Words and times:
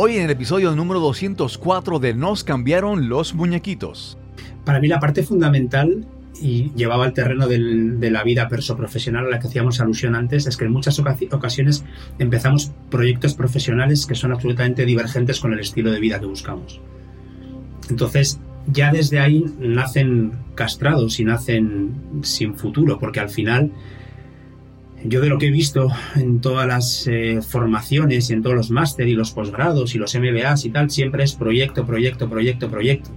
Hoy 0.00 0.14
en 0.14 0.22
el 0.22 0.30
episodio 0.30 0.76
número 0.76 1.00
204 1.00 1.98
de 1.98 2.14
Nos 2.14 2.44
cambiaron 2.44 3.08
los 3.08 3.34
muñequitos. 3.34 4.16
Para 4.64 4.78
mí 4.78 4.86
la 4.86 5.00
parte 5.00 5.24
fundamental 5.24 6.06
y 6.40 6.70
llevaba 6.76 7.04
al 7.04 7.14
terreno 7.14 7.48
de 7.48 8.10
la 8.12 8.22
vida 8.22 8.46
perso-profesional 8.46 9.26
a 9.26 9.28
la 9.28 9.40
que 9.40 9.48
hacíamos 9.48 9.80
alusión 9.80 10.14
antes, 10.14 10.46
es 10.46 10.56
que 10.56 10.66
en 10.66 10.70
muchas 10.70 11.00
ocasiones 11.00 11.84
empezamos 12.20 12.70
proyectos 12.90 13.34
profesionales 13.34 14.06
que 14.06 14.14
son 14.14 14.30
absolutamente 14.30 14.86
divergentes 14.86 15.40
con 15.40 15.52
el 15.52 15.58
estilo 15.58 15.90
de 15.90 15.98
vida 15.98 16.20
que 16.20 16.26
buscamos. 16.26 16.80
Entonces, 17.90 18.38
ya 18.68 18.92
desde 18.92 19.18
ahí 19.18 19.46
nacen 19.58 20.30
castrados 20.54 21.18
y 21.18 21.24
nacen 21.24 22.22
sin 22.22 22.54
futuro, 22.54 23.00
porque 23.00 23.18
al 23.18 23.30
final 23.30 23.72
yo 25.04 25.20
de 25.20 25.28
lo 25.28 25.38
que 25.38 25.46
he 25.46 25.50
visto 25.50 25.88
en 26.16 26.40
todas 26.40 26.66
las 26.66 27.06
eh, 27.06 27.40
formaciones 27.42 28.30
y 28.30 28.32
en 28.32 28.42
todos 28.42 28.56
los 28.56 28.70
máster 28.70 29.08
y 29.08 29.14
los 29.14 29.32
posgrados 29.32 29.94
y 29.94 29.98
los 29.98 30.14
MBAs 30.14 30.64
y 30.64 30.70
tal, 30.70 30.90
siempre 30.90 31.24
es 31.24 31.34
proyecto, 31.34 31.86
proyecto, 31.86 32.28
proyecto, 32.28 32.68
proyecto. 32.68 33.10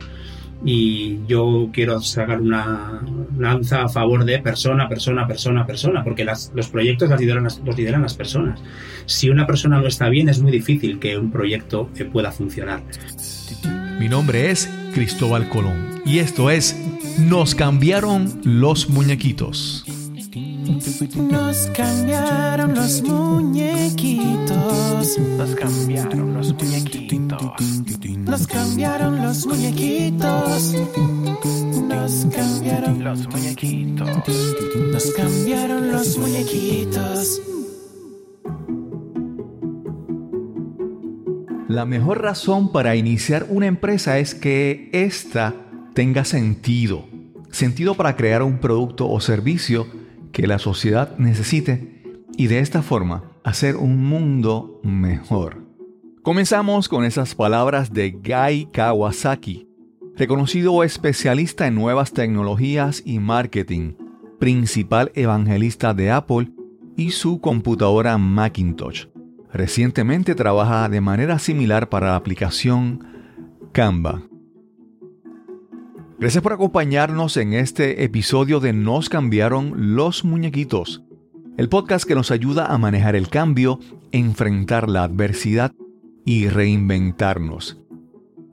Y 0.63 1.17
yo 1.27 1.69
quiero 1.73 2.01
sacar 2.01 2.39
una 2.39 3.01
lanza 3.35 3.81
a 3.81 3.89
favor 3.89 4.25
de 4.25 4.37
persona, 4.39 4.87
persona, 4.87 5.27
persona, 5.27 5.65
persona, 5.65 6.03
porque 6.03 6.23
los 6.23 6.69
proyectos 6.69 7.09
los 7.09 7.19
lideran, 7.19 7.43
los 7.43 7.77
lideran 7.77 8.03
las 8.03 8.13
personas. 8.13 8.61
Si 9.07 9.29
una 9.29 9.47
persona 9.47 9.81
no 9.81 9.87
está 9.87 10.07
bien, 10.09 10.29
es 10.29 10.39
muy 10.39 10.51
difícil 10.51 10.99
que 10.99 11.17
un 11.17 11.31
proyecto 11.31 11.89
eh, 11.97 12.05
pueda 12.05 12.31
funcionar. 12.31 12.83
Mi 13.99 14.07
nombre 14.07 14.51
es 14.51 14.69
Cristóbal 14.93 15.49
Colón 15.49 16.01
y 16.05 16.19
esto 16.19 16.51
es 16.51 16.75
Nos 17.19 17.55
cambiaron 17.55 18.39
los 18.43 18.87
muñequitos. 18.87 19.85
Nos 20.71 21.69
cambiaron 21.75 22.73
los 22.75 23.01
muñequitos. 23.03 24.57
Nos 25.37 25.55
cambiaron 25.55 26.33
los 26.33 26.53
muñequitos. 26.53 27.41
Nos 28.17 28.47
cambiaron 28.47 29.21
los 29.21 29.45
muñequitos. 29.45 30.75
Nos 31.89 32.25
cambiaron 32.33 33.03
los 33.03 33.27
muñequitos. 33.27 34.09
Nos 34.93 35.11
cambiaron 35.11 35.91
los 35.91 36.17
muñequitos. 36.17 37.41
La 41.67 41.85
mejor 41.85 42.21
razón 42.21 42.71
para 42.71 42.95
iniciar 42.95 43.47
una 43.49 43.67
empresa 43.67 44.19
es 44.19 44.33
que 44.35 44.89
ésta 44.93 45.53
tenga 45.93 46.23
sentido. 46.23 47.05
Sentido 47.49 47.95
para 47.95 48.15
crear 48.15 48.41
un 48.43 48.59
producto 48.59 49.09
o 49.09 49.19
servicio 49.19 49.85
que 50.31 50.47
la 50.47 50.59
sociedad 50.59 51.17
necesite 51.17 52.03
y 52.37 52.47
de 52.47 52.59
esta 52.59 52.81
forma 52.81 53.23
hacer 53.43 53.75
un 53.75 54.03
mundo 54.05 54.79
mejor. 54.83 55.65
Comenzamos 56.23 56.87
con 56.87 57.03
esas 57.03 57.35
palabras 57.35 57.93
de 57.93 58.11
Guy 58.11 58.67
Kawasaki, 58.71 59.67
reconocido 60.15 60.83
especialista 60.83 61.67
en 61.67 61.75
nuevas 61.75 62.13
tecnologías 62.13 63.01
y 63.05 63.19
marketing, 63.19 63.93
principal 64.39 65.11
evangelista 65.15 65.93
de 65.93 66.11
Apple 66.11 66.51
y 66.95 67.11
su 67.11 67.41
computadora 67.41 68.17
Macintosh. 68.17 69.07
Recientemente 69.51 70.35
trabaja 70.35 70.87
de 70.89 71.01
manera 71.01 71.39
similar 71.39 71.89
para 71.89 72.07
la 72.07 72.15
aplicación 72.15 73.03
Canva. 73.71 74.30
Gracias 76.21 76.43
por 76.43 76.53
acompañarnos 76.53 77.35
en 77.35 77.53
este 77.53 78.03
episodio 78.03 78.59
de 78.59 78.73
Nos 78.73 79.09
cambiaron 79.09 79.95
los 79.95 80.23
muñequitos, 80.23 81.01
el 81.57 81.67
podcast 81.67 82.05
que 82.05 82.13
nos 82.13 82.29
ayuda 82.29 82.67
a 82.67 82.77
manejar 82.77 83.15
el 83.15 83.27
cambio, 83.27 83.79
enfrentar 84.11 84.87
la 84.87 85.03
adversidad 85.03 85.71
y 86.23 86.47
reinventarnos. 86.47 87.81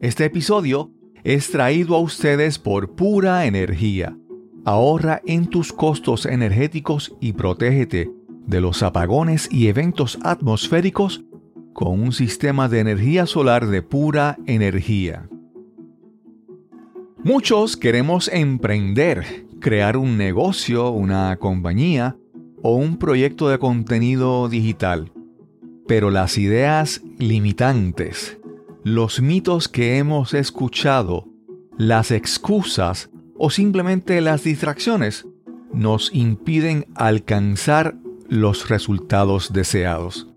Este 0.01 0.25
episodio 0.25 0.93
es 1.25 1.51
traído 1.51 1.95
a 1.95 2.01
ustedes 2.01 2.59
por 2.59 2.95
pura 2.95 3.45
energía. 3.45 4.17
Ahorra 4.65 5.21
en 5.27 5.47
tus 5.47 5.75
costos 5.75 6.25
energéticos 6.25 7.17
y 7.21 7.35
protégete 7.35 8.11
de 8.47 8.61
los 8.63 8.83
apagones 8.83 9.47
y 9.53 9.67
eventos 9.67 10.19
atmosféricos 10.23 11.23
con 11.75 12.01
un 12.01 12.13
sistema 12.13 12.71
de 12.71 12.81
energía 12.81 13.27
solar 13.27 13.67
de 13.67 13.83
pura 13.83 14.39
energía. 14.47 15.29
Muchos 17.25 17.77
queremos 17.77 18.29
emprender, 18.29 19.45
crear 19.59 19.97
un 19.97 20.17
negocio, 20.17 20.91
una 20.91 21.37
compañía 21.37 22.17
o 22.63 22.77
un 22.77 22.97
proyecto 22.97 23.49
de 23.49 23.59
contenido 23.59 24.49
digital. 24.49 25.11
Pero 25.89 26.11
las 26.11 26.39
ideas 26.39 27.03
limitantes, 27.19 28.39
los 28.85 29.21
mitos 29.21 29.69
que 29.69 29.99
hemos 29.99 30.33
escuchado, 30.33 31.27
las 31.77 32.13
excusas 32.13 33.11
o 33.37 33.51
simplemente 33.51 34.21
las 34.21 34.45
distracciones 34.45 35.27
nos 35.73 36.15
impiden 36.15 36.87
alcanzar 36.95 37.97
los 38.29 38.69
resultados 38.69 39.53
deseados. 39.53 40.29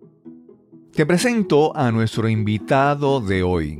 Te 0.93 1.05
presento 1.05 1.75
a 1.77 1.91
nuestro 1.91 2.27
invitado 2.27 3.21
de 3.21 3.43
hoy. 3.43 3.79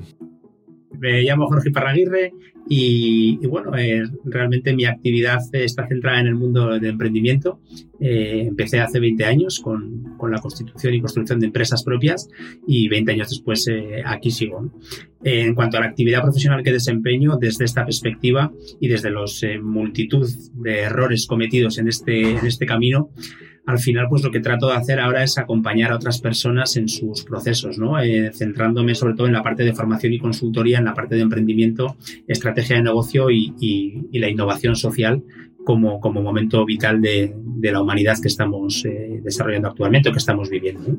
Me 0.98 1.24
llamo 1.24 1.48
Jorge 1.48 1.72
Parraguirre 1.72 2.32
y, 2.68 3.38
bueno, 3.48 3.76
eh, 3.78 4.04
realmente 4.24 4.74
mi 4.74 4.86
actividad 4.86 5.40
está 5.52 5.88
centrada 5.88 6.22
en 6.22 6.28
el 6.28 6.36
mundo 6.36 6.68
del 6.68 6.86
emprendimiento. 6.86 7.60
Eh, 8.00 8.46
empecé 8.48 8.80
hace 8.80 9.00
20 9.00 9.26
años 9.26 9.60
con, 9.60 10.16
con, 10.18 10.32
la 10.32 10.40
constitución 10.40 10.94
y 10.94 11.02
construcción 11.02 11.40
de 11.40 11.48
empresas 11.48 11.84
propias 11.84 12.30
y 12.68 12.88
20 12.88 13.12
años 13.12 13.30
después 13.30 13.68
eh, 13.68 14.02
aquí 14.06 14.32
sigo. 14.32 14.72
en 15.24 15.54
cuanto 15.54 15.78
a 15.78 15.82
la 15.82 15.88
actividad 15.88 16.22
profesional 16.22 16.64
que 16.64 16.72
desempeño, 16.72 17.38
desde 17.38 17.66
esta 17.66 17.86
perspectiva 17.86 18.52
y 18.80 18.88
desde 18.88 19.12
los 19.12 19.46
multitud 19.62 20.30
de 20.54 20.80
errores 20.80 21.28
cometidos 21.28 21.78
en 21.78 21.88
este, 21.88 22.32
en 22.32 22.46
este 22.46 22.66
camino, 22.66 23.12
al 23.66 23.80
final 23.80 24.08
pues 24.10 24.24
lo 24.24 24.32
que 24.32 24.40
trato 24.40 24.68
de 24.68 24.76
hacer 24.76 25.00
ahora 25.00 25.24
es 25.24 25.38
acompañar 25.38 25.92
a 25.92 25.96
otras 25.96 26.20
personas 26.20 26.76
en 26.78 26.90
sus 26.90 27.24
procesos, 27.24 27.78
¿no? 27.78 28.00
Eh, 28.00 28.32
centrándome 28.34 28.96
sobre 28.96 29.14
todo 29.14 29.28
en 29.28 29.34
la 29.34 29.44
parte 29.44 29.64
de 29.64 29.74
formación 29.74 30.14
y 30.14 30.20
consultoría, 30.20 30.80
en 30.80 30.86
la 30.86 30.94
parte 30.94 31.16
de 31.16 31.22
emprendimiento, 31.22 31.96
estrategia 32.28 32.78
de 32.78 32.84
negocio 32.84 33.30
y, 33.30 33.52
la 34.12 34.30
innovación 34.30 34.76
social 34.76 35.24
como, 35.64 36.00
como 36.00 36.22
momento 36.22 36.64
vital 36.66 37.02
de, 37.02 37.34
la 37.62 37.82
humanidad 37.82 38.18
que 38.22 38.28
estamos 38.28 38.86
eh, 38.86 39.20
desarrollando 39.24 39.70
actualmente 39.70 40.10
o 40.10 40.12
que 40.12 40.20
estamos 40.20 40.50
viviendo. 40.50 40.96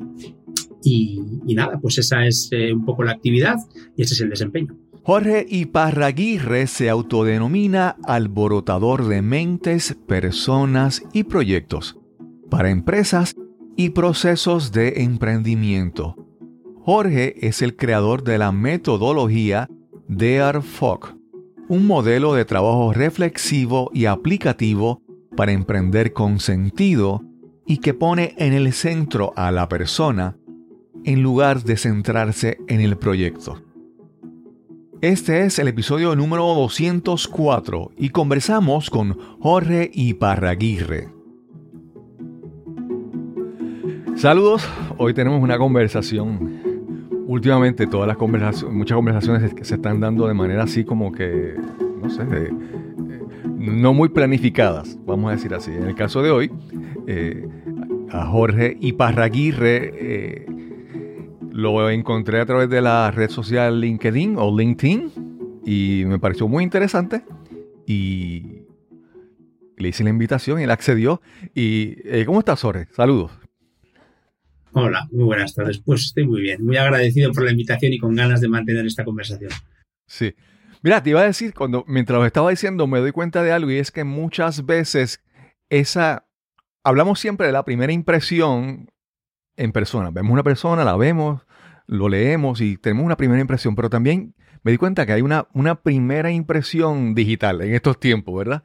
Y, 0.83 1.21
nada, 1.53 1.79
pues 1.79 1.97
esa 1.97 2.25
es 2.25 2.49
eh, 2.51 2.73
un 2.73 2.83
poco 2.83 3.03
la 3.03 3.11
actividad 3.11 3.55
y 3.95 4.01
ese 4.01 4.13
es 4.15 4.21
el 4.21 4.29
desempeño. 4.29 4.75
Jorge 5.03 5.45
Iparraguirre 5.49 6.67
se 6.67 6.89
autodenomina 6.89 7.97
alborotador 8.05 9.07
de 9.07 9.21
mentes, 9.21 9.97
personas 10.07 11.03
y 11.13 11.23
proyectos 11.23 11.97
para 12.53 12.69
empresas 12.69 13.35
y 13.75 13.89
procesos 13.89 14.71
de 14.71 15.01
emprendimiento. 15.01 16.15
Jorge 16.83 17.47
es 17.47 17.63
el 17.63 17.75
creador 17.75 18.23
de 18.23 18.37
la 18.37 18.51
metodología 18.51 19.71
DARFOC, 20.07 21.15
un 21.67 21.87
modelo 21.87 22.35
de 22.35 22.45
trabajo 22.45 22.93
reflexivo 22.93 23.89
y 23.91 24.05
aplicativo 24.05 25.01
para 25.35 25.51
emprender 25.51 26.13
con 26.13 26.39
sentido 26.39 27.23
y 27.65 27.77
que 27.77 27.95
pone 27.95 28.35
en 28.37 28.53
el 28.53 28.71
centro 28.71 29.33
a 29.35 29.49
la 29.49 29.67
persona 29.67 30.37
en 31.05 31.23
lugar 31.23 31.63
de 31.63 31.75
centrarse 31.75 32.59
en 32.67 32.81
el 32.81 32.97
proyecto. 32.97 33.63
Este 35.01 35.43
es 35.47 35.57
el 35.57 35.69
episodio 35.69 36.15
número 36.15 36.45
204 36.53 37.93
y 37.97 38.09
conversamos 38.09 38.91
con 38.91 39.17
Jorge 39.39 39.89
Iparraguirre. 39.91 41.22
Saludos, 44.15 44.67
hoy 44.97 45.13
tenemos 45.13 45.41
una 45.41 45.57
conversación. 45.57 46.61
Últimamente 47.25 47.87
todas 47.87 48.07
las 48.07 48.17
conversaciones, 48.17 48.75
muchas 48.75 48.95
conversaciones 48.95 49.51
se 49.61 49.75
están 49.75 49.99
dando 49.99 50.27
de 50.27 50.33
manera 50.33 50.63
así 50.63 50.85
como 50.85 51.11
que, 51.11 51.55
no 52.01 52.09
sé, 52.09 52.23
no 53.57 53.93
muy 53.93 54.09
planificadas, 54.09 54.97
vamos 55.05 55.29
a 55.29 55.35
decir 55.35 55.53
así. 55.53 55.71
En 55.71 55.83
el 55.83 55.95
caso 55.95 56.21
de 56.21 56.31
hoy, 56.31 56.51
eh, 57.07 57.47
a 58.11 58.25
Jorge 58.27 58.77
Iparraguirre 58.79 59.91
eh, 59.93 60.45
lo 61.51 61.89
encontré 61.89 62.39
a 62.39 62.45
través 62.45 62.69
de 62.69 62.81
la 62.81 63.09
red 63.11 63.29
social 63.29 63.81
LinkedIn 63.81 64.35
o 64.37 64.55
LinkedIn 64.55 65.11
y 65.65 66.03
me 66.05 66.19
pareció 66.19 66.47
muy 66.47 66.63
interesante 66.63 67.23
y 67.87 68.63
le 69.77 69.89
hice 69.89 70.03
la 70.03 70.11
invitación 70.11 70.59
y 70.59 70.63
él 70.63 70.71
accedió. 70.71 71.21
Y, 71.55 71.95
eh, 72.05 72.23
¿Cómo 72.25 72.39
estás, 72.39 72.61
Jorge? 72.61 72.87
Saludos. 72.91 73.42
Hola, 74.75 75.07
muy 75.11 75.23
buenas 75.23 75.53
tardes. 75.53 75.79
Pues 75.79 76.05
estoy 76.05 76.25
muy 76.25 76.41
bien, 76.41 76.65
muy 76.65 76.77
agradecido 76.77 77.31
por 77.31 77.43
la 77.43 77.51
invitación 77.51 77.93
y 77.93 77.99
con 77.99 78.15
ganas 78.15 78.41
de 78.41 78.47
mantener 78.47 78.85
esta 78.85 79.05
conversación. 79.05 79.51
Sí. 80.07 80.33
Mira, 80.81 81.01
te 81.03 81.11
iba 81.11 81.21
a 81.21 81.25
decir, 81.25 81.53
cuando 81.53 81.85
mientras 81.87 82.19
lo 82.19 82.25
estaba 82.25 82.49
diciendo, 82.49 82.87
me 82.87 82.99
doy 82.99 83.11
cuenta 83.11 83.43
de 83.43 83.51
algo 83.51 83.69
y 83.71 83.77
es 83.77 83.91
que 83.91 84.03
muchas 84.03 84.65
veces 84.65 85.23
esa. 85.69 86.27
Hablamos 86.83 87.19
siempre 87.19 87.47
de 87.47 87.53
la 87.53 87.63
primera 87.63 87.93
impresión 87.93 88.89
en 89.55 89.71
persona. 89.71 90.09
Vemos 90.09 90.33
una 90.33 90.43
persona, 90.43 90.83
la 90.83 90.97
vemos, 90.97 91.43
lo 91.85 92.09
leemos 92.09 92.59
y 92.59 92.77
tenemos 92.77 93.05
una 93.05 93.15
primera 93.15 93.39
impresión, 93.39 93.75
pero 93.75 93.89
también 93.89 94.33
me 94.63 94.71
di 94.71 94.77
cuenta 94.77 95.05
que 95.05 95.13
hay 95.13 95.21
una, 95.21 95.47
una 95.53 95.75
primera 95.75 96.31
impresión 96.31 97.13
digital 97.13 97.61
en 97.61 97.75
estos 97.75 97.99
tiempos, 97.99 98.35
¿verdad? 98.35 98.63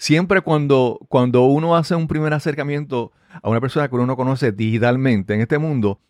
Siempre 0.00 0.40
cuando, 0.40 0.98
cuando 1.10 1.42
uno 1.44 1.76
hace 1.76 1.94
un 1.94 2.08
primer 2.08 2.32
acercamiento 2.32 3.12
a 3.42 3.50
una 3.50 3.60
persona 3.60 3.86
que 3.86 3.94
uno 3.96 4.06
no 4.06 4.16
conoce 4.16 4.50
digitalmente 4.50 5.34
en 5.34 5.42
este 5.42 5.58
mundo, 5.58 6.00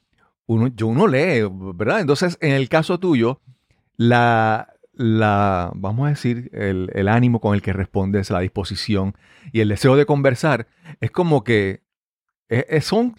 uno, 0.47 0.69
yo 0.69 0.87
uno 0.87 1.09
lee, 1.09 1.43
¿verdad? 1.75 1.99
Entonces, 1.99 2.39
en 2.41 2.53
el 2.53 2.69
caso 2.69 3.01
tuyo, 3.01 3.41
la, 3.97 4.73
la 4.93 5.73
vamos 5.75 6.07
a 6.07 6.11
decir, 6.11 6.51
el, 6.55 6.89
el 6.95 7.09
ánimo 7.09 7.41
con 7.41 7.53
el 7.57 7.63
que 7.63 7.73
respondes, 7.73 8.31
la 8.31 8.39
disposición 8.39 9.17
y 9.51 9.59
el 9.59 9.69
deseo 9.71 9.97
de 9.97 10.07
conversar, 10.07 10.69
es 11.01 11.11
como 11.11 11.43
que 11.43 11.83
es- 12.49 12.67
es- 12.69 12.85
son, 12.85 13.17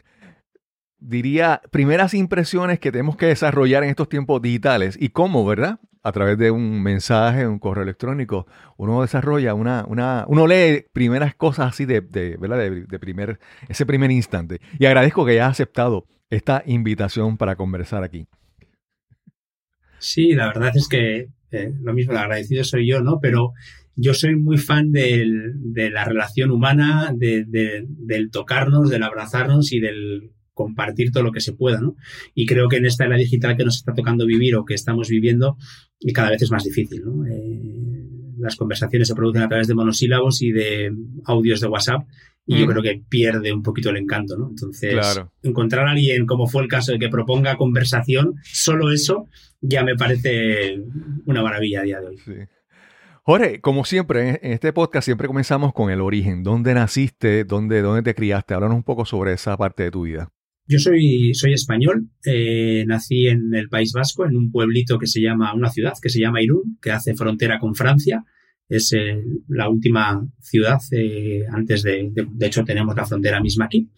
diría, 1.00 1.62
primeras 1.72 2.14
impresiones 2.14 2.80
que 2.80 2.94
tenemos 2.94 3.18
que 3.18 3.26
desarrollar 3.26 3.84
en 3.84 3.90
estos 3.90 4.08
tiempos 4.08 4.42
digitales. 4.42 4.96
¿Y 4.98 5.10
cómo, 5.10 5.46
verdad? 5.46 5.80
A 6.04 6.12
través 6.12 6.38
de 6.38 6.50
un 6.50 6.82
mensaje, 6.82 7.48
un 7.48 7.60
correo 7.60 7.84
electrónico, 7.84 8.48
uno 8.78 9.02
desarrolla 9.02 9.54
una, 9.54 9.86
una 9.88 10.26
uno 10.28 10.48
lee 10.48 10.86
primeras 10.94 11.36
cosas 11.36 11.68
así 11.68 11.86
de, 11.86 12.02
de, 12.02 12.38
¿verdad? 12.38 12.58
De, 12.58 12.86
de 12.86 13.00
primer, 13.00 13.40
ese 13.70 13.86
primer 13.86 14.10
instante. 14.10 14.60
Y 14.80 14.86
agradezco 14.88 15.26
que 15.26 15.34
hayas 15.34 15.52
aceptado 15.52 16.08
esta 16.32 16.64
invitación 16.66 17.38
para 17.38 17.56
conversar 17.56 18.04
aquí. 18.04 18.28
Sí, 20.00 20.34
la 20.34 20.48
verdad 20.48 20.72
es 20.76 20.88
que 20.88 21.28
eh, 21.52 21.74
lo 21.82 21.94
mismo, 21.94 22.14
el 22.14 22.18
agradecido 22.18 22.64
soy 22.64 22.88
yo, 22.90 23.02
¿no? 23.02 23.20
Pero 23.22 23.52
yo 23.96 24.14
soy 24.14 24.36
muy 24.36 24.58
fan 24.58 24.92
del- 24.92 25.52
de 25.74 25.90
la 25.92 26.06
relación 26.06 26.50
humana, 26.50 27.12
de- 27.16 27.44
de- 27.46 27.86
del 27.88 28.32
tocarnos, 28.32 28.90
del 28.90 29.04
abrazarnos 29.04 29.72
y 29.74 29.80
del 29.80 30.32
compartir 30.64 31.12
todo 31.12 31.24
lo 31.24 31.32
que 31.32 31.42
se 31.42 31.54
pueda, 31.54 31.80
¿no? 31.82 31.96
Y 32.36 32.46
creo 32.46 32.68
que 32.68 32.78
en 32.78 32.86
esta 32.86 33.06
era 33.06 33.18
digital 33.18 33.56
que 33.58 33.64
nos 33.66 33.78
está 33.78 33.94
tocando 33.94 34.26
vivir 34.26 34.56
o 34.56 34.66
que 34.66 34.74
estamos 34.74 35.10
viviendo, 35.10 35.58
y 36.00 36.14
cada 36.14 36.30
vez 36.32 36.42
es 36.42 36.52
más 36.52 36.64
difícil, 36.64 37.02
¿no? 37.06 37.26
Eh, 37.26 38.08
las 38.40 38.56
conversaciones 38.56 39.08
se 39.08 39.16
producen 39.16 39.44
a 39.44 39.48
través 39.50 39.68
de 39.68 39.76
monosílabos 39.76 40.42
y 40.42 40.52
de 40.52 40.92
audios 41.26 41.62
de 41.62 41.68
WhatsApp 41.68 42.08
y 42.48 42.58
yo 42.60 42.66
Mm. 42.66 42.70
creo 42.70 42.82
que 42.84 43.04
pierde 43.08 43.54
un 43.54 43.62
poquito 43.62 43.92
el 43.92 43.98
encanto, 43.98 44.36
¿no? 44.36 44.50
Entonces, 44.50 44.94
Claro. 44.94 45.32
encontrar 45.44 45.88
a 45.88 45.92
alguien, 45.92 46.26
como 46.26 46.48
fue 46.48 46.64
el 46.64 46.68
caso 46.68 46.92
de 46.92 46.98
que 47.00 47.08
proponga 47.10 47.56
conversación, 47.58 48.34
solo 48.44 48.92
eso 48.92 49.28
ya 49.62 49.84
me 49.84 49.96
parece 49.96 50.82
una 51.26 51.44
maravilla 51.44 51.82
a 51.82 51.84
día 51.84 52.00
de 52.02 52.08
hoy. 52.08 52.18
Sí. 52.18 52.32
Jorge, 53.24 53.62
como 53.62 53.86
siempre, 53.86 54.30
en- 54.30 54.40
en 54.42 54.52
este 54.54 54.74
podcast 54.74 55.06
siempre 55.06 55.28
comenzamos 55.28 55.72
con 55.74 55.92
el 55.92 56.02
origen. 56.02 56.42
¿Dónde 56.42 56.74
naciste? 56.74 57.44
¿Dónde, 57.44 57.84
dónde 57.84 58.02
te 58.02 58.16
criaste? 58.16 58.56
Háblanos 58.56 58.78
un 58.78 58.84
poco 58.84 59.06
sobre 59.06 59.34
esa 59.34 59.56
parte 59.56 59.84
de 59.84 59.92
tu 59.92 60.02
vida. 60.04 60.32
Yo 60.68 60.80
soy, 60.80 61.34
soy 61.34 61.54
español, 61.54 62.08
eh, 62.26 62.86
nací 62.88 63.28
en 63.28 63.54
el 63.54 63.68
País 63.68 63.92
Vasco, 63.94 64.26
en 64.26 64.36
un 64.38 64.52
pueblito 64.52 64.98
que 65.00 65.08
se 65.08 65.20
llama, 65.22 65.54
una 65.54 65.70
ciudad 65.70 65.94
que 66.02 66.10
se 66.10 66.20
llama 66.20 66.42
Irún, 66.42 66.78
que 66.82 66.92
hace 66.92 67.14
frontera 67.16 67.60
con 67.60 67.76
Francia. 67.76 68.24
Es 68.70 68.94
eh, 68.94 69.22
la 69.50 69.68
última 69.68 70.26
ciudad 70.40 70.80
eh, 70.92 71.44
antes 71.52 71.84
de, 71.84 72.10
de, 72.14 72.26
de 72.32 72.46
hecho 72.46 72.64
tenemos 72.64 72.96
la 72.96 73.06
frontera 73.06 73.42
misma 73.42 73.66
aquí. 73.66 73.90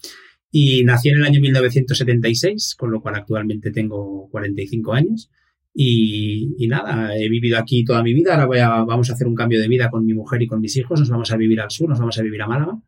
Y 0.50 0.84
nací 0.84 1.10
en 1.10 1.18
el 1.18 1.24
año 1.26 1.42
1976, 1.42 2.76
con 2.78 2.92
lo 2.92 3.02
cual 3.02 3.16
actualmente 3.16 3.72
tengo 3.72 4.28
45 4.32 4.94
años. 4.94 5.30
Y, 5.76 6.56
y 6.58 6.68
nada, 6.68 7.16
he 7.18 7.30
vivido 7.30 7.58
aquí 7.60 7.84
toda 7.84 8.02
mi 8.04 8.14
vida. 8.14 8.34
Ahora 8.34 8.46
voy 8.46 8.60
a- 8.60 8.84
vamos 8.84 9.10
a 9.10 9.14
hacer 9.14 9.28
un 9.28 9.36
cambio 9.36 9.60
de 9.60 9.68
vida 9.68 9.90
con 9.90 10.06
mi 10.06 10.14
mujer 10.14 10.42
y 10.42 10.48
con 10.48 10.60
mis 10.60 10.76
hijos. 10.78 11.00
Nos 11.00 11.10
vamos 11.10 11.32
a 11.32 11.38
vivir 11.38 11.60
al 11.62 11.70
sur, 11.72 11.90
nos 11.90 12.00
vamos 12.00 12.18
a 12.18 12.24
vivir 12.24 12.42
a 12.42 12.48
Málaga 12.48 12.80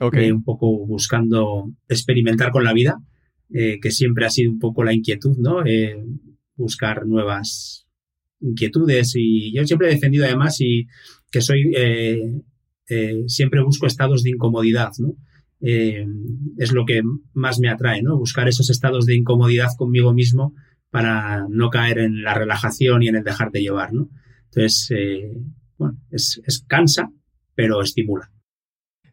Ok. 0.00 0.14
eh, 0.16 0.32
un 0.32 0.42
poco 0.44 0.86
buscando 0.86 1.70
experimentar 1.88 2.50
con 2.50 2.64
la 2.64 2.72
vida, 2.72 2.98
eh, 3.52 3.78
que 3.80 3.90
siempre 3.90 4.26
ha 4.26 4.30
sido 4.30 4.50
un 4.50 4.58
poco 4.58 4.84
la 4.84 4.92
inquietud, 4.92 5.36
¿no? 5.38 5.64
Eh, 5.64 5.96
buscar 6.56 7.06
nuevas 7.06 7.86
inquietudes 8.40 9.12
y 9.16 9.52
yo 9.52 9.64
siempre 9.66 9.88
he 9.88 9.94
defendido 9.94 10.24
además 10.24 10.60
y 10.60 10.86
que 11.30 11.40
soy, 11.40 11.72
eh, 11.76 12.42
eh, 12.88 13.22
siempre 13.26 13.62
busco 13.62 13.86
estados 13.86 14.22
de 14.22 14.30
incomodidad, 14.30 14.92
¿no? 14.98 15.14
Eh, 15.60 16.06
es 16.58 16.72
lo 16.72 16.86
que 16.86 17.02
más 17.34 17.60
me 17.60 17.68
atrae, 17.68 18.02
¿no? 18.02 18.16
Buscar 18.16 18.48
esos 18.48 18.70
estados 18.70 19.06
de 19.06 19.14
incomodidad 19.14 19.68
conmigo 19.76 20.12
mismo 20.14 20.54
para 20.90 21.46
no 21.48 21.70
caer 21.70 21.98
en 21.98 22.22
la 22.22 22.34
relajación 22.34 23.02
y 23.02 23.08
en 23.08 23.16
el 23.16 23.24
dejarte 23.24 23.60
llevar, 23.60 23.92
¿no? 23.92 24.08
Entonces, 24.46 24.90
bueno, 25.78 25.98
es, 26.10 26.40
es 26.44 26.64
cansa, 26.66 27.12
pero 27.54 27.80
estimula. 27.82 28.32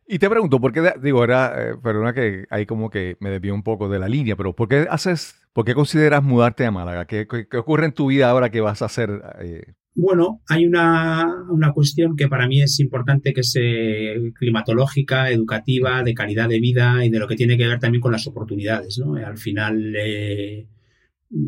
Y 0.10 0.20
te 0.20 0.30
pregunto, 0.30 0.62
¿por 0.62 0.72
qué, 0.72 0.94
digo, 1.04 1.22
era, 1.24 1.72
eh, 1.72 1.76
perdona 1.84 2.14
que 2.14 2.46
ahí 2.50 2.66
como 2.66 2.90
que 2.90 3.18
me 3.20 3.30
desvió 3.30 3.54
un 3.54 3.62
poco 3.62 3.90
de 3.90 4.00
la 4.00 4.08
línea, 4.08 4.38
pero 4.38 4.56
¿por 4.56 4.70
qué 4.70 4.88
haces, 4.90 5.36
por 5.52 5.66
qué 5.66 5.74
consideras 5.74 6.24
mudarte 6.24 6.66
a 6.66 6.72
Málaga? 6.72 7.06
¿Qué, 7.06 7.28
ocurre 7.58 7.88
en 7.88 7.92
tu 7.92 8.08
vida 8.08 8.30
ahora 8.30 8.50
que 8.50 8.62
vas 8.62 8.82
a 8.82 8.86
hacer? 8.86 9.22
eh, 9.42 9.74
Bueno, 9.96 10.42
hay 10.48 10.66
una, 10.66 11.44
una 11.50 11.74
cuestión 11.74 12.16
que 12.16 12.30
para 12.30 12.48
mí 12.48 12.62
es 12.62 12.80
importante, 12.80 13.34
que 13.34 13.42
es 13.42 13.54
eh, 13.60 14.32
climatológica, 14.36 15.30
educativa, 15.30 16.02
de 16.04 16.14
calidad 16.14 16.48
de 16.48 16.62
vida 16.62 17.04
y 17.04 17.10
de 17.10 17.20
lo 17.20 17.28
que 17.28 17.36
tiene 17.36 17.58
que 17.58 17.68
ver 17.68 17.80
también 17.80 18.02
con 18.02 18.14
las 18.14 18.28
oportunidades. 18.28 18.98
¿no? 19.00 19.16
Al 19.16 19.38
final 19.38 19.94
eh, 19.98 20.68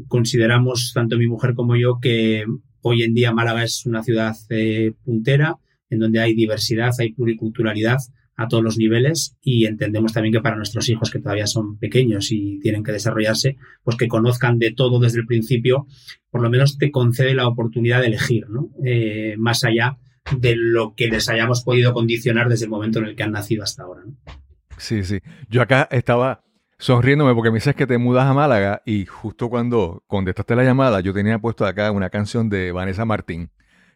consideramos, 0.09 0.91
tanto 0.94 1.17
mi 1.17 1.27
mujer 1.27 1.53
como 1.53 1.77
yo, 1.77 2.00
que 2.01 2.44
hoy 2.81 3.03
en 3.03 3.13
día 3.13 3.31
Málaga 3.31 3.63
es 3.63 3.85
una 3.85 4.03
ciudad 4.03 4.35
eh, 4.50 4.91
puntera, 5.06 5.56
en 5.89 6.00
donde 6.00 6.19
hay 6.19 6.33
diversidad, 6.33 6.91
hay 7.00 7.13
pluriculturalidad 7.13 8.00
a 8.39 8.47
todos 8.47 8.63
los 8.63 8.77
niveles 8.77 9.38
y 9.41 9.65
entendemos 9.65 10.13
también 10.13 10.33
que 10.33 10.39
para 10.39 10.56
nuestros 10.56 10.88
hijos 10.88 11.12
que 11.12 11.19
todavía 11.19 11.45
son 11.45 11.77
pequeños 11.77 12.31
y 12.31 12.59
tienen 12.62 12.83
que 12.83 12.94
desarrollarse, 12.94 13.57
pues 13.83 13.97
que 13.97 14.07
conozcan 14.07 14.59
de 14.59 14.71
todo 14.71 15.00
desde 15.00 15.19
el 15.19 15.25
principio, 15.25 15.88
por 16.31 16.41
lo 16.41 16.50
menos 16.50 16.77
te 16.77 16.89
concede 16.89 17.36
la 17.36 17.47
oportunidad 17.47 18.00
de 18.00 18.07
elegir, 18.07 18.50
¿no? 18.50 18.69
Eh, 18.86 19.36
más 19.38 19.65
allá 19.65 19.97
de 20.38 20.56
lo 20.56 20.95
que 20.95 21.09
les 21.09 21.27
hayamos 21.27 21.63
podido 21.63 21.94
condicionar 21.94 22.47
desde 22.47 22.65
el 22.65 22.71
momento 22.71 23.00
en 23.00 23.06
el 23.06 23.15
que 23.15 23.24
han 23.24 23.33
nacido 23.33 23.63
hasta 23.63 23.83
ahora. 23.83 24.03
Sí, 24.77 25.03
sí. 25.03 25.19
Yo 25.50 25.62
acá 25.62 25.89
estaba 25.92 26.45
sonriéndome 26.77 27.33
porque 27.33 27.51
me 27.51 27.57
dices 27.57 27.75
que 27.75 27.88
te 27.88 27.97
mudas 27.97 28.25
a 28.25 28.33
Málaga 28.33 28.81
y 28.85 29.06
justo 29.06 29.50
cuando 29.50 30.03
contestaste 30.07 30.56
la 30.56 30.63
llamada 30.63 31.01
yo 31.01 31.13
tenía 31.13 31.39
puesto 31.39 31.65
acá 31.65 31.92
una 31.92 32.09
canción 32.09 32.50
de 32.50 32.71
Vanessa 32.71 33.03
Martín, 33.03 33.51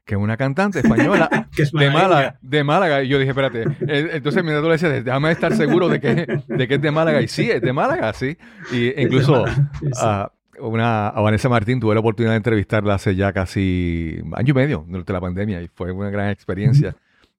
que 0.05 0.15
es 0.15 0.19
una 0.21 0.35
cantante 0.37 0.79
española 0.79 1.47
Que 1.55 1.63
es 1.63 1.71
de. 1.71 1.89
Málaga, 1.89 2.37
de 2.41 2.63
Málaga. 2.63 3.03
Y 3.03 3.07
yo 3.07 3.17
dije, 3.19 3.29
espérate, 3.31 3.63
eh, 3.87 4.09
entonces 4.13 4.43
mi 4.43 4.51
adolescente 4.51 4.95
decía, 4.95 5.05
déjame 5.13 5.31
estar 5.31 5.53
seguro 5.55 5.87
de 5.89 5.99
que, 6.01 6.41
de 6.47 6.67
que 6.67 6.75
es 6.75 6.81
de 6.81 6.91
Málaga. 6.91 7.21
Y 7.21 7.27
sí, 7.27 7.49
es 7.49 7.61
de 7.61 7.71
Málaga, 7.73 8.11
sí. 8.13 8.37
Y 8.71 8.99
incluso 9.01 9.45
Sí, 9.47 9.53
sí. 9.81 9.91
a, 10.01 10.31
una, 10.59 11.07
a 11.07 11.21
Vanessa 11.21 11.49
Martín 11.49 11.79
tuve 11.79 11.93
la 11.95 11.99
oportunidad 12.01 12.31
de 12.33 12.37
entrevistarla 12.37 12.95
hace 12.95 13.15
ya 13.15 13.33
casi 13.33 14.19
año 14.33 14.51
y 14.51 14.53
medio 14.53 14.85
durante 14.87 15.13
la 15.13 15.21
pandemia 15.21 15.61
y 15.61 15.67
fue 15.67 15.91
una 15.91 16.09
gran 16.09 16.29
experiencia. 16.29 16.95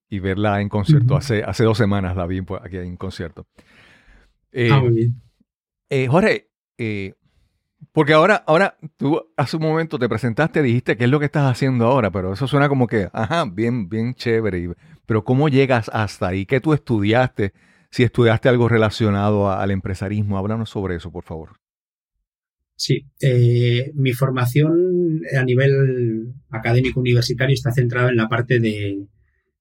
Y 0.09 0.19
verla 0.19 0.61
en 0.61 0.69
concierto, 0.69 1.15
hace, 1.15 1.43
hace 1.43 1.63
dos 1.63 1.77
semanas 1.77 2.15
la 2.15 2.27
vi 2.27 2.39
aquí 2.63 2.77
en 2.77 2.95
concierto. 2.95 3.47
Eh, 4.51 4.69
Ah, 4.71 4.79
muy 4.79 4.93
bien. 4.93 5.21
eh, 5.89 6.07
Jorge, 6.07 6.49
eh, 6.77 7.13
porque 7.95 8.13
ahora, 8.13 8.43
ahora 8.45 8.77
tú 8.97 9.19
hace 9.37 9.55
un 9.57 9.63
momento 9.63 9.97
te 9.97 10.07
presentaste, 10.09 10.61
dijiste 10.61 10.97
qué 10.97 11.05
es 11.05 11.09
lo 11.09 11.17
que 11.19 11.25
estás 11.25 11.49
haciendo 11.49 11.85
ahora, 11.87 12.11
pero 12.11 12.33
eso 12.33 12.45
suena 12.45 12.69
como 12.69 12.85
que, 12.87 13.09
ajá, 13.13 13.45
bien, 13.51 13.89
bien 13.89 14.13
chévere. 14.13 14.69
pero 15.07 15.23
¿cómo 15.23 15.49
llegas 15.49 15.89
hasta 15.93 16.27
ahí? 16.27 16.45
¿Qué 16.45 16.59
tú 16.59 16.73
estudiaste? 16.73 17.53
Si 17.89 18.03
estudiaste 18.03 18.49
algo 18.49 18.67
relacionado 18.67 19.49
a- 19.49 19.63
al 19.63 19.71
empresarismo, 19.71 20.37
háblanos 20.37 20.69
sobre 20.69 20.97
eso, 20.97 21.09
por 21.11 21.23
favor. 21.23 21.53
Sí, 22.77 23.07
eh, 23.21 23.91
mi 23.95 24.11
formación 24.11 25.21
a 25.39 25.43
nivel 25.45 26.33
académico 26.49 26.99
universitario 26.99 27.53
está 27.53 27.71
centrada 27.71 28.09
en 28.09 28.17
la 28.17 28.27
parte 28.27 28.59
de, 28.59 29.07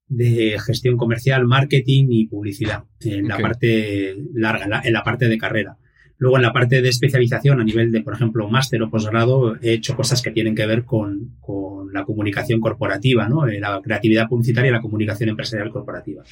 de 0.09 0.59
gestión 0.59 0.97
comercial, 0.97 1.47
marketing 1.47 2.07
y 2.11 2.27
publicidad, 2.27 2.85
en 3.01 3.29
la 3.29 3.39
parte 3.39 4.17
larga, 4.35 4.65
en 4.65 4.71
la, 4.71 4.81
en 4.85 4.93
la 4.93 5.05
parte 5.05 5.29
de 5.29 5.39
carrera. 5.39 5.77
Luego 6.25 6.39
en 6.39 6.43
la 6.43 6.55
parte 6.55 6.81
de 6.81 6.89
especialización 6.89 7.61
a 7.61 7.65
nivel 7.65 7.93
de, 7.93 8.01
por 8.01 8.15
ejemplo, 8.15 8.49
máster 8.49 8.83
o 8.83 8.89
posgrado, 8.89 9.57
he 9.61 9.75
hecho 9.75 9.95
cosas 9.95 10.23
que 10.23 10.31
tienen 10.31 10.55
que 10.55 10.65
ver 10.65 10.87
con, 10.87 11.37
con 11.39 11.93
la 11.93 12.03
comunicación 12.05 12.63
corporativa, 12.63 13.29
¿no? 13.29 13.47
Eh, 13.47 13.61
la 13.61 13.79
creatividad 13.83 14.27
publicitaria 14.27 14.71
y 14.71 14.73
la 14.73 14.81
comunicación 14.81 15.29
empresarial 15.29 15.69
corporativa. 15.69 16.25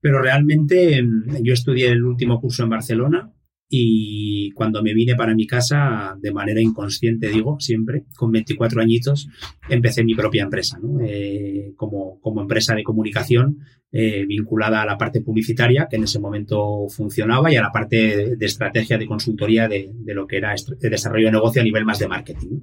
Pero 0.00 0.22
realmente 0.22 1.02
mm, 1.02 1.42
yo 1.42 1.54
estudié 1.54 1.88
el 1.88 2.04
último 2.04 2.40
curso 2.40 2.62
en 2.62 2.68
Barcelona 2.68 3.32
y 3.68 4.52
cuando 4.52 4.82
me 4.82 4.94
vine 4.94 5.16
para 5.16 5.34
mi 5.34 5.46
casa, 5.46 6.16
de 6.20 6.32
manera 6.32 6.60
inconsciente, 6.60 7.28
digo, 7.28 7.58
siempre, 7.58 8.04
con 8.16 8.30
24 8.30 8.80
añitos, 8.80 9.28
empecé 9.68 10.04
mi 10.04 10.14
propia 10.14 10.44
empresa, 10.44 10.78
¿no? 10.80 11.00
Eh, 11.04 11.72
como, 11.76 12.20
como 12.20 12.42
empresa 12.42 12.74
de 12.74 12.84
comunicación 12.84 13.58
eh, 13.90 14.24
vinculada 14.26 14.82
a 14.82 14.86
la 14.86 14.96
parte 14.96 15.20
publicitaria, 15.20 15.88
que 15.90 15.96
en 15.96 16.04
ese 16.04 16.20
momento 16.20 16.86
funcionaba, 16.88 17.52
y 17.52 17.56
a 17.56 17.62
la 17.62 17.72
parte 17.72 18.36
de, 18.36 18.46
estrategia 18.46 18.98
de 18.98 19.06
consultoría 19.06 19.66
de, 19.66 19.90
de 19.92 20.14
lo 20.14 20.26
que 20.26 20.36
era 20.36 20.54
desarrollo 20.80 21.26
de 21.26 21.32
negocio 21.32 21.60
a 21.60 21.64
nivel 21.64 21.84
más 21.84 21.98
de 21.98 22.08
marketing. 22.08 22.60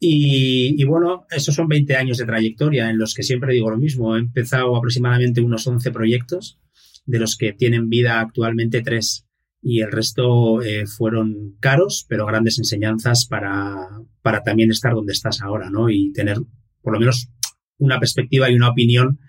Y, 0.00 0.74
y 0.76 0.84
bueno, 0.84 1.26
esos 1.30 1.54
son 1.54 1.68
20 1.68 1.94
años 1.94 2.18
de 2.18 2.24
trayectoria 2.24 2.90
en 2.90 2.98
los 2.98 3.14
que 3.14 3.22
siempre 3.22 3.52
digo 3.52 3.70
lo 3.70 3.76
mismo. 3.76 4.16
He 4.16 4.18
empezado 4.18 4.74
aproximadamente 4.74 5.40
unos 5.40 5.66
11 5.66 5.90
proyectos, 5.92 6.58
de 7.06 7.18
los 7.18 7.36
que 7.36 7.52
tienen 7.52 7.88
vida 7.88 8.20
actualmente 8.20 8.82
tres. 8.82 9.26
Y 9.62 9.80
el 9.82 9.92
resto 9.92 10.62
eh, 10.62 10.86
fueron 10.86 11.56
caros, 11.60 12.06
pero 12.08 12.26
grandes 12.26 12.58
enseñanzas 12.58 13.26
para, 13.26 13.88
para 14.22 14.42
también 14.42 14.70
estar 14.70 14.94
donde 14.94 15.12
estás 15.12 15.42
ahora, 15.42 15.70
¿no? 15.70 15.90
Y 15.90 16.12
tener 16.12 16.38
por 16.82 16.94
lo 16.94 17.00
menos 17.00 17.30
una 17.78 17.98
perspectiva 17.98 18.50
y 18.50 18.54
una 18.54 18.70
opinión 18.70 19.20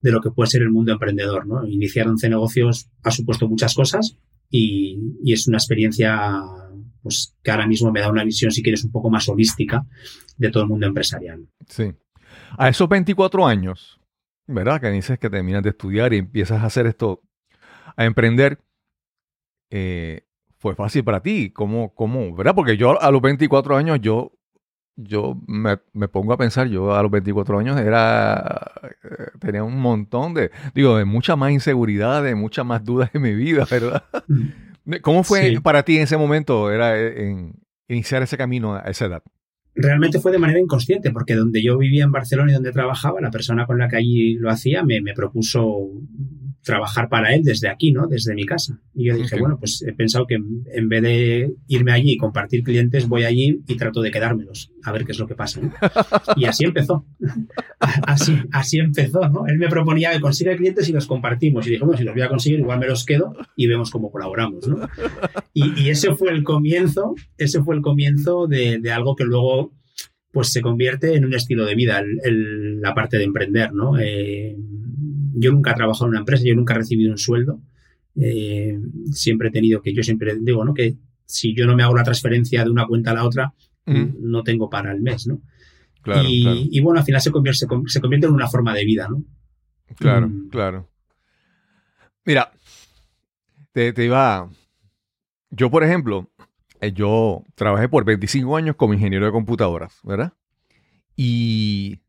de 0.00 0.12
lo 0.12 0.20
que 0.20 0.30
puede 0.30 0.50
ser 0.50 0.62
el 0.62 0.70
mundo 0.70 0.92
emprendedor, 0.92 1.46
¿no? 1.46 1.66
Iniciar 1.66 2.08
11 2.08 2.28
negocios 2.28 2.90
ha 3.02 3.10
supuesto 3.10 3.48
muchas 3.48 3.74
cosas 3.74 4.16
y, 4.50 4.98
y 5.22 5.32
es 5.32 5.46
una 5.46 5.58
experiencia 5.58 6.42
pues 7.02 7.36
que 7.42 7.50
ahora 7.50 7.66
mismo 7.66 7.90
me 7.90 8.00
da 8.00 8.10
una 8.10 8.24
visión, 8.24 8.50
si 8.50 8.62
quieres, 8.62 8.84
un 8.84 8.92
poco 8.92 9.10
más 9.10 9.28
holística 9.28 9.86
de 10.36 10.50
todo 10.50 10.64
el 10.64 10.68
mundo 10.68 10.86
empresarial. 10.86 11.48
Sí. 11.66 11.92
A 12.58 12.68
esos 12.68 12.88
24 12.88 13.46
años, 13.46 14.00
¿verdad? 14.46 14.80
Que 14.80 14.90
dices 14.90 15.18
que 15.18 15.30
terminas 15.30 15.62
de 15.62 15.70
estudiar 15.70 16.12
y 16.12 16.18
empiezas 16.18 16.62
a 16.62 16.66
hacer 16.66 16.86
esto, 16.86 17.22
a 17.96 18.04
emprender, 18.04 18.60
eh, 19.70 20.22
fue 20.58 20.74
fácil 20.74 21.04
para 21.04 21.20
ti. 21.22 21.50
¿Cómo, 21.50 21.94
¿Cómo? 21.94 22.34
¿Verdad? 22.34 22.54
Porque 22.54 22.76
yo 22.76 23.00
a 23.00 23.10
los 23.10 23.22
24 23.22 23.76
años, 23.76 23.98
yo, 24.02 24.32
yo 24.96 25.36
me, 25.46 25.78
me 25.92 26.08
pongo 26.08 26.32
a 26.32 26.36
pensar, 26.36 26.66
yo 26.68 26.94
a 26.94 27.02
los 27.02 27.10
24 27.10 27.58
años 27.58 27.80
era, 27.80 28.70
eh, 29.02 29.26
tenía 29.40 29.64
un 29.64 29.80
montón 29.80 30.34
de, 30.34 30.50
digo, 30.74 30.96
de 30.98 31.04
mucha 31.06 31.36
más 31.36 31.50
inseguridad, 31.52 32.22
de 32.22 32.34
muchas 32.34 32.66
más 32.66 32.84
dudas 32.84 33.10
en 33.14 33.22
mi 33.22 33.34
vida, 33.34 33.66
¿verdad? 33.70 34.04
¿Cómo 35.02 35.22
fue 35.24 35.50
Sí. 35.50 35.60
para 35.60 35.82
ti 35.84 35.96
en 35.98 36.02
ese 36.02 36.16
momento 36.16 36.70
era 36.70 36.98
eh, 36.98 37.28
en 37.28 37.54
iniciar 37.88 38.22
ese 38.22 38.36
camino 38.36 38.74
a 38.74 38.80
esa 38.80 39.06
edad? 39.06 39.22
Realmente 39.74 40.20
fue 40.20 40.32
de 40.32 40.38
manera 40.38 40.60
inconsciente, 40.60 41.10
porque 41.10 41.34
donde 41.34 41.62
yo 41.62 41.78
vivía 41.78 42.04
en 42.04 42.12
Barcelona 42.12 42.50
y 42.50 42.54
donde 42.54 42.72
trabajaba, 42.72 43.20
la 43.20 43.30
persona 43.30 43.66
con 43.66 43.78
la 43.78 43.88
que 43.88 43.96
allí 43.96 44.34
lo 44.34 44.50
hacía 44.50 44.82
me, 44.82 45.00
me 45.00 45.14
propuso 45.14 45.90
trabajar 46.62 47.08
para 47.08 47.34
él 47.34 47.42
desde 47.42 47.68
aquí, 47.68 47.92
¿no? 47.92 48.06
Desde 48.06 48.34
mi 48.34 48.44
casa. 48.44 48.78
Y 48.94 49.06
yo 49.06 49.16
dije, 49.16 49.38
bueno, 49.38 49.58
pues 49.58 49.82
he 49.82 49.92
pensado 49.92 50.26
que 50.26 50.34
en 50.34 50.64
en 50.72 50.88
vez 50.88 51.02
de 51.02 51.54
irme 51.68 51.92
allí 51.92 52.12
y 52.12 52.16
compartir 52.16 52.62
clientes, 52.62 53.08
voy 53.08 53.24
allí 53.24 53.62
y 53.66 53.76
trato 53.76 54.02
de 54.02 54.10
quedármelos, 54.10 54.72
a 54.84 54.92
ver 54.92 55.04
qué 55.04 55.12
es 55.12 55.18
lo 55.18 55.26
que 55.26 55.34
pasa. 55.34 55.60
¿no? 55.60 55.72
Y 56.36 56.44
así 56.44 56.64
empezó. 56.64 57.04
Así, 58.06 58.36
así 58.52 58.78
empezó, 58.78 59.26
¿no? 59.30 59.46
Él 59.46 59.56
me 59.56 59.68
proponía 59.68 60.12
que 60.12 60.20
consiga 60.20 60.54
clientes 60.54 60.86
y 60.90 60.92
los 60.92 61.06
compartimos. 61.06 61.66
Y 61.66 61.70
dije, 61.70 61.82
bueno, 61.82 61.96
si 61.96 62.04
los 62.04 62.14
voy 62.14 62.22
a 62.22 62.28
conseguir, 62.28 62.60
igual 62.60 62.78
me 62.78 62.86
los 62.86 63.06
quedo 63.06 63.34
y 63.56 63.66
vemos 63.68 63.90
cómo 63.90 64.10
colaboramos, 64.10 64.68
¿no? 64.68 64.86
Y, 65.54 65.80
y 65.80 65.88
ese 65.88 66.14
fue 66.14 66.30
el 66.30 66.44
comienzo, 66.44 67.14
ese 67.38 67.62
fue 67.62 67.76
el 67.76 67.80
comienzo 67.80 68.46
de, 68.46 68.80
de 68.80 68.92
algo 68.92 69.16
que 69.16 69.24
luego 69.24 69.69
pues 70.32 70.48
se 70.52 70.60
convierte 70.60 71.14
en 71.14 71.24
un 71.24 71.34
estilo 71.34 71.64
de 71.64 71.74
vida, 71.74 71.98
el- 71.98 72.20
el- 72.24 72.80
la 72.80 72.94
parte 72.94 73.18
de 73.18 73.24
emprender, 73.24 73.72
¿no? 73.72 73.98
Eh, 73.98 74.56
yo 75.34 75.52
nunca 75.52 75.72
he 75.72 75.74
trabajado 75.74 76.06
en 76.06 76.10
una 76.10 76.18
empresa, 76.20 76.44
yo 76.46 76.54
nunca 76.54 76.74
he 76.74 76.78
recibido 76.78 77.10
un 77.10 77.18
sueldo. 77.18 77.60
Eh, 78.16 78.78
siempre 79.12 79.48
he 79.48 79.52
tenido 79.52 79.80
que, 79.82 79.92
yo 79.92 80.02
siempre 80.02 80.36
digo, 80.40 80.64
¿no? 80.64 80.74
Que 80.74 80.94
si 81.24 81.54
yo 81.54 81.66
no 81.66 81.74
me 81.76 81.82
hago 81.82 81.96
la 81.96 82.02
transferencia 82.04 82.62
de 82.64 82.70
una 82.70 82.86
cuenta 82.86 83.10
a 83.12 83.14
la 83.14 83.24
otra, 83.24 83.52
no 83.86 84.42
tengo 84.44 84.70
para 84.70 84.92
el 84.92 85.00
mes, 85.00 85.26
¿no? 85.26 85.40
Claro, 86.02 86.22
y, 86.28 86.42
claro. 86.42 86.60
y 86.70 86.80
bueno, 86.80 87.00
al 87.00 87.04
final 87.06 87.20
se 87.20 87.30
convierte, 87.32 87.58
se, 87.58 87.66
con- 87.66 87.88
se 87.88 88.00
convierte 88.00 88.26
en 88.28 88.32
una 88.32 88.46
forma 88.48 88.72
de 88.74 88.84
vida, 88.84 89.08
¿no? 89.08 89.24
Claro, 89.96 90.28
Mm. 90.28 90.48
claro. 90.48 90.88
Mira, 92.24 92.52
te, 93.72 93.92
te 93.92 94.04
iba. 94.04 94.48
Yo, 95.50 95.70
por 95.70 95.82
ejemplo, 95.82 96.30
yo 96.88 97.44
trabajé 97.54 97.88
por 97.88 98.04
25 98.04 98.56
años 98.56 98.76
como 98.76 98.94
ingeniero 98.94 99.26
de 99.26 99.32
computadoras, 99.32 100.00
¿verdad? 100.02 100.32
Y 101.16 102.00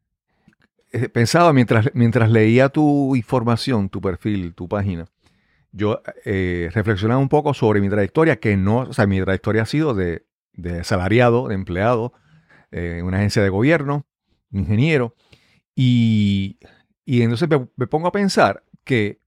eh, 0.91 1.09
pensaba 1.09 1.53
mientras, 1.53 1.89
mientras 1.93 2.29
leía 2.29 2.69
tu 2.69 3.15
información, 3.15 3.89
tu 3.89 4.01
perfil, 4.01 4.53
tu 4.53 4.67
página, 4.67 5.05
yo 5.71 6.01
eh, 6.25 6.69
reflexionaba 6.73 7.19
un 7.19 7.29
poco 7.29 7.53
sobre 7.53 7.79
mi 7.79 7.89
trayectoria, 7.89 8.39
que 8.39 8.57
no, 8.57 8.79
o 8.79 8.93
sea, 8.93 9.07
mi 9.07 9.21
trayectoria 9.21 9.61
ha 9.61 9.65
sido 9.65 9.93
de, 9.93 10.25
de 10.53 10.83
salariado, 10.83 11.47
de 11.47 11.55
empleado, 11.55 12.13
eh, 12.71 12.97
en 12.99 13.05
una 13.05 13.17
agencia 13.17 13.41
de 13.41 13.49
gobierno, 13.49 14.05
ingeniero, 14.51 15.15
y, 15.75 16.59
y 17.05 17.21
entonces 17.21 17.47
me, 17.77 17.87
pongo 17.87 18.07
a 18.07 18.11
pensar 18.11 18.63
que 18.83 19.20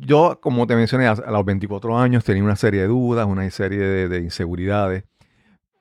yo, 0.00 0.38
como 0.40 0.66
te 0.66 0.76
mencioné, 0.76 1.06
a, 1.06 1.14
los 1.14 1.44
24 1.44 1.98
años 1.98 2.24
tenía 2.24 2.42
una 2.44 2.56
serie 2.56 2.82
de 2.82 2.88
dudas, 2.88 3.26
una 3.26 3.48
serie 3.50 3.78
de, 3.78 4.08
de 4.08 4.18
inseguridades, 4.20 5.04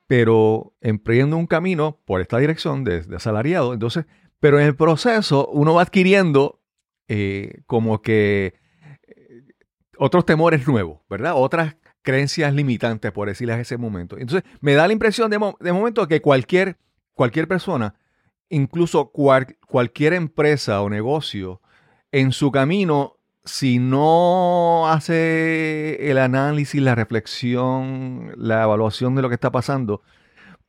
pero 0.08 0.74
emprendo 0.82 1.38
un 1.38 1.48
camino 1.48 2.00
por 2.06 2.22
esta 2.22 2.38
dirección 2.38 2.84
de, 2.84 3.02
de 3.02 3.16
asalariado, 3.18 3.74
entonces, 3.74 4.06
pero 4.40 4.60
en 4.60 4.66
el 4.68 4.76
proceso 4.76 5.48
uno 5.52 5.74
va 5.74 5.82
adquiriendo 5.82 6.62
eh, 7.10 7.62
como 7.66 8.02
que 8.02 8.54
eh, 9.08 9.42
otros 9.98 10.26
temores 10.26 10.68
nuevos, 10.68 11.00
¿verdad? 11.10 11.34
Otras 11.36 11.76
creencias 12.04 12.54
limitantes, 12.54 13.12
por 13.12 13.28
decirles 13.28 13.60
ese 13.60 13.78
momento. 13.78 14.18
Entonces, 14.18 14.50
me 14.62 14.74
da 14.76 14.88
la 14.88 14.94
impresión 14.94 15.30
de, 15.30 15.40
mo- 15.40 15.58
de 15.60 15.74
momento 15.74 16.08
que 16.08 16.22
cualquier, 16.22 16.78
cualquier 17.14 17.48
persona, 17.50 17.96
incluso 18.50 19.12
cual- 19.12 19.58
cualquier 19.68 20.14
empresa 20.14 20.82
o 20.82 20.90
negocio, 20.90 21.62
en 22.14 22.32
su 22.32 22.52
camino, 22.52 23.17
si 23.48 23.80
no 23.80 24.88
hace 24.88 26.12
el 26.12 26.18
análisis, 26.18 26.82
la 26.82 26.96
reflexión, 26.96 28.32
la 28.38 28.64
evaluación 28.64 29.16
de 29.16 29.22
lo 29.22 29.30
que 29.30 29.36
está 29.36 29.52
pasando, 29.52 30.02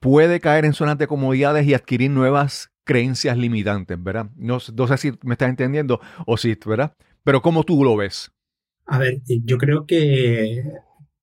puede 0.00 0.40
caer 0.40 0.64
en 0.64 0.73
zonas 0.73 0.99
de 0.99 1.06
comodidades 1.06 1.66
y 1.66 1.75
adquirir 1.75 2.11
nuevas 2.11 2.70
creencias 2.85 3.37
limitantes, 3.37 4.02
¿verdad? 4.02 4.30
No, 4.37 4.61
sé 4.61 4.73
si 4.97 5.12
me 5.23 5.35
estás 5.35 5.50
entendiendo 5.50 6.00
o 6.26 6.37
si, 6.37 6.56
¿verdad? 6.64 6.94
Pero 7.25 7.42
¿cómo 7.42 7.64
tú 7.64 7.85
lo 7.85 7.97
ves? 7.97 8.32
A 8.87 8.99
ver, 8.99 9.20
yo 9.26 9.58
creo 9.58 9.85
que 9.85 10.64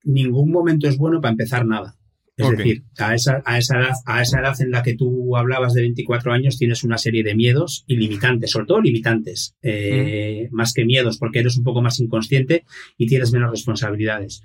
ningún 0.03 0.51
momento 0.51 0.87
es 0.87 0.97
bueno 0.97 1.19
para 1.21 1.31
empezar 1.31 1.65
nada. 1.65 1.95
Es 2.37 2.49
decir, 2.57 2.83
a 2.97 3.15
esa, 3.15 3.41
a, 3.45 3.57
esa 3.57 3.79
edad, 3.79 3.93
a 4.05 4.21
esa 4.21 4.41
edad 4.41 4.59
en 4.61 4.71
la 4.71 4.83
que 4.83 4.95
tú 4.95 5.37
hablabas 5.37 5.73
de 5.73 5.81
24 5.81 6.33
años 6.33 6.57
tienes 6.57 6.83
una 6.83 6.97
serie 6.97 7.23
de 7.23 7.33
miedos 7.33 7.85
y 7.87 7.95
limitantes, 7.95 8.51
sobre 8.51 8.65
todo 8.65 8.81
limitantes, 8.81 9.55
eh, 9.61 10.49
más 10.51 10.73
que 10.73 10.83
miedos, 10.83 11.17
porque 11.17 11.39
eres 11.39 11.55
un 11.55 11.63
poco 11.63 11.81
más 11.81 11.99
inconsciente 12.01 12.65
y 12.97 13.07
tienes 13.07 13.31
menos 13.31 13.51
responsabilidades. 13.51 14.41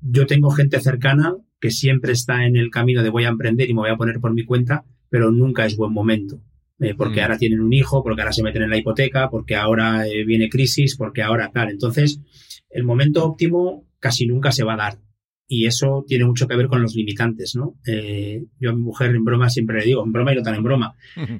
Yo 0.00 0.26
tengo 0.26 0.50
gente 0.50 0.80
cercana 0.80 1.36
que 1.60 1.70
siempre 1.70 2.12
está 2.12 2.44
en 2.44 2.56
el 2.56 2.70
camino 2.70 3.04
de 3.04 3.10
voy 3.10 3.24
a 3.24 3.28
emprender 3.28 3.70
y 3.70 3.74
me 3.74 3.80
voy 3.80 3.90
a 3.90 3.96
poner 3.96 4.18
por 4.18 4.34
mi 4.34 4.44
cuenta, 4.44 4.84
pero 5.08 5.30
nunca 5.30 5.64
es 5.64 5.76
buen 5.76 5.92
momento. 5.92 6.42
Eh, 6.78 6.94
porque 6.94 7.20
Mm. 7.20 7.22
ahora 7.22 7.38
tienen 7.38 7.60
un 7.60 7.72
hijo, 7.72 8.02
porque 8.02 8.20
ahora 8.20 8.32
se 8.32 8.42
meten 8.42 8.62
en 8.62 8.70
la 8.70 8.76
hipoteca, 8.76 9.30
porque 9.30 9.56
ahora 9.56 10.06
eh, 10.06 10.24
viene 10.24 10.50
crisis, 10.50 10.96
porque 10.96 11.22
ahora 11.22 11.50
tal. 11.50 11.70
Entonces, 11.70 12.20
el 12.68 12.84
momento 12.84 13.24
óptimo 13.24 13.86
casi 13.98 14.26
nunca 14.26 14.52
se 14.52 14.62
va 14.64 14.74
a 14.74 14.76
dar. 14.76 14.98
Y 15.48 15.66
eso 15.66 16.04
tiene 16.06 16.24
mucho 16.24 16.48
que 16.48 16.56
ver 16.56 16.66
con 16.66 16.82
los 16.82 16.94
limitantes, 16.96 17.54
¿no? 17.54 17.78
Eh, 17.86 18.46
yo 18.58 18.70
a 18.70 18.72
mi 18.74 18.82
mujer 18.82 19.14
en 19.14 19.24
broma 19.24 19.48
siempre 19.48 19.78
le 19.78 19.84
digo, 19.84 20.04
en 20.04 20.12
broma 20.12 20.32
y 20.32 20.36
no 20.36 20.42
tan 20.42 20.56
en 20.56 20.64
broma. 20.64 20.94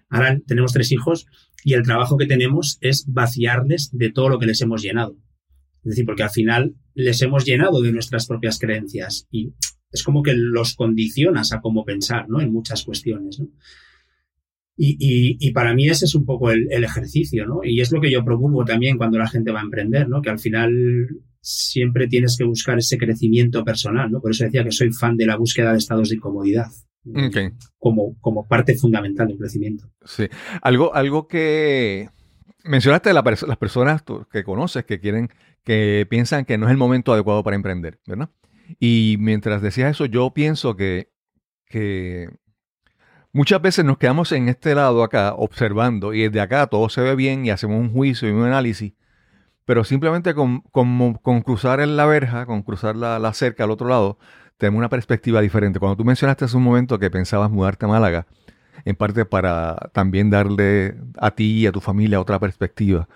Ahora 0.08 0.38
tenemos 0.46 0.72
tres 0.72 0.92
hijos 0.92 1.26
y 1.64 1.75
el 1.75 1.82
trabajo 1.82 2.16
que 2.16 2.26
tenemos 2.26 2.78
es 2.80 3.06
vaciarles 3.08 3.90
de 3.92 4.12
todo 4.12 4.28
lo 4.28 4.38
que 4.38 4.46
les 4.46 4.60
hemos 4.60 4.82
llenado. 4.82 5.16
Es 5.78 5.90
decir, 5.90 6.04
porque 6.04 6.22
al 6.22 6.30
final 6.30 6.76
les 6.94 7.20
hemos 7.22 7.44
llenado 7.44 7.82
de 7.82 7.92
nuestras 7.92 8.26
propias 8.26 8.58
creencias 8.58 9.26
y 9.30 9.52
es 9.90 10.02
como 10.02 10.22
que 10.22 10.34
los 10.34 10.75
condicionas 10.75 11.52
a 11.52 11.60
cómo 11.60 11.84
pensar, 11.84 12.28
¿no? 12.28 12.40
En 12.40 12.52
muchas 12.52 12.84
cuestiones, 12.84 13.40
¿no? 13.40 13.48
Y, 14.76 14.96
y, 15.00 15.36
y 15.40 15.52
para 15.52 15.75
mí 15.75 15.88
ese 15.88 16.04
es 16.04 16.14
un 16.14 16.26
poco 16.26 16.50
el, 16.50 16.68
el, 16.70 16.84
ejercicio, 16.84 17.46
¿no? 17.46 17.60
Y 17.64 17.80
es 17.80 17.90
lo 17.92 18.00
que 18.00 18.10
yo 18.10 18.25
promulgo 18.25 18.64
también 18.64 18.98
cuando 18.98 19.18
la 19.18 19.28
gente 19.28 19.50
va 19.50 19.60
a 19.60 19.64
emprender, 19.64 20.08
¿no? 20.08 20.20
Que 20.20 20.28
al 20.28 20.38
final 20.38 21.08
siempre 21.48 22.08
tienes 22.08 22.36
que 22.36 22.42
buscar 22.42 22.76
ese 22.76 22.98
crecimiento 22.98 23.64
personal, 23.64 24.10
¿no? 24.10 24.20
Por 24.20 24.32
eso 24.32 24.42
decía 24.42 24.64
que 24.64 24.72
soy 24.72 24.92
fan 24.92 25.16
de 25.16 25.26
la 25.26 25.36
búsqueda 25.36 25.70
de 25.70 25.78
estados 25.78 26.08
de 26.08 26.16
incomodidad. 26.16 26.66
Okay. 27.08 27.50
Como, 27.78 28.16
como 28.20 28.48
parte 28.48 28.74
fundamental 28.74 29.28
del 29.28 29.38
crecimiento. 29.38 29.88
Sí. 30.04 30.26
Algo, 30.60 30.92
algo 30.92 31.28
que 31.28 32.08
mencionaste 32.64 33.10
de 33.10 33.14
la, 33.14 33.22
las 33.22 33.56
personas 33.58 34.02
que 34.28 34.42
conoces 34.42 34.84
que 34.84 34.98
quieren, 34.98 35.30
que 35.62 36.04
piensan 36.10 36.44
que 36.46 36.58
no 36.58 36.66
es 36.66 36.72
el 36.72 36.78
momento 36.78 37.12
adecuado 37.12 37.44
para 37.44 37.54
emprender, 37.54 38.00
¿verdad? 38.08 38.30
Y 38.80 39.14
mientras 39.20 39.62
decías 39.62 39.92
eso, 39.92 40.06
yo 40.06 40.34
pienso 40.34 40.74
que, 40.74 41.12
que 41.66 42.28
muchas 43.32 43.62
veces 43.62 43.84
nos 43.84 43.98
quedamos 43.98 44.32
en 44.32 44.48
este 44.48 44.74
lado 44.74 45.04
acá 45.04 45.32
observando 45.36 46.12
y 46.12 46.22
desde 46.22 46.40
acá 46.40 46.66
todo 46.66 46.88
se 46.88 47.02
ve 47.02 47.14
bien 47.14 47.46
y 47.46 47.50
hacemos 47.50 47.78
un 47.78 47.92
juicio 47.92 48.28
y 48.28 48.32
un 48.32 48.42
análisis, 48.42 48.94
pero 49.66 49.85
simplemente 49.85 50.35
con, 50.35 50.62
con, 50.62 51.42
cruzar 51.42 51.87
la 51.87 52.06
verja, 52.06 52.46
con 52.46 52.62
cruzar 52.62 52.96
la, 52.96 53.18
la, 53.18 53.35
cerca 53.35 53.64
al 53.64 53.73
otro 53.73 53.88
lado, 53.88 54.18
tenemos 54.56 54.78
una 54.78 54.88
perspectiva 54.88 55.40
diferente. 55.42 55.80
Cuando 55.80 55.96
tú 55.96 56.04
mencionaste 56.04 56.46
hace 56.46 56.56
un 56.56 56.62
momento 56.62 56.99
que 56.99 57.11
pensabas 57.11 57.50
mudarte 57.50 57.85
a 57.85 57.88
Málaga, 57.88 58.26
en 58.85 58.94
parte 58.94 59.25
para 59.25 59.90
también 59.92 60.30
darle 60.30 60.96
a 61.18 61.32
ti 61.32 61.58
y 61.58 61.66
a 61.66 61.73
tu 61.73 61.80
familia 61.80 62.20
otra 62.20 62.38
perspectiva. 62.38 63.08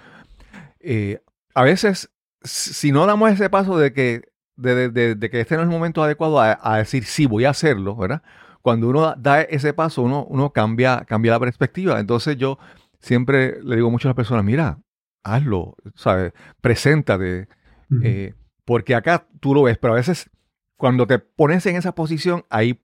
Eh, 0.81 1.23
a 1.55 1.63
veces, 1.63 2.11
si 2.43 2.91
no 2.91 3.07
damos 3.07 3.31
ese 3.31 3.49
paso 3.49 3.79
de 3.79 3.93
que, 3.93 4.23
de, 4.57 4.91
de, 4.91 5.15
de 5.15 5.31
que 5.31 5.41
este 5.41 5.55
no 5.55 5.63
es 5.63 5.69
el 5.69 5.73
momento 5.73 6.03
adecuado 6.03 6.41
a, 6.41 6.79
decir 6.79 7.05
sí, 7.05 7.27
voy 7.27 7.45
a 7.45 7.51
hacerlo, 7.51 7.95
¿verdad? 7.95 8.23
Cuando 8.61 8.89
uno 8.89 9.15
da 9.17 9.43
ese 9.43 9.73
paso, 9.73 10.03
uno, 10.03 10.25
uno 10.25 10.53
cambia, 10.53 11.05
cambia 11.07 11.33
la 11.33 11.41
perspectiva. 11.41 12.01
Entonces 12.01 12.37
yo 12.37 12.59
siempre 12.99 13.63
le 13.63 13.77
digo 13.77 13.91
mucho 13.91 14.09
a 14.09 14.11
las 14.11 14.17
personas, 14.17 14.45
mira, 14.45 14.79
hazlo, 15.23 15.77
¿sabes? 15.95 16.33
Preséntate. 16.61 17.49
Uh 17.91 17.95
-huh. 17.95 18.01
eh, 18.05 18.35
porque 18.65 18.95
acá 18.95 19.27
tú 19.41 19.55
lo 19.55 19.65
ves, 19.65 19.79
pero 19.79 19.95
a 19.95 19.97
veces 19.97 20.31
cuando 20.77 21.07
te 21.07 21.19
pones 21.19 21.67
en 21.67 21.77
esa 21.77 21.95
posición, 21.95 22.45
ahí 22.49 22.81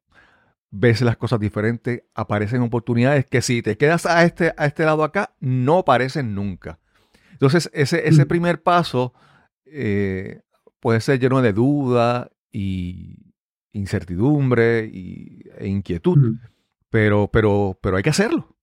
ves 0.71 1.01
las 1.01 1.17
cosas 1.17 1.41
diferentes, 1.41 2.03
aparecen 2.15 2.61
oportunidades 2.63 3.25
que 3.25 3.41
si 3.41 3.63
te 3.63 3.77
quedas 3.77 4.05
a 4.05 4.25
este, 4.25 4.53
a 4.57 4.67
este 4.67 4.85
lado 4.85 5.05
acá, 5.05 5.35
no 5.41 5.79
aparecen 5.79 6.35
nunca. 6.35 6.79
Entonces, 7.33 7.71
ese, 7.73 8.07
ese 8.09 8.25
mm. 8.25 8.29
primer 8.29 8.63
paso 8.63 9.15
eh, 9.65 10.43
puede 10.81 11.01
ser 11.01 11.19
lleno 11.21 11.41
de 11.41 11.53
duda 11.53 12.31
y 12.53 13.33
incertidumbre 13.73 14.91
y, 14.93 15.41
e 15.59 15.69
inquietud, 15.69 16.37
pero, 16.91 17.29
pero, 17.29 17.79
pero 17.81 17.97
hay 17.97 18.03
que 18.03 18.11
hacerlo. 18.11 18.57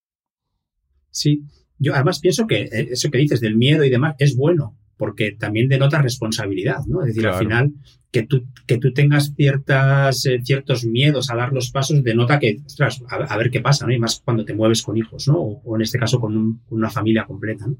Sí, 1.10 1.46
yo 1.84 1.94
además 1.94 2.20
pienso 2.20 2.48
que 2.48 2.62
eh, 2.64 2.90
eso 2.92 3.12
que 3.12 3.18
dices 3.18 3.42
del 3.42 3.56
miedo 3.56 3.84
y 3.84 3.90
demás 3.90 4.16
es 4.20 4.36
bueno, 4.36 4.78
porque 4.98 5.32
también 5.32 5.68
denota 5.68 6.02
responsabilidad, 6.02 6.86
¿no? 6.88 7.02
Es 7.02 7.08
decir, 7.08 7.28
al 7.28 7.40
final, 7.40 7.74
que 8.14 8.24
tú, 8.24 8.46
que 8.68 8.78
tú 8.78 8.94
tengas 8.94 9.34
ciertas, 9.36 10.26
eh, 10.28 10.40
ciertos 10.44 10.86
miedos 10.86 11.32
a 11.32 11.36
dar 11.36 11.52
los 11.52 11.72
pasos 11.72 12.04
denota 12.04 12.40
que, 12.40 12.60
ostras, 12.66 13.02
a, 13.10 13.38
ver 13.38 13.50
qué 13.50 13.60
pasa, 13.60 13.88
¿no? 13.88 13.92
Y 13.92 14.00
más 14.00 14.22
cuando 14.24 14.46
te 14.46 14.54
mueves 14.54 14.84
con 14.84 14.96
hijos, 14.96 15.28
¿no? 15.28 15.40
O, 15.40 15.76
en 15.76 15.82
este 15.82 15.98
caso 15.98 16.20
con, 16.20 16.62
una 16.70 16.90
familia 16.92 17.26
completa, 17.26 17.66
¿no? 17.68 17.78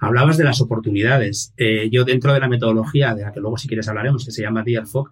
Hablabas 0.00 0.38
de 0.38 0.44
las 0.44 0.60
oportunidades. 0.60 1.52
Eh, 1.56 1.90
yo 1.90 2.04
dentro 2.04 2.32
de 2.32 2.40
la 2.40 2.48
metodología, 2.48 3.14
de 3.14 3.22
la 3.22 3.32
que 3.32 3.40
luego 3.40 3.58
si 3.58 3.66
quieres 3.66 3.88
hablaremos, 3.88 4.24
que 4.24 4.30
se 4.30 4.42
llama 4.42 4.62
Dear 4.62 4.86
Fog, 4.86 5.10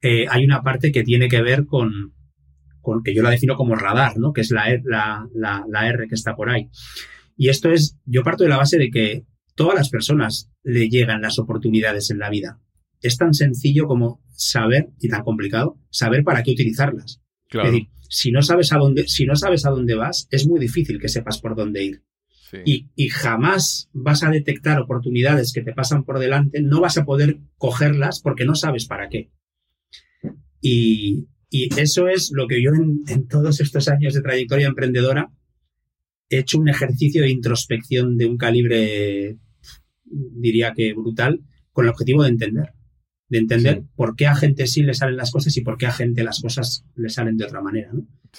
eh, 0.00 0.26
hay 0.30 0.44
una 0.44 0.62
parte 0.62 0.92
que 0.92 1.02
tiene 1.02 1.28
que 1.28 1.42
ver 1.42 1.66
con, 1.66 2.12
con, 2.80 3.02
que 3.02 3.14
yo 3.14 3.22
la 3.22 3.30
defino 3.30 3.56
como 3.56 3.74
radar, 3.74 4.16
¿no? 4.16 4.32
Que 4.32 4.42
es 4.42 4.52
la, 4.52 4.66
la, 4.84 5.28
la, 5.34 5.64
la 5.68 5.88
R 5.88 6.06
que 6.06 6.14
está 6.14 6.36
por 6.36 6.50
ahí. 6.50 6.70
Y 7.36 7.48
esto 7.48 7.70
es, 7.70 7.98
yo 8.04 8.22
parto 8.22 8.44
de 8.44 8.50
la 8.50 8.56
base 8.56 8.78
de 8.78 8.90
que 8.90 9.26
todas 9.54 9.74
las 9.74 9.90
personas 9.90 10.50
le 10.62 10.88
llegan 10.88 11.22
las 11.22 11.38
oportunidades 11.38 12.10
en 12.10 12.18
la 12.18 12.30
vida. 12.30 12.60
Es 13.00 13.16
tan 13.18 13.34
sencillo 13.34 13.86
como 13.86 14.22
saber, 14.30 14.90
y 15.00 15.08
tan 15.08 15.22
complicado, 15.22 15.78
saber 15.90 16.24
para 16.24 16.42
qué 16.42 16.52
utilizarlas. 16.52 17.20
Es 17.50 17.62
decir, 17.62 17.88
si 18.08 18.32
no 18.32 18.42
sabes 18.42 18.72
a 18.72 18.78
dónde, 18.78 19.06
si 19.06 19.26
no 19.26 19.36
sabes 19.36 19.66
a 19.66 19.70
dónde 19.70 19.94
vas, 19.94 20.28
es 20.30 20.46
muy 20.46 20.58
difícil 20.58 21.00
que 21.00 21.08
sepas 21.08 21.40
por 21.40 21.54
dónde 21.54 21.84
ir. 21.84 22.02
Y, 22.64 22.90
y, 22.94 23.08
jamás 23.08 23.90
vas 23.92 24.22
a 24.22 24.30
detectar 24.30 24.78
oportunidades 24.78 25.52
que 25.52 25.62
te 25.62 25.72
pasan 25.72 26.04
por 26.04 26.20
delante, 26.20 26.62
no 26.62 26.80
vas 26.80 26.96
a 26.96 27.04
poder 27.04 27.40
cogerlas 27.56 28.20
porque 28.20 28.44
no 28.44 28.54
sabes 28.54 28.86
para 28.86 29.08
qué. 29.08 29.32
Y, 30.60 31.26
y 31.50 31.68
eso 31.80 32.06
es 32.06 32.30
lo 32.32 32.46
que 32.46 32.62
yo 32.62 32.70
en, 32.70 33.02
en, 33.08 33.26
todos 33.26 33.60
estos 33.60 33.88
años 33.88 34.14
de 34.14 34.22
trayectoria 34.22 34.68
emprendedora 34.68 35.32
he 36.34 36.40
hecho 36.40 36.58
un 36.58 36.68
ejercicio 36.68 37.22
de 37.22 37.30
introspección 37.30 38.16
de 38.16 38.26
un 38.26 38.36
calibre 38.36 39.38
diría 40.04 40.72
que 40.74 40.92
brutal, 40.92 41.40
con 41.72 41.84
el 41.84 41.90
objetivo 41.90 42.22
de 42.22 42.30
entender. 42.30 42.72
De 43.28 43.38
entender 43.38 43.82
por 43.96 44.16
qué 44.16 44.26
a 44.26 44.34
gente 44.34 44.66
sí 44.66 44.82
le 44.82 44.94
salen 44.94 45.16
las 45.16 45.30
cosas 45.30 45.56
y 45.56 45.62
por 45.62 45.78
qué 45.78 45.86
a 45.86 45.92
gente 45.92 46.22
las 46.22 46.40
cosas 46.40 46.84
le 46.94 47.08
salen 47.08 47.36
de 47.36 47.44
otra 47.44 47.62
manera. 47.62 47.90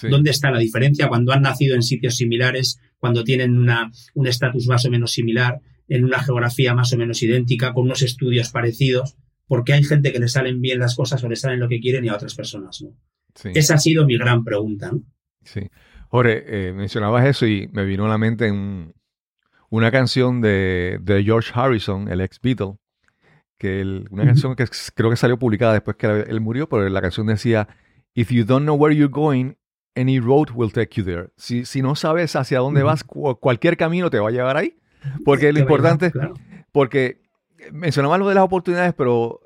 ¿Dónde 0.09 0.29
está 0.29 0.51
la 0.51 0.59
diferencia 0.59 1.07
cuando 1.07 1.31
han 1.31 1.41
nacido 1.41 1.75
en 1.75 1.81
sitios 1.81 2.15
similares, 2.15 2.79
cuando 2.97 3.23
tienen 3.23 3.57
una, 3.57 3.91
un 4.13 4.27
estatus 4.27 4.67
más 4.67 4.85
o 4.85 4.91
menos 4.91 5.11
similar, 5.11 5.61
en 5.87 6.05
una 6.05 6.19
geografía 6.19 6.73
más 6.75 6.93
o 6.93 6.97
menos 6.97 7.21
idéntica, 7.23 7.73
con 7.73 7.85
unos 7.85 8.03
estudios 8.03 8.51
parecidos? 8.51 9.17
¿Por 9.47 9.63
qué 9.63 9.73
hay 9.73 9.83
gente 9.83 10.11
que 10.11 10.19
le 10.19 10.27
salen 10.27 10.61
bien 10.61 10.79
las 10.79 10.95
cosas 10.95 11.23
o 11.23 11.29
le 11.29 11.35
salen 11.35 11.59
lo 11.59 11.67
que 11.67 11.79
quieren 11.79 12.05
y 12.05 12.09
a 12.09 12.15
otras 12.15 12.35
personas 12.35 12.81
no? 12.81 12.95
Esa 13.53 13.75
ha 13.75 13.79
sido 13.79 14.05
mi 14.05 14.17
gran 14.17 14.43
pregunta. 14.43 14.91
Sí. 15.43 15.61
Jorge, 16.09 16.43
eh, 16.47 16.74
mencionabas 16.74 17.25
eso 17.25 17.45
y 17.45 17.69
me 17.74 17.85
vino 17.85 18.05
a 18.05 18.09
la 18.09 18.17
mente 18.17 18.51
un, 18.51 18.93
una 19.69 19.91
canción 19.91 20.41
de, 20.41 21.00
George 21.25 21.51
Harrison, 21.53 22.07
el 22.07 22.21
ex 22.21 22.39
Beatle, 22.41 22.77
que 23.57 24.03
una 24.09 24.25
canción 24.25 24.55
que 24.55 24.65
creo 24.93 25.09
que 25.09 25.15
salió 25.15 25.38
publicada 25.38 25.74
después 25.74 25.97
que 25.97 26.07
él 26.07 26.41
murió, 26.41 26.67
pero 26.69 26.88
la 26.88 27.01
canción 27.01 27.27
decía, 27.27 27.67
If 28.13 28.31
you 28.31 28.45
don't 28.45 28.63
know 28.63 28.75
where 28.75 28.95
you're 28.95 29.12
going, 29.12 29.55
any 29.95 30.19
road 30.19 30.50
will 30.53 30.71
take 30.71 30.95
you 30.95 31.03
there. 31.03 31.29
Si, 31.38 31.65
si 31.65 31.81
no 31.81 31.95
sabes 31.95 32.35
hacia 32.35 32.59
dónde 32.59 32.83
vas, 32.83 33.03
cualquier 33.03 33.77
camino 33.77 34.09
te 34.09 34.20
va 34.20 34.29
a 34.29 34.31
llevar 34.31 34.57
ahí. 34.57 34.77
Porque 35.24 35.53
lo 35.53 35.59
importante, 35.59 36.11
porque 36.72 37.22
mencionaba 37.72 38.18
lo 38.18 38.27
de 38.27 38.35
las 38.35 38.44
oportunidades, 38.44 38.94
pero 38.94 39.41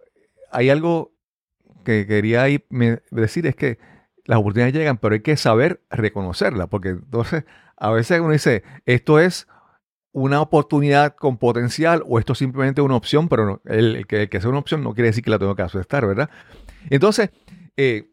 hay 0.51 0.69
algo 0.69 1.13
que 1.83 2.05
quería 2.07 2.45
decir, 3.11 3.47
es 3.47 3.55
que 3.55 3.77
las 4.29 4.37
oportunidades 4.37 4.75
llegan, 4.75 4.99
pero 4.99 5.15
hay 5.15 5.21
que 5.21 5.35
saber 5.37 5.81
reconocerlas, 5.89 6.67
porque 6.67 6.89
entonces 6.89 7.45
a 7.75 7.89
veces 7.89 8.19
uno 8.19 8.31
dice, 8.31 8.61
esto 8.85 9.19
es 9.19 9.47
una 10.11 10.39
oportunidad 10.39 11.15
con 11.15 11.39
potencial 11.39 12.03
o 12.07 12.19
esto 12.19 12.33
es 12.33 12.39
simplemente 12.39 12.79
una 12.81 12.95
opción, 12.95 13.27
pero 13.27 13.59
el, 13.65 14.05
que, 14.05 14.29
sea 14.39 14.49
una 14.51 14.59
opción 14.59 14.83
no 14.83 14.93
quiere 14.93 15.07
decir 15.07 15.23
que 15.23 15.31
la 15.31 15.39
tengo 15.39 15.55
que 15.55 15.63
aceptar, 15.63 16.05
¿verdad? 16.05 16.29
Entonces, 16.91 17.31
eh, 17.75 18.11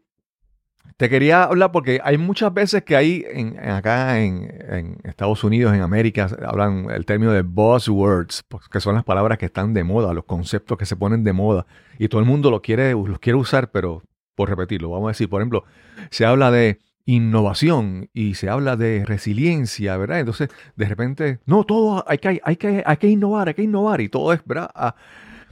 te 0.97 1.07
quería 1.07 1.43
hablar 1.43 1.71
porque 1.71 1.99
hay 2.03 2.17
muchas 2.17 2.51
veces 2.51 2.81
que 2.81 2.95
hay 2.95 3.23
en, 3.29 3.59
acá 3.69 4.19
en, 4.19 4.97
Estados 5.03 5.43
Unidos, 5.43 5.75
en 5.75 5.81
América, 5.81 6.27
hablan 6.47 6.89
el 6.89 7.05
término 7.05 7.31
de 7.31 7.43
buzzwords, 7.43 8.43
pues, 8.47 8.67
que 8.69 8.79
son 8.79 8.95
las 8.95 9.03
palabras 9.03 9.37
que 9.37 9.45
están 9.45 9.75
de 9.75 9.83
moda, 9.83 10.15
los 10.15 10.25
conceptos 10.25 10.79
que 10.79 10.87
se 10.87 10.95
ponen 10.95 11.23
de 11.23 11.33
moda 11.33 11.67
y 11.99 12.07
todo 12.07 12.21
el 12.21 12.25
mundo 12.25 12.49
lo 12.49 12.63
quiere, 12.63 12.93
los 12.93 13.19
quiere 13.19 13.37
usar, 13.37 13.69
pero 13.69 14.01
por 14.37 14.49
repetirlo, 14.49 14.91
vamos 14.91 15.07
a 15.07 15.09
decir, 15.09 15.27
por 15.27 15.41
ejemplo, 15.41 15.63
se 16.11 16.23
habla 16.23 16.51
de 16.51 16.79
innovación 17.05 18.09
y 18.13 18.35
se 18.35 18.49
habla 18.49 18.75
de 18.75 19.03
resiliencia, 19.03 19.97
¿verdad? 19.97 20.19
Entonces, 20.19 20.49
de 20.75 20.85
repente, 20.85 21.39
no, 21.45 21.63
todo 21.63 22.05
hay 22.07 22.19
que, 22.19 22.39
hay 22.43 22.55
que, 22.55 22.83
hay 22.85 22.97
que 22.97 23.07
innovar, 23.07 23.47
hay 23.47 23.55
que 23.55 23.63
innovar 23.63 23.99
y 23.99 24.09
todo 24.09 24.31
es, 24.31 24.41
¿verdad? 24.45 24.69
Ah, 24.75 24.95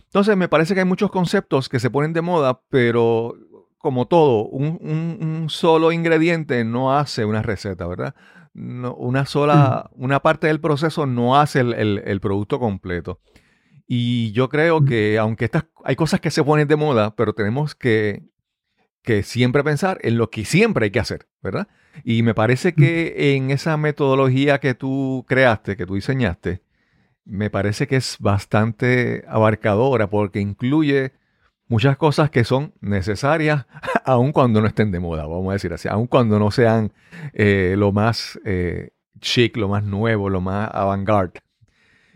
entonces, 0.06 0.38
me 0.38 0.48
parece 0.48 0.76
que 0.76 0.82
hay 0.82 0.86
muchos 0.86 1.10
conceptos 1.10 1.68
que 1.68 1.80
se 1.80 1.90
ponen 1.90 2.14
de 2.14 2.22
moda, 2.22 2.62
pero 2.70 3.36
como 3.80 4.06
todo, 4.08 4.46
un, 4.46 5.48
solo 5.50 5.92
ingrediente 5.92 6.64
no 6.64 6.96
hace 6.96 7.26
una 7.26 7.42
receta, 7.42 7.88
¿verdad? 7.88 8.16
una 8.54 9.26
sola, 9.26 9.90
una 9.96 10.22
parte 10.22 10.48
del 10.48 10.62
proceso 10.62 11.06
no 11.06 11.38
hace 11.38 11.60
el, 11.60 12.20
producto 12.22 12.60
completo. 12.60 13.20
Y 13.88 14.32
yo 14.32 14.50
creo 14.50 14.86
que 14.86 15.18
aunque 15.20 15.46
estas, 15.46 15.66
hay 15.84 15.96
cosas 15.96 16.22
que 16.22 16.32
se 16.32 16.44
ponen 16.44 16.68
de 16.68 16.76
moda, 16.76 17.16
pero 17.16 17.34
tenemos 17.34 17.76
que 17.76 18.24
que 19.06 19.24
siempre 19.24 19.64
pensar 19.64 20.00
en 20.02 20.18
lo 20.18 20.30
que 20.30 20.44
siempre 20.44 20.86
hay 20.86 20.92
que 20.92 21.00
hacer, 21.00 21.28
¿verdad? 21.42 21.68
Y 22.04 22.24
me 22.24 22.34
parece 22.34 22.74
que 22.74 23.36
en 23.36 23.52
esa 23.52 23.78
metodología 23.78 24.60
que 24.60 24.74
tú 24.74 25.24
creaste, 25.28 25.78
que 25.78 25.86
tú 25.86 25.96
diseñaste, 25.96 26.62
me 27.24 27.50
parece 27.50 27.88
que 27.88 27.96
es 27.96 28.18
bastante 28.20 29.24
abarcadora 29.28 30.10
porque 30.10 30.40
incluye 30.42 31.14
muchas 31.68 31.98
cosas 31.98 32.30
que 32.30 32.44
son 32.44 32.74
necesarias 32.82 33.66
aun 34.06 34.32
cuando 34.32 34.62
no 34.62 34.68
estén 34.68 34.92
de 34.92 35.00
moda, 35.00 35.26
vamos 35.26 35.50
a 35.50 35.54
decir 35.54 35.74
así, 35.74 35.88
aun 35.88 36.08
cuando 36.08 36.38
no 36.38 36.52
sean 36.52 36.92
eh, 37.34 37.76
lo 37.78 37.92
más 37.92 38.40
eh, 38.46 38.90
chic, 39.20 39.58
lo 39.58 39.68
más 39.68 39.84
nuevo, 39.84 40.30
lo 40.30 40.42
más 40.42 40.70
avant-garde. 40.74 41.42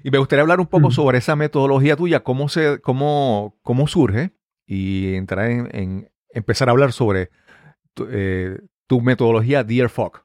Y 0.04 0.12
me 0.12 0.18
gustaría 0.18 0.42
hablar 0.42 0.60
un 0.60 0.68
poco 0.68 0.92
sobre 0.92 1.18
esa 1.18 1.36
metodología 1.36 1.98
tuya, 1.98 2.22
cómo, 2.22 2.48
se, 2.48 2.80
cómo, 2.80 3.58
cómo 3.64 3.86
surge 3.88 4.32
y 4.66 5.16
entrar 5.16 5.50
en, 5.50 6.09
empezar 6.32 6.70
a 6.70 6.72
hablar 6.72 6.92
sobre 6.92 7.30
tu, 7.94 8.08
eh, 8.12 8.58
metodología 9.02 9.64
Dear 9.64 9.90
Fog. 9.90 10.24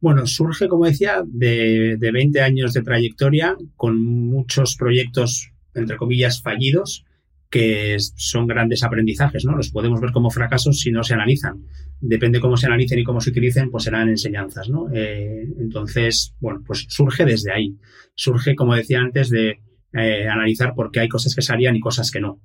Bueno, 0.00 0.26
surge, 0.26 0.68
como 0.68 0.86
decía, 0.86 1.22
de, 1.26 1.96
20 1.98 2.40
años 2.40 2.72
de 2.72 2.82
trayectoria 2.82 3.56
con 3.76 4.00
muchos 4.00 4.76
proyectos, 4.76 5.52
entre 5.74 5.96
comillas, 5.96 6.40
fallidos, 6.40 7.04
que 7.50 7.96
son 7.98 8.46
grandes 8.46 8.82
aprendizajes, 8.82 9.44
¿no? 9.44 9.54
Los 9.56 9.70
podemos 9.70 10.00
ver 10.00 10.12
como 10.12 10.30
fracasos 10.30 10.80
si 10.80 10.90
no 10.90 11.02
se 11.04 11.14
analizan. 11.14 11.66
Depende 12.00 12.40
cómo 12.40 12.56
se 12.56 12.66
analicen 12.66 12.98
y 12.98 13.04
cómo 13.04 13.20
se 13.20 13.30
utilicen, 13.30 13.70
pues 13.70 13.84
serán 13.84 14.08
enseñanzas, 14.08 14.70
¿no? 14.70 14.88
Eh, 14.92 15.46
entonces, 15.58 16.34
bueno, 16.40 16.62
pues 16.66 16.86
surge 16.88 17.26
desde 17.26 17.52
ahí. 17.52 17.76
Surge, 18.14 18.54
como 18.54 18.74
decía 18.74 19.00
antes, 19.00 19.28
de 19.28 19.60
eh, 19.92 20.28
analizar 20.28 20.74
por 20.74 20.90
qué 20.90 21.00
hay 21.00 21.08
cosas 21.08 21.34
que 21.34 21.42
salían 21.42 21.76
y 21.76 21.80
cosas 21.80 22.10
que 22.10 22.20
no. 22.20 22.40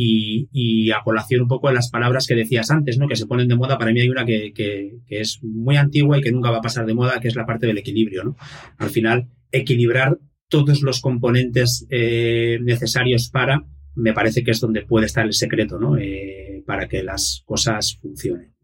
Y, 0.00 0.90
a 0.90 1.02
colación 1.02 1.42
un 1.42 1.48
poco 1.48 1.68
de 1.68 1.74
las 1.74 1.90
palabras 1.90 2.26
que 2.26 2.34
decías 2.34 2.70
antes, 2.70 2.98
¿no? 2.98 3.08
Que 3.08 3.16
se 3.16 3.26
ponen 3.26 3.48
de 3.48 3.56
moda. 3.56 3.78
Para 3.78 3.92
mí 3.92 4.00
hay 4.00 4.08
una 4.08 4.24
que, 4.24 4.52
que, 4.54 5.00
es 5.08 5.40
muy 5.42 5.76
antigua 5.76 6.18
y 6.18 6.20
que 6.20 6.30
nunca 6.30 6.50
va 6.50 6.58
a 6.58 6.62
pasar 6.62 6.86
de 6.86 6.94
moda, 6.94 7.20
que 7.20 7.28
es 7.28 7.36
la 7.36 7.46
parte 7.46 7.66
del 7.66 7.78
equilibrio, 7.78 8.24
¿no? 8.24 8.36
Al 8.78 8.90
final, 8.90 9.28
equilibrar 9.50 10.18
todos 10.48 10.82
los 10.82 11.00
componentes 11.00 11.86
eh, 11.90 12.58
necesarios 12.62 13.28
para, 13.28 13.64
me 13.94 14.12
parece 14.12 14.42
que 14.42 14.50
es 14.50 14.60
donde 14.60 14.82
puede 14.82 15.06
estar 15.06 15.26
el 15.26 15.34
secreto, 15.34 15.78
¿no? 15.78 15.96
Eh, 15.98 16.62
para 16.66 16.88
que 16.88 17.02
las 17.02 17.42
cosas 17.44 17.98
funcionen. 18.00 18.54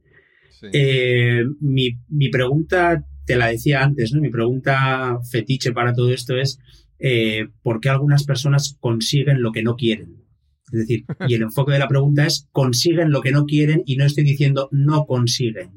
Eh, 0.73 1.44
mi, 1.61 1.99
mi, 2.09 2.31
pregunta, 2.31 3.05
te 3.27 3.37
la 3.37 3.49
decía 3.49 3.83
antes, 3.83 4.12
¿no? 4.12 4.20
Mi 4.20 4.31
pregunta 4.31 5.18
fetiche 5.31 5.73
para 5.73 5.92
todo 5.92 6.11
esto 6.11 6.37
es, 6.37 6.59
¿por 7.62 7.81
qué 7.81 7.90
algunas 7.90 8.25
personas 8.25 8.79
consiguen 8.81 9.42
lo 9.42 9.53
que 9.53 9.62
no 9.62 9.77
quieren? 9.77 10.24
Es 10.75 10.81
decir, 10.81 11.05
y 11.29 11.35
el 11.35 11.43
enfoque 11.43 11.73
de 11.73 11.79
la 11.79 11.89
pregunta 11.89 12.27
es 12.27 12.49
consiguen 12.53 13.11
lo 13.11 13.21
que 13.21 13.31
no 13.33 13.45
quieren 13.47 13.83
y 13.87 13.97
no 13.97 14.05
estoy 14.05 14.25
diciendo 14.25 14.69
no 14.73 15.07
consiguen. 15.07 15.71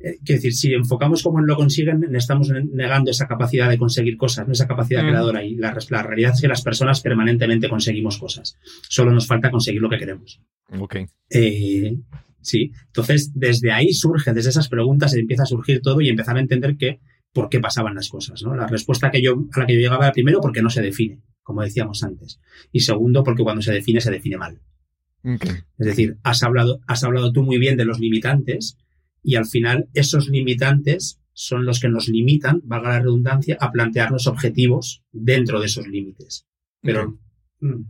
eh, 0.00 0.18
quiero 0.24 0.38
decir, 0.38 0.52
si 0.54 0.72
enfocamos 0.74 1.22
cómo 1.24 1.40
lo 1.40 1.56
consiguen, 1.56 2.14
estamos 2.14 2.50
negando 2.50 3.10
esa 3.10 3.26
capacidad 3.26 3.68
de 3.68 3.78
conseguir 3.78 4.16
cosas, 4.16 4.46
no 4.46 4.52
esa 4.52 4.68
capacidad 4.68 5.02
Mm. 5.02 5.08
creadora. 5.08 5.44
Y 5.44 5.56
la, 5.56 5.76
la 5.90 6.02
realidad 6.04 6.32
es 6.34 6.40
que 6.40 6.46
las 6.48 6.62
personas 6.62 7.00
permanentemente 7.00 7.68
conseguimos 7.68 8.18
cosas. 8.18 8.56
Solo 8.88 9.10
nos 9.12 9.26
falta 9.26 9.50
conseguir 9.50 9.80
lo 9.80 9.88
que 9.90 9.98
queremos. 9.98 10.40
Ok. 10.78 10.96
Eh, 11.30 11.96
sí, 12.40 12.70
entonces 12.86 13.32
desde 13.34 13.72
ahí 13.72 13.92
surge, 13.92 14.32
desde 14.32 14.50
esas 14.50 14.68
preguntas 14.68 15.14
empieza 15.14 15.42
a 15.42 15.46
surgir 15.46 15.80
todo 15.82 16.00
y 16.00 16.08
empezar 16.08 16.36
a 16.36 16.40
entender 16.40 16.76
que 16.76 17.00
por 17.32 17.48
qué 17.48 17.58
pasaban 17.58 17.94
las 17.96 18.08
cosas. 18.08 18.42
¿no? 18.44 18.54
La 18.54 18.66
respuesta 18.68 19.10
que 19.10 19.20
yo, 19.20 19.46
a 19.52 19.60
la 19.60 19.66
que 19.66 19.74
yo 19.74 19.80
llegaba 19.80 20.04
era 20.06 20.12
primero 20.12 20.40
porque 20.40 20.62
no 20.62 20.70
se 20.70 20.80
define, 20.80 21.18
como 21.48 21.62
decíamos 21.62 22.02
antes. 22.02 22.38
Y 22.72 22.80
segundo, 22.80 23.24
porque 23.24 23.42
cuando 23.42 23.62
se 23.62 23.72
define, 23.72 24.02
se 24.02 24.10
define 24.10 24.36
mal. 24.36 24.60
Es 25.24 25.86
decir, 25.86 26.18
has 26.22 26.42
hablado, 26.42 26.80
has 26.86 27.04
hablado 27.04 27.32
tú 27.32 27.42
muy 27.42 27.56
bien 27.56 27.78
de 27.78 27.86
los 27.86 28.00
limitantes 28.00 28.76
y 29.22 29.36
al 29.36 29.46
final 29.46 29.88
esos 29.94 30.28
limitantes 30.28 31.22
son 31.32 31.64
los 31.64 31.80
que 31.80 31.88
nos 31.88 32.06
limitan, 32.06 32.60
valga 32.64 32.90
la 32.90 33.00
redundancia, 33.00 33.56
a 33.58 33.72
plantearnos 33.72 34.26
objetivos 34.26 35.02
dentro 35.10 35.58
de 35.58 35.66
esos 35.66 35.88
límites. 35.88 36.46
Pero 36.82 37.18
mm, 37.60 37.80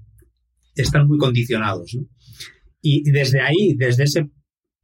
están 0.76 1.08
muy 1.08 1.18
condicionados. 1.18 1.96
¿no? 1.96 2.06
Y 2.80 3.10
desde 3.10 3.40
ahí, 3.40 3.74
desde 3.76 4.04
ese 4.04 4.30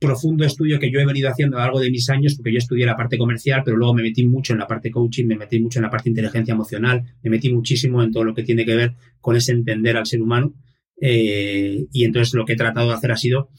profundo 0.05 0.45
estudio 0.45 0.79
que 0.79 0.91
yo 0.91 1.01
he 1.01 1.07
venido 1.07 1.29
haciendo 1.29 1.57
a 1.57 1.61
lo 1.61 1.65
largo 1.67 1.81
de 1.81 1.91
mis 1.91 2.09
años, 2.11 2.35
porque 2.35 2.53
yo 2.53 2.59
estudié 2.59 2.87
la 2.87 2.97
parte 2.97 3.19
comercial, 3.19 3.63
pero 3.65 3.77
luego 3.77 3.95
me 3.95 4.03
metí 4.03 4.27
mucho 4.27 4.53
en 4.53 4.59
la 4.59 4.67
parte 4.67 4.91
coaching, 4.91 5.27
me 5.27 5.37
metí 5.37 5.61
mucho 5.61 5.79
en 5.79 5.85
la 5.85 5.91
parte 5.91 6.05
de 6.05 6.11
inteligencia 6.11 6.53
emocional, 6.53 7.03
me 7.23 7.31
metí 7.31 7.53
muchísimo 7.53 8.03
en 8.03 8.13
todo 8.13 8.25
lo 8.25 8.35
que 8.35 8.43
tiene 8.43 8.65
que 8.65 8.77
ver 8.77 8.95
con 9.21 9.37
ese 9.37 9.53
entender 9.53 9.97
al 9.97 10.07
ser 10.07 10.23
humano. 10.23 10.55
Eh, 11.01 11.87
y 11.93 12.05
entonces 12.05 12.35
lo 12.35 12.45
que 12.45 12.53
he 12.53 12.57
tratado 12.57 12.89
de 12.89 12.95
hacer 12.95 13.13
ha 13.13 13.17
sido 13.17 13.51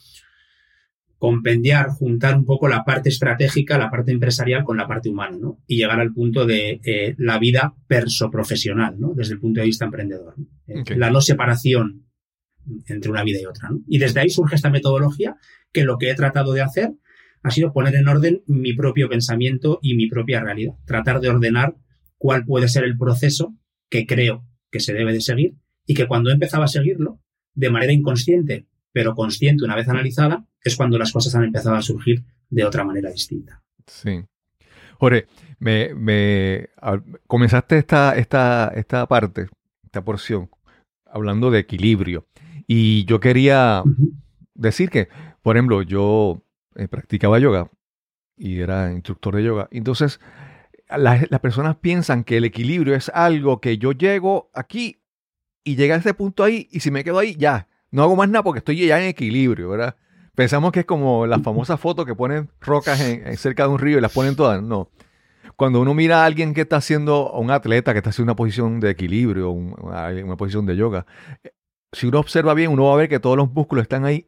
compendiar, 1.17 1.89
juntar 1.89 2.36
un 2.38 2.45
poco 2.45 2.67
la 2.67 2.84
parte 2.84 3.10
estratégica, 3.10 3.77
la 3.77 3.89
parte 3.89 4.12
empresarial 4.12 4.63
con 4.63 4.77
la 4.77 4.88
parte 4.88 5.10
humana, 5.10 5.38
¿no? 5.39 5.60
Y 5.65 5.77
llegar 5.77 5.99
al 5.99 6.13
punto 6.13 6.45
de 6.45 6.81
eh, 6.84 7.15
la 7.17 7.39
vida 7.39 7.73
perso-profesional, 7.88 8.99
¿no? 8.99 9.13
Desde 9.15 9.34
el 9.34 9.39
punto 9.39 9.60
de 9.60 9.65
vista 9.65 9.86
emprendedor. 9.86 10.36
¿no? 10.38 10.45
Eh. 10.67 10.84
La 10.95 11.10
no 11.10 11.21
separación 11.21 12.05
entre 12.88 13.12
una 13.12 13.23
vida 13.23 13.39
y 13.41 13.45
otra, 13.45 13.69
¿no? 13.69 13.81
Y 13.88 13.97
desde 13.97 14.19
ahí 14.19 14.29
surge 14.29 14.55
esta 14.55 14.69
metodología 14.69 15.38
que 15.75 15.83
lo 15.83 15.97
que 15.97 16.09
he 16.09 16.15
tratado 16.15 16.53
de 16.53 16.61
hacer 16.61 16.93
ha 17.43 17.51
sido 17.51 17.73
poner 17.73 17.93
en 17.95 18.07
orden 18.07 18.41
mi 18.47 18.73
propio 18.73 19.09
pensamiento 19.09 19.77
y 19.81 19.95
mi 19.95 20.07
propia 20.07 20.39
realidad. 20.41 20.75
Tratar 20.85 21.19
de 21.19 21.27
ordenar 21.29 21.75
cuál 22.17 22.45
puede 22.45 22.69
ser 22.69 22.85
el 22.85 22.97
proceso 22.97 23.53
que 23.89 24.05
creo 24.07 24.45
que 24.71 24.79
se 24.79 24.93
debe 24.93 25.11
de 25.11 25.19
seguir 25.19 25.55
y 25.85 25.93
que 25.93 26.07
cuando 26.07 26.31
empezaba 26.31 26.63
a 26.65 26.69
seguirlo, 26.69 27.19
de 27.53 27.69
manera 27.69 27.91
inconsciente, 27.91 28.65
pero 28.93 29.13
consciente 29.15 29.65
una 29.65 29.75
vez 29.75 29.88
analizada, 29.89 30.45
es 30.63 30.77
cuando 30.77 30.97
las 30.97 31.11
cosas 31.11 31.35
han 31.35 31.43
empezado 31.43 31.75
a 31.75 31.81
surgir 31.81 32.23
de 32.49 32.63
otra 32.63 32.85
manera 32.85 33.11
distinta. 33.11 33.61
Sí. 33.85 34.23
Jorge, 34.97 35.27
me, 35.59 35.93
me- 35.93 36.69
a- 36.81 37.01
comenzaste 37.27 37.77
esta, 37.77 38.15
esta, 38.15 38.71
esta 38.75 39.05
parte, 39.07 39.47
esta 39.83 40.03
porción, 40.03 40.49
hablando 41.05 41.51
de 41.51 41.59
equilibrio. 41.59 42.25
Y 42.65 43.05
yo 43.05 43.19
quería 43.19 43.83
decir 44.55 44.89
que, 44.89 45.09
por 45.45 45.58
ejemplo, 45.58 45.84
yo 45.84 46.41
eh, 46.73 46.88
practicaba 46.88 47.38
yoga 47.38 47.69
y 48.36 48.62
era 48.62 48.91
instructor 48.91 49.36
de 49.36 49.43
yoga. 49.43 49.67
Entonces, 49.69 50.19
las, 50.89 51.27
personas 51.39 51.75
piensan 51.75 52.23
que 52.23 52.38
el 52.38 52.45
equilibrio 52.45 52.95
es 52.95 53.10
algo 53.13 53.62
que 53.62 53.77
yo 53.77 53.91
llego 53.91 54.49
aquí 54.55 55.03
y 55.63 55.75
llega 55.75 55.93
a 55.93 55.97
ese 55.99 56.15
punto 56.15 56.43
ahí 56.43 56.67
y 56.71 56.79
si 56.79 56.89
me 56.89 57.03
quedo 57.03 57.19
ahí, 57.19 57.36
ya, 57.36 57.67
no 57.91 58.01
hago 58.01 58.15
más 58.15 58.27
nada 58.27 58.41
porque 58.41 58.58
estoy 58.58 58.88
ya 58.88 58.99
en 58.99 59.08
equilibrio, 59.10 59.69
¿verdad? 59.69 59.95
Pensamos 60.34 60.71
que 60.71 60.79
es 60.79 60.86
como 60.88 61.27
las 61.27 61.43
famosas 61.43 61.79
fotos 61.79 62.08
que 62.08 62.15
ponen 62.15 62.49
rocas 62.60 62.99
en- 63.01 63.38
cerca 63.38 63.67
de 63.67 63.69
un 63.69 63.77
río 63.77 63.99
y 63.99 64.01
las 64.01 64.13
ponen 64.13 64.36
todas. 64.36 64.63
No. 64.63 64.89
Cuando 65.55 65.79
uno 65.79 65.93
mira 65.93 66.23
a 66.23 66.25
alguien 66.25 66.55
que 66.55 66.62
está 66.62 66.77
haciendo, 66.77 67.31
a 67.31 67.38
un 67.38 67.51
atleta 67.51 67.93
que 67.93 67.99
está 67.99 68.10
haciendo 68.10 68.31
una 68.31 68.36
posición 68.36 68.79
de 68.79 68.89
equilibrio, 68.89 69.51
un- 69.51 69.75
una, 69.79 70.08
una 70.08 70.38
posición 70.38 70.65
de 70.65 70.75
yoga, 70.75 71.05
si 71.91 72.08
uno 72.08 72.19
observa 72.19 72.55
bien, 72.55 72.71
uno 72.71 72.86
va 72.86 72.93
a 72.95 72.97
ver 72.97 73.10
que 73.10 73.19
todos 73.19 73.38
los 73.38 73.51
músculos 73.53 73.84
están 73.84 74.05
ahí 74.05 74.27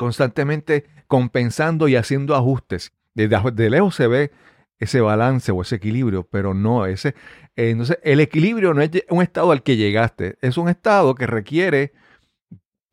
constantemente 0.00 0.86
compensando 1.08 1.86
y 1.86 1.94
haciendo 1.94 2.34
ajustes. 2.34 2.94
Desde, 3.12 3.36
de 3.52 3.68
lejos 3.68 3.94
se 3.94 4.06
ve 4.06 4.30
ese 4.78 5.02
balance 5.02 5.52
o 5.52 5.60
ese 5.60 5.76
equilibrio, 5.76 6.26
pero 6.26 6.54
no 6.54 6.86
ese. 6.86 7.10
eh, 7.54 7.68
entonces, 7.68 7.98
el 8.02 8.20
equilibrio 8.20 8.72
no 8.72 8.80
es 8.80 8.90
un 9.10 9.20
estado 9.20 9.52
al 9.52 9.62
que 9.62 9.76
llegaste, 9.76 10.38
es 10.40 10.56
un 10.56 10.70
estado 10.70 11.14
que 11.14 11.26
requiere, 11.26 11.92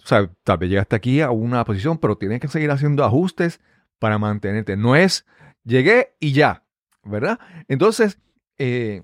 o 0.04 0.06
sea, 0.06 0.30
tal 0.43 0.58
vez 0.58 0.70
llegaste 0.70 0.98
aquí 0.98 1.22
a 1.22 1.32
una 1.32 1.63
posición, 1.63 1.98
pero 1.98 2.17
tienes 2.17 2.41
que 2.41 2.50
seguir 2.50 2.72
haciendo 2.72 3.06
ajustes 3.06 3.62
para 4.00 4.17
mantenerte. 4.17 4.76
No 4.76 4.98
es 4.98 5.26
llegué 5.63 6.13
y 6.20 6.34
ya, 6.34 6.65
¿verdad? 7.06 7.39
Entonces, 7.70 8.20
eh, 8.58 9.02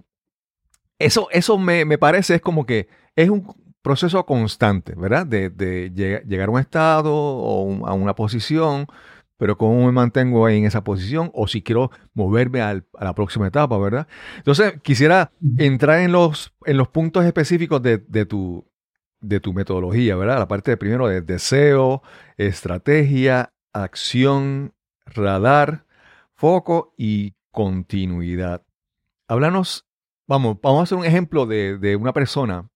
eso, 1.00 1.30
eso 1.32 1.58
me, 1.58 1.86
me 1.86 1.98
parece 1.98 2.36
es 2.36 2.42
como 2.42 2.66
que 2.66 2.90
es 3.16 3.30
un 3.30 3.46
proceso 3.84 4.26
constante, 4.26 4.96
¿verdad? 4.98 5.28
De, 5.28 5.50
de 5.52 5.92
llega- 5.94 6.22
llegar 6.24 6.50
a 6.50 6.52
un 6.54 6.60
estado 6.60 7.14
o 7.16 7.64
un- 7.64 7.88
a 7.88 7.94
una 7.94 8.16
posición, 8.16 8.88
pero 9.38 9.58
cómo 9.58 9.86
me 9.86 9.92
mantengo 9.92 10.46
ahí 10.46 10.58
en 10.60 10.66
esa 10.66 10.84
posición 10.84 11.30
o 11.34 11.48
si 11.48 11.62
quiero 11.62 11.92
moverme 12.14 12.62
al- 12.62 12.86
a 12.98 13.04
la 13.06 13.14
próxima 13.16 13.48
etapa, 13.48 13.78
¿verdad? 13.78 14.08
Entonces, 14.38 14.76
quisiera 14.82 15.32
entrar 15.58 16.00
en 16.00 16.12
los, 16.14 16.54
en 16.66 16.78
los 16.78 16.88
puntos 16.88 17.26
específicos 17.26 17.82
de, 17.82 17.98
de 18.00 18.26
tu, 18.26 18.66
de 19.22 19.40
tu 19.40 19.54
metodología, 19.54 20.16
¿verdad? 20.16 20.40
La 20.40 20.48
parte 20.48 20.72
de 20.72 20.78
primero 20.78 21.08
de 21.08 21.22
deseo, 21.22 22.02
estrategia, 22.38 23.52
acción, 23.74 24.74
radar, 25.06 25.86
foco 26.36 26.94
y 26.98 27.34
continuidad. 27.52 28.64
Háblanos, 29.28 29.86
vamos, 30.28 30.58
vamos 30.62 30.80
a 30.80 30.84
hacer 30.84 30.98
un 30.98 31.06
ejemplo 31.06 31.46
de, 31.46 31.78
de 31.78 31.96
una 31.96 32.14
persona 32.14 32.70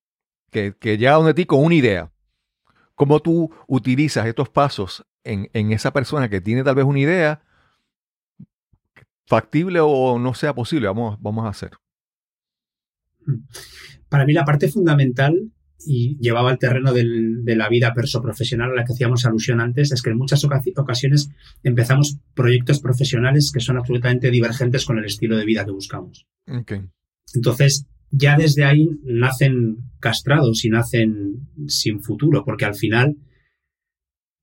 que, 0.51 0.75
que 0.79 0.97
llega 0.97 1.13
donde 1.13 1.33
ti 1.33 1.45
con 1.45 1.63
una 1.63 1.75
idea. 1.75 2.11
¿Cómo 2.95 3.19
tú 3.19 3.51
utilizas 3.67 4.25
estos 4.25 4.49
pasos 4.49 5.05
en, 5.23 5.49
en 5.53 5.71
esa 5.71 5.91
persona 5.93 6.29
que 6.29 6.41
tiene 6.41 6.63
tal 6.63 6.75
vez 6.75 6.85
una 6.85 6.99
idea 6.99 7.41
factible 9.25 9.79
o 9.81 10.17
no 10.19 10.33
sea 10.33 10.55
posible? 10.55 10.87
Vamos, 10.87 11.17
vamos 11.21 11.45
a 11.45 11.49
hacer. 11.49 11.71
Para 14.09 14.25
mí 14.25 14.33
la 14.33 14.45
parte 14.45 14.69
fundamental 14.69 15.51
y 15.85 16.17
llevaba 16.19 16.49
al 16.49 16.57
terreno 16.57 16.91
del- 16.91 17.43
de 17.45 17.55
la 17.55 17.69
vida 17.69 17.93
perso-profesional 17.93 18.71
a 18.71 18.75
la 18.75 18.83
que 18.85 18.93
hacíamos 18.93 19.25
alusión 19.25 19.61
antes, 19.61 19.91
es 19.91 20.01
que 20.01 20.09
en 20.09 20.17
muchas 20.17 20.43
oca- 20.43 20.61
ocasiones 20.77 21.29
empezamos 21.61 22.17
proyectos 22.33 22.79
profesionales 22.79 23.51
que 23.51 23.59
son 23.59 23.77
absolutamente 23.77 24.31
divergentes 24.31 24.85
con 24.85 24.97
el 24.97 25.05
estilo 25.05 25.37
de 25.37 25.45
vida 25.45 25.65
que 25.65 25.71
buscamos. 25.71 26.25
Entonces, 27.35 27.85
ya 28.11 28.37
desde 28.37 28.63
ahí 28.63 28.89
nacen 29.03 29.77
castrados 29.99 30.63
y 30.65 30.69
nacen 30.69 31.47
sin 31.67 32.01
futuro, 32.01 32.43
porque 32.45 32.65
al 32.65 32.75
final, 32.75 33.15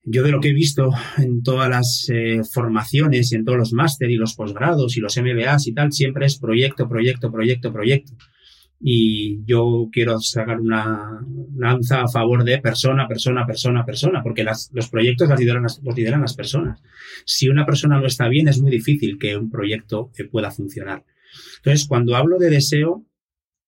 yo 0.02 0.22
de 0.22 0.30
lo 0.30 0.40
que 0.40 0.50
he 0.50 0.54
visto 0.54 0.90
en 1.18 1.42
todas 1.42 1.68
las 1.70 2.08
eh, 2.12 2.42
formaciones 2.44 3.32
y 3.32 3.36
en 3.36 3.44
todos 3.44 3.58
los 3.58 3.72
máster 3.72 4.10
y 4.10 4.16
los 4.16 4.34
posgrados 4.34 4.96
y 4.96 5.00
los 5.00 5.16
MBAs 5.16 5.66
y 5.66 5.72
tal, 5.72 5.92
siempre 5.92 6.26
es 6.26 6.38
proyecto, 6.38 6.88
proyecto, 6.88 7.32
proyecto, 7.32 7.72
proyecto. 7.72 8.12
Y 8.86 9.42
yo 9.46 9.88
quiero 9.90 10.20
sacar 10.20 10.60
una 10.60 11.24
lanza 11.56 12.02
a 12.02 12.08
favor 12.08 12.44
de 12.44 12.58
persona, 12.58 13.08
persona, 13.08 13.46
persona, 13.46 13.84
persona, 13.86 14.22
porque 14.22 14.44
los 14.44 14.88
proyectos 14.90 15.28
las, 15.28 15.80
los 15.82 15.96
lideran 15.96 16.20
las 16.20 16.34
personas. 16.34 16.82
Si 17.24 17.48
una 17.48 17.64
persona 17.64 17.98
no 17.98 18.06
está 18.06 18.28
bien, 18.28 18.48
es 18.48 18.60
muy 18.60 18.70
difícil 18.70 19.16
que 19.18 19.38
un 19.38 19.48
proyecto 19.48 20.10
eh, 20.18 20.24
pueda 20.24 20.50
funcionar. 20.50 21.04
Entonces, 21.58 21.86
cuando 21.88 22.14
hablo 22.14 22.38
de 22.38 22.50
deseo, 22.50 23.06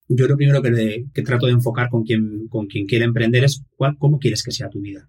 yo 0.09 0.27
lo 0.27 0.37
primero 0.37 0.63
que, 0.63 0.71
de- 0.71 1.07
que 1.13 1.23
trato 1.23 1.47
de 1.47 1.53
enfocar 1.53 1.89
con 1.89 2.05
quien, 2.05 2.47
con 2.49 2.67
quien 2.67 2.87
quiere 2.87 3.05
emprender 3.05 3.45
es 3.45 3.63
cuál, 3.77 3.97
cómo 3.99 4.19
quieres 4.19 4.43
que 4.43 4.51
sea 4.53 4.69
tu 4.69 4.81
vida. 4.81 5.09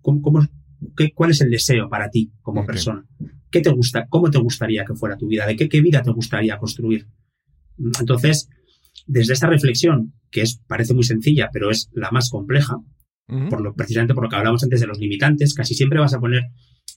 ¿Cómo, 0.00 0.20
cómo- 0.22 0.46
qué- 0.96 1.12
¿Cuál 1.14 1.30
es 1.32 1.40
el 1.40 1.50
deseo 1.50 1.88
para 1.88 2.08
ti 2.10 2.32
como 2.40 2.60
persona? 2.66 3.04
¿Qué 3.50 3.60
te 3.60 3.70
gusta? 3.70 4.06
¿Cómo 4.08 4.30
te 4.30 4.38
gustaría 4.38 4.84
que 4.84 4.94
fuera 4.94 5.16
tu 5.16 5.26
vida? 5.28 5.46
¿De 5.46 5.56
qué, 5.56 5.68
qué 5.68 5.80
vida 5.82 6.02
te 6.02 6.10
gustaría 6.10 6.56
construir? 6.58 7.06
Entonces, 8.00 8.48
desde 9.06 9.32
esta 9.32 9.48
reflexión, 9.48 10.14
que 10.30 10.42
es, 10.42 10.60
parece 10.66 10.94
muy 10.94 11.04
sencilla, 11.04 11.50
pero 11.52 11.70
es 11.70 11.88
la 11.92 12.10
más 12.10 12.30
compleja, 12.30 12.76
por 13.48 13.60
lo, 13.62 13.74
precisamente 13.74 14.14
por 14.14 14.24
lo 14.24 14.28
que 14.30 14.36
hablamos 14.36 14.62
antes 14.62 14.80
de 14.80 14.86
los 14.86 14.98
limitantes, 14.98 15.54
casi 15.54 15.74
siempre 15.74 15.98
vas 16.00 16.14
a 16.14 16.20
poner 16.20 16.44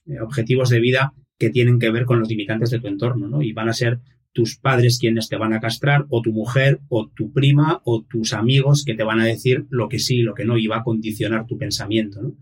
eh, 0.08 0.20
objetivos 0.22 0.70
de 0.70 0.80
vida 0.80 1.14
que 1.38 1.50
tienen 1.50 1.80
que 1.80 1.92
ver 1.92 2.06
con 2.06 2.20
los 2.20 2.30
limitantes 2.30 2.70
de 2.72 2.80
tu 2.80 2.88
entorno, 2.88 3.28
¿no? 3.28 3.42
Y 3.42 3.54
van 3.54 3.70
a 3.70 3.74
ser 3.74 4.00
tus 4.36 4.58
padres 4.58 5.00
quienes 5.00 5.30
te 5.30 5.38
van 5.38 5.54
a 5.54 5.62
castrar, 5.62 6.06
o 6.10 6.22
tu 6.22 6.34
mujer, 6.34 6.82
o 6.90 7.08
tu 7.08 7.32
prima, 7.32 7.82
o 7.86 8.04
tus 8.04 8.34
amigos 8.34 8.84
que 8.84 8.94
te 8.94 9.06
van 9.06 9.22
a 9.22 9.26
decir 9.26 9.66
lo 9.70 9.88
que 9.88 9.98
sí 9.98 10.18
y 10.18 10.24
lo 10.24 10.34
que 10.34 10.44
no, 10.44 10.58
y 10.58 10.68
va 10.68 10.80
a 10.80 10.84
condicionar 10.84 11.48
tu 11.48 11.58
pensamiento, 11.58 12.22
¿no? 12.22 12.36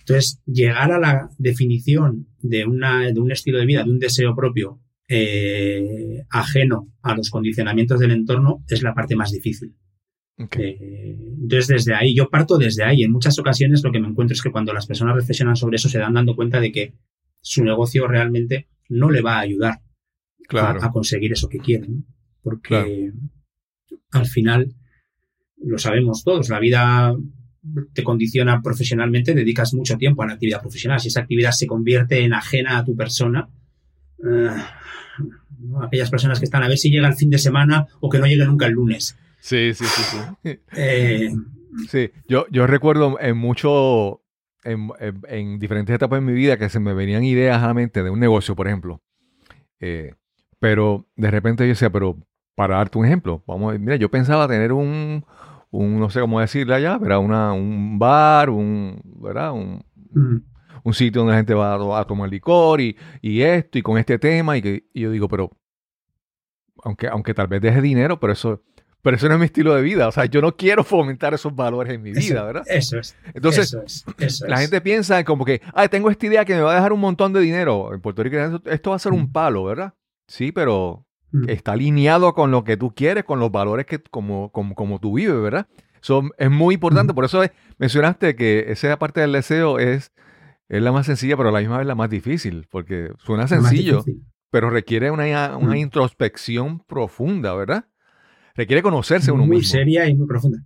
Entonces, 0.00 0.42
llegar 0.44 0.92
a 0.92 1.00
la 1.00 1.30
definición 1.38 2.28
de, 2.42 2.66
una, 2.66 3.10
de 3.10 3.18
un 3.18 3.32
estilo 3.32 3.58
de 3.58 3.64
vida, 3.64 3.84
de 3.84 3.90
un 3.90 3.98
deseo 3.98 4.36
propio 4.36 4.82
eh, 5.08 6.26
ajeno 6.28 6.92
a 7.00 7.16
los 7.16 7.30
condicionamientos 7.30 7.98
del 7.98 8.10
entorno, 8.10 8.62
es 8.68 8.82
la 8.82 8.92
parte 8.92 9.16
más 9.16 9.32
difícil. 9.32 9.74
Eh, 10.58 11.36
entonces, 11.40 11.68
desde 11.68 11.94
ahí, 11.94 12.14
yo 12.14 12.28
parto 12.28 12.58
desde 12.58 12.84
ahí. 12.84 13.02
En 13.02 13.12
muchas 13.12 13.38
ocasiones 13.38 13.82
lo 13.82 13.92
que 13.92 14.00
me 14.00 14.08
encuentro 14.08 14.34
es 14.34 14.42
que 14.42 14.52
cuando 14.52 14.74
las 14.74 14.86
personas 14.86 15.14
reflexionan 15.14 15.56
sobre 15.56 15.76
eso 15.76 15.88
se 15.88 15.98
dan 15.98 16.12
dando 16.12 16.36
cuenta 16.36 16.60
de 16.60 16.70
que 16.70 16.92
su 17.40 17.64
negocio 17.64 18.06
realmente 18.06 18.68
no 18.90 19.10
le 19.10 19.22
va 19.22 19.38
a 19.38 19.40
ayudar 19.40 19.83
Claro. 20.48 20.80
a, 20.82 20.86
a 20.86 20.90
conseguir 20.92 21.32
eso 21.32 21.48
que 21.48 21.58
quieren. 21.58 21.96
¿no? 21.98 22.02
Porque 22.42 22.68
Claro. 22.68 22.88
al 24.12 24.26
final, 24.26 24.74
lo 25.62 25.78
sabemos 25.78 26.22
todos, 26.24 26.48
la 26.48 26.58
vida 26.60 27.14
te 27.94 28.04
condiciona 28.04 28.60
profesionalmente, 28.60 29.32
dedicas 29.34 29.72
mucho 29.72 29.96
tiempo 29.96 30.22
a 30.22 30.26
la 30.26 30.34
actividad 30.34 30.60
profesional. 30.60 31.00
Si 31.00 31.08
esa 31.08 31.20
actividad 31.20 31.52
se 31.52 31.66
convierte 31.66 32.22
en 32.22 32.34
ajena 32.34 32.76
a 32.78 32.84
tu 32.84 32.94
persona, 32.94 33.48
eh, 34.22 34.50
aquellas 35.82 36.10
personas 36.10 36.38
que 36.38 36.44
están 36.44 36.62
a 36.62 36.68
ver 36.68 36.76
si 36.76 36.90
llega 36.90 37.08
el 37.08 37.14
fin 37.14 37.30
de 37.30 37.38
semana 37.38 37.86
o 38.00 38.10
que 38.10 38.18
no 38.18 38.26
llegue 38.26 38.44
nunca 38.44 38.66
el 38.66 38.72
lunes. 38.74 39.16
Sí, 39.40 39.72
sí, 39.74 39.84
sí, 39.84 40.02
sí. 40.42 40.58
Eh, 40.76 41.30
Sí, 41.88 42.10
yo, 42.28 42.46
yo 42.52 42.68
recuerdo 42.68 43.18
en 43.20 43.36
mucho, 43.36 44.22
en 44.62 45.58
diferentes 45.58 45.92
etapas 45.92 46.20
de 46.20 46.26
mi 46.26 46.32
vida 46.32 46.56
que 46.56 46.68
se 46.68 46.78
me 46.78 46.94
venían 46.94 47.24
ideas 47.24 47.60
a 47.62 47.66
la 47.66 47.74
mente 47.74 48.04
de 48.04 48.10
un 48.10 48.20
negocio, 48.20 48.54
por 48.54 48.68
ejemplo. 48.68 49.02
Eh, 49.80 50.14
pero 50.64 51.06
de 51.14 51.30
repente 51.30 51.64
yo 51.64 51.68
decía, 51.68 51.90
pero 51.90 52.16
para 52.54 52.76
darte 52.78 52.96
un 52.96 53.04
ejemplo, 53.04 53.42
vamos, 53.46 53.74
a- 53.74 53.78
mira, 53.78 53.96
yo 53.96 54.10
pensaba 54.10 54.48
tener 54.48 54.72
un, 54.72 55.22
un 55.70 56.00
no 56.00 56.08
sé 56.08 56.20
cómo 56.20 56.40
decirle 56.40 56.74
allá, 56.74 56.96
¿verdad? 56.96 57.18
Una, 57.18 57.52
un 57.52 57.98
bar, 57.98 58.48
un, 58.48 58.98
¿verdad? 59.20 59.52
Un, 59.52 59.84
mm, 60.12 60.36
un 60.84 60.94
sitio 60.94 61.20
donde 61.20 61.32
la 61.32 61.36
gente 61.36 61.52
va 61.52 61.74
a, 61.74 61.76
to- 61.76 61.94
a 61.94 62.06
tomar 62.06 62.30
licor 62.30 62.80
y, 62.80 62.96
y 63.20 63.42
esto 63.42 63.76
y 63.78 63.82
con 63.82 63.98
este 63.98 64.18
tema 64.18 64.56
y, 64.56 64.62
que, 64.62 64.84
y 64.94 65.02
yo 65.02 65.10
digo, 65.10 65.28
pero 65.28 65.50
aunque, 66.82 67.08
aunque 67.08 67.34
tal 67.34 67.46
vez 67.46 67.60
deje 67.60 67.82
dinero, 67.82 68.18
pero 68.18 68.32
eso, 68.32 68.62
pero 69.02 69.16
eso 69.16 69.28
no 69.28 69.34
es 69.34 69.40
mi 69.40 69.44
estilo 69.46 69.74
de 69.74 69.82
vida. 69.82 70.08
O 70.08 70.12
sea, 70.12 70.24
yo 70.24 70.40
no 70.40 70.56
quiero 70.56 70.82
fomentar 70.82 71.34
esos 71.34 71.54
valores 71.54 71.92
en 71.92 72.00
mi 72.02 72.12
vida, 72.12 72.20
eso, 72.20 72.44
¿verdad? 72.46 72.62
Eso 72.68 72.98
es. 72.98 73.14
Entonces, 73.34 73.66
eso 73.74 73.82
es, 73.84 74.04
eso 74.18 74.46
la 74.46 74.54
es. 74.56 74.60
gente 74.62 74.80
piensa 74.80 75.22
como 75.24 75.44
que, 75.44 75.60
ah, 75.74 75.88
tengo 75.88 76.08
esta 76.08 76.24
idea 76.24 76.44
que 76.46 76.54
me 76.54 76.62
va 76.62 76.72
a 76.72 76.76
dejar 76.76 76.94
un 76.94 77.00
montón 77.00 77.34
de 77.34 77.40
dinero. 77.40 77.92
En 77.92 78.00
Puerto 78.00 78.22
Rico 78.22 78.38
esto, 78.64 78.88
va 78.90 78.96
a 78.96 78.98
ser 78.98 79.12
un 79.12 79.30
palo, 79.30 79.64
¿verdad? 79.64 79.92
Sí, 80.26 80.52
pero 80.52 81.06
Mm, 81.32 81.48
está 81.48 81.72
alineado 81.72 82.32
con 82.32 82.52
lo 82.52 82.62
que 82.62 82.76
tú 82.76 82.94
quieres, 82.94 83.24
con 83.24 83.40
los 83.40 83.50
valores 83.50 83.86
que 83.86 83.98
como, 83.98 84.52
como, 84.52 84.76
como 84.76 85.00
tú 85.00 85.14
vives, 85.16 85.40
¿verdad? 85.40 85.66
Eso 86.00 86.22
es 86.38 86.48
muy 86.50 86.74
importante. 86.74 87.12
Por 87.12 87.24
eso 87.24 87.42
es- 87.42 87.50
mencionaste 87.78 88.36
que 88.36 88.66
esa 88.68 88.96
parte 89.00 89.20
del 89.20 89.32
deseo 89.32 89.80
es, 89.80 90.12
es 90.68 90.80
la 90.82 90.92
más 90.92 91.06
sencilla, 91.06 91.36
pero 91.36 91.48
a 91.48 91.52
la 91.52 91.58
misma 91.58 91.78
vez 91.78 91.86
la 91.88 91.96
más 91.96 92.08
difícil, 92.08 92.66
porque 92.70 93.10
suena 93.18 93.48
sencillo, 93.48 94.04
pero 94.50 94.70
requiere 94.70 95.10
una, 95.10 95.56
una 95.56 95.74
Mm. 95.74 95.78
introspección 95.78 96.78
profunda, 96.80 97.52
¿verdad? 97.54 97.86
Requiere 98.54 98.82
conocerse 98.82 99.32
uno 99.32 99.44
muy 99.46 99.56
mismo. 99.56 99.72
seria 99.72 100.08
y 100.08 100.14
muy 100.14 100.28
profunda. 100.28 100.62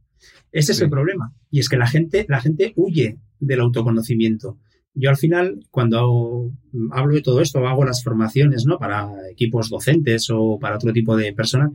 Ese 0.53 0.73
es 0.73 0.81
el 0.83 0.91
problema. 0.91 1.33
Y 1.51 1.61
es 1.61 1.69
que 1.71 1.79
la 1.79 1.87
gente, 1.87 2.27
la 2.29 2.41
gente 2.43 2.75
huye 2.77 3.17
del 3.41 3.61
autoconocimiento. 3.61 4.59
Yo 5.01 5.11
al 5.11 5.17
final, 5.17 5.61
cuando 5.71 5.99
hago- 5.99 6.53
hablo 6.93 7.15
de 7.15 7.23
todo 7.23 7.41
esto, 7.41 7.67
hago 7.67 7.85
las 7.85 8.03
formaciones 8.03 8.65
¿no? 8.67 8.79
para 8.79 9.09
equipos 9.31 9.69
docentes 9.71 10.29
o 10.31 10.59
para 10.59 10.77
otro 10.77 10.93
tipo 10.93 11.17
de 11.17 11.33
personas, 11.33 11.71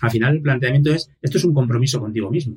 al 0.00 0.10
final 0.10 0.36
el 0.36 0.42
planteamiento 0.42 0.92
es, 0.92 1.10
esto 1.20 1.38
es 1.38 1.44
un 1.44 1.54
compromiso 1.54 1.98
contigo 2.00 2.30
mismo. 2.30 2.56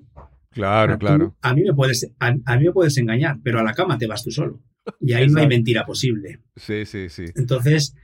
Claro, 0.51 0.97
claro. 0.99 1.35
a, 1.41 1.53
mí 1.53 1.63
me 1.63 1.73
puedes, 1.73 2.11
a, 2.19 2.35
a 2.45 2.57
mí 2.57 2.65
me 2.65 2.71
puedes 2.73 2.97
engañar, 2.97 3.37
pero 3.41 3.59
a 3.59 3.63
la 3.63 3.73
cama 3.73 3.97
te 3.97 4.05
vas 4.07 4.23
tú 4.23 4.31
solo. 4.31 4.61
Y 4.99 5.13
ahí 5.13 5.27
no 5.27 5.39
hay 5.39 5.47
mentira 5.47 5.85
posible. 5.85 6.39
Sí, 6.55 6.85
sí, 6.85 7.07
sí. 7.09 7.25
Entonces, 7.35 7.95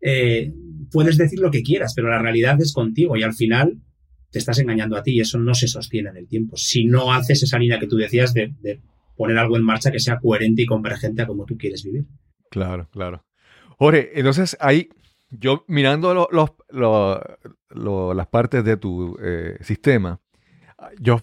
eh, 0.00 0.52
puedes 0.90 1.16
decir 1.16 1.38
lo 1.40 1.50
que 1.50 1.62
quieras, 1.62 1.94
pero 1.94 2.08
la 2.10 2.18
realidad 2.20 2.60
es 2.60 2.72
contigo 2.72 3.16
y 3.16 3.22
al 3.22 3.32
final 3.34 3.78
te 4.30 4.38
estás 4.38 4.58
engañando 4.58 4.96
a 4.96 5.02
ti 5.02 5.12
y 5.12 5.20
eso 5.20 5.38
no 5.38 5.54
se 5.54 5.68
sostiene 5.68 6.10
en 6.10 6.16
el 6.18 6.26
tiempo. 6.28 6.56
Si 6.56 6.84
no 6.84 7.12
haces 7.12 7.42
esa 7.42 7.58
línea 7.58 7.78
que 7.78 7.86
tú 7.86 7.96
decías 7.96 8.34
de, 8.34 8.52
de 8.60 8.80
poner 9.16 9.38
algo 9.38 9.56
en 9.56 9.64
marcha 9.64 9.90
que 9.90 10.00
sea 10.00 10.18
coherente 10.18 10.62
y 10.62 10.66
convergente 10.66 11.22
a 11.22 11.26
como 11.26 11.44
tú 11.44 11.56
quieres 11.56 11.82
vivir. 11.84 12.04
Claro, 12.50 12.88
claro. 12.90 13.24
Jorge, 13.78 14.10
entonces 14.18 14.56
ahí, 14.60 14.88
yo 15.30 15.64
mirando 15.66 16.14
lo- 16.14 16.28
los- 16.30 16.52
lo- 16.70 17.20
lo- 17.70 18.14
las 18.14 18.26
partes 18.28 18.64
de 18.64 18.76
tu 18.76 19.16
eh, 19.22 19.56
sistema, 19.62 20.20
yo 21.00 21.20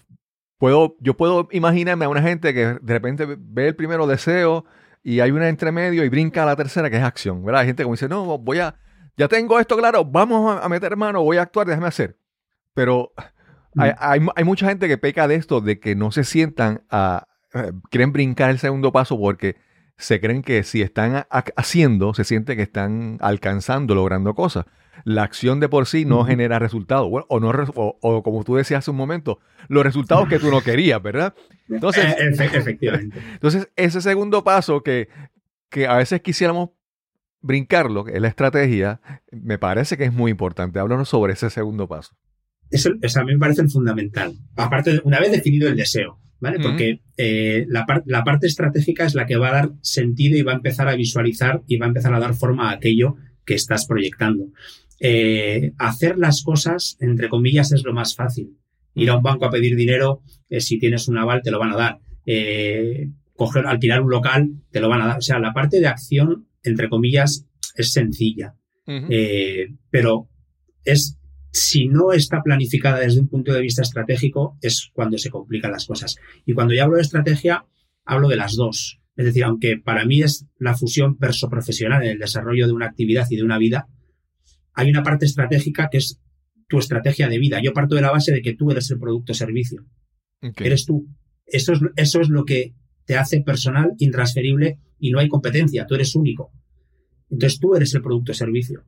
puedo, 0.58 0.96
yo 1.00 1.14
puedo 1.16 1.48
imaginarme 1.52 2.04
a 2.04 2.08
una 2.08 2.22
gente 2.22 2.52
que 2.52 2.66
de 2.80 2.92
repente 2.94 3.26
ve 3.38 3.68
el 3.68 3.76
primero 3.76 4.06
deseo 4.06 4.64
y 5.02 5.20
hay 5.20 5.30
una 5.30 5.48
entre 5.48 5.72
medio 5.72 6.04
y 6.04 6.08
brinca 6.08 6.42
a 6.42 6.46
la 6.46 6.56
tercera 6.56 6.90
que 6.90 6.96
es 6.96 7.02
acción, 7.02 7.44
¿verdad? 7.44 7.62
Hay 7.62 7.66
gente 7.68 7.82
como 7.82 7.94
dice, 7.94 8.08
no, 8.08 8.38
voy 8.38 8.58
a, 8.58 8.76
ya 9.16 9.28
tengo 9.28 9.58
esto 9.58 9.76
claro, 9.76 10.04
vamos 10.04 10.60
a, 10.62 10.68
meter 10.68 10.96
mano, 10.96 11.22
voy 11.22 11.38
a 11.38 11.42
actuar, 11.42 11.66
déjame 11.66 11.86
hacer. 11.88 12.18
Pero 12.74 13.12
hay, 13.76 13.90
Mm. 13.90 13.94
hay, 13.98 14.20
hay 14.36 14.44
mucha 14.44 14.68
gente 14.68 14.86
que 14.88 14.98
peca 14.98 15.26
de 15.26 15.34
esto, 15.36 15.60
de 15.60 15.80
que 15.80 15.94
no 15.94 16.12
se 16.12 16.24
sientan 16.24 16.84
a, 16.90 17.26
quieren 17.90 18.12
brincar 18.12 18.50
el 18.50 18.58
segundo 18.58 18.92
paso 18.92 19.18
porque 19.18 19.56
se 19.96 20.20
creen 20.20 20.42
que 20.42 20.62
si 20.64 20.82
están 20.82 21.14
ha- 21.16 21.26
haciendo, 21.56 22.14
se 22.14 22.24
siente 22.24 22.56
que 22.56 22.62
están 22.62 23.18
alcanzando, 23.20 23.94
logrando 23.94 24.34
cosas. 24.34 24.64
La 25.04 25.22
acción 25.22 25.58
de 25.58 25.68
por 25.70 25.86
sí 25.86 26.04
no 26.04 26.24
genera 26.24 26.58
resultados. 26.58 27.08
Bueno, 27.08 27.26
o, 27.30 27.40
no, 27.40 27.50
o, 27.74 27.98
o 28.02 28.22
como 28.22 28.44
tú 28.44 28.56
decías 28.56 28.78
hace 28.80 28.90
un 28.90 28.96
momento, 28.98 29.40
los 29.68 29.82
resultados 29.84 30.28
que 30.28 30.38
tú 30.38 30.50
no 30.50 30.60
querías, 30.62 31.02
¿verdad? 31.02 31.34
Entonces, 31.68 32.04
Eh, 32.04 32.30
efe- 32.30 32.54
efectivamente. 32.54 33.18
entonces 33.32 33.68
ese 33.76 34.00
segundo 34.02 34.44
paso 34.44 34.82
que, 34.82 35.08
que 35.70 35.86
a 35.86 35.96
veces 35.96 36.20
quisiéramos 36.20 36.70
brincarlo, 37.40 38.04
que 38.04 38.12
es 38.12 38.20
la 38.20 38.28
estrategia, 38.28 39.00
me 39.30 39.58
parece 39.58 39.96
que 39.96 40.04
es 40.04 40.12
muy 40.12 40.30
importante. 40.30 40.78
Háblanos 40.78 41.08
sobre 41.08 41.32
ese 41.32 41.50
segundo 41.50 41.88
paso. 41.88 42.14
Eso, 42.70 42.90
eso 43.02 43.20
a 43.20 43.24
mí 43.24 43.32
me 43.32 43.38
parece 43.38 43.62
el 43.62 43.70
fundamental. 43.70 44.34
Aparte, 44.56 45.00
una 45.04 45.18
vez 45.20 45.32
definido 45.32 45.68
el 45.68 45.76
deseo, 45.76 46.20
¿vale? 46.42 46.58
Porque 46.60 47.00
eh, 47.16 47.64
la, 47.68 47.86
par- 47.86 48.02
la 48.04 48.22
parte 48.24 48.46
estratégica 48.46 49.06
es 49.06 49.14
la 49.14 49.24
que 49.24 49.36
va 49.36 49.48
a 49.48 49.52
dar 49.52 49.70
sentido 49.80 50.36
y 50.36 50.42
va 50.42 50.52
a 50.52 50.56
empezar 50.56 50.88
a 50.88 50.96
visualizar 50.96 51.62
y 51.66 51.78
va 51.78 51.86
a 51.86 51.88
empezar 51.88 52.12
a 52.12 52.20
dar 52.20 52.34
forma 52.34 52.68
a 52.68 52.74
aquello 52.74 53.16
que 53.46 53.54
estás 53.54 53.86
proyectando. 53.86 54.48
Eh, 55.00 55.72
hacer 55.78 56.18
las 56.18 56.42
cosas, 56.42 56.96
entre 57.00 57.28
comillas, 57.28 57.72
es 57.72 57.84
lo 57.84 57.94
más 57.94 58.14
fácil. 58.14 58.58
Ir 58.94 59.08
a 59.08 59.16
un 59.16 59.22
banco 59.22 59.46
a 59.46 59.50
pedir 59.50 59.74
dinero, 59.76 60.20
eh, 60.50 60.60
si 60.60 60.78
tienes 60.78 61.08
un 61.08 61.16
aval, 61.16 61.40
te 61.42 61.50
lo 61.50 61.58
van 61.58 61.72
a 61.72 61.76
dar. 61.76 61.98
Coger, 63.34 63.66
alquilar 63.66 64.02
un 64.02 64.10
local, 64.10 64.50
te 64.70 64.80
lo 64.80 64.88
van 64.88 65.00
a 65.00 65.06
dar. 65.06 65.18
O 65.18 65.22
sea, 65.22 65.38
la 65.38 65.52
parte 65.52 65.80
de 65.80 65.86
acción, 65.86 66.46
entre 66.62 66.88
comillas, 66.88 67.46
es 67.76 67.92
sencilla. 67.92 68.54
Pero 69.90 70.28
es 70.84 71.18
si 71.52 71.86
no 71.86 72.12
está 72.12 72.42
planificada 72.42 72.98
desde 72.98 73.20
un 73.20 73.28
punto 73.28 73.52
de 73.52 73.60
vista 73.60 73.82
estratégico, 73.82 74.58
es 74.62 74.90
cuando 74.94 75.18
se 75.18 75.30
complican 75.30 75.70
las 75.70 75.86
cosas. 75.86 76.16
Y 76.46 76.54
cuando 76.54 76.74
yo 76.74 76.82
hablo 76.82 76.96
de 76.96 77.02
estrategia, 77.02 77.66
hablo 78.04 78.28
de 78.28 78.36
las 78.36 78.56
dos. 78.56 79.00
Es 79.16 79.26
decir, 79.26 79.44
aunque 79.44 79.76
para 79.76 80.06
mí 80.06 80.22
es 80.22 80.46
la 80.58 80.74
fusión 80.74 81.18
perso-profesional 81.18 82.02
en 82.02 82.12
el 82.12 82.18
desarrollo 82.18 82.66
de 82.66 82.72
una 82.72 82.86
actividad 82.86 83.26
y 83.30 83.36
de 83.36 83.42
una 83.42 83.58
vida, 83.58 83.86
hay 84.72 84.88
una 84.88 85.02
parte 85.02 85.26
estratégica 85.26 85.88
que 85.90 85.98
es 85.98 86.18
tu 86.68 86.78
estrategia 86.78 87.28
de 87.28 87.38
vida. 87.38 87.60
Yo 87.62 87.74
parto 87.74 87.94
de 87.96 88.00
la 88.00 88.10
base 88.10 88.32
de 88.32 88.40
que 88.40 88.54
tú 88.54 88.70
eres 88.70 88.90
el 88.90 88.98
producto 88.98 89.34
servicio. 89.34 89.84
Ok. 90.40 90.62
Eres 90.62 90.86
tú. 90.86 91.06
Eso 91.44 91.74
es, 91.74 91.80
eso 91.96 92.20
es 92.22 92.30
lo 92.30 92.46
que 92.46 92.74
te 93.04 93.18
hace 93.18 93.42
personal, 93.42 93.92
intransferible 93.98 94.78
y 94.98 95.10
no 95.10 95.18
hay 95.18 95.28
competencia. 95.28 95.86
Tú 95.86 95.96
eres 95.96 96.14
único. 96.14 96.50
Entonces 97.28 97.60
tú 97.60 97.74
eres 97.74 97.94
el 97.94 98.00
producto 98.00 98.32
servicio. 98.32 98.84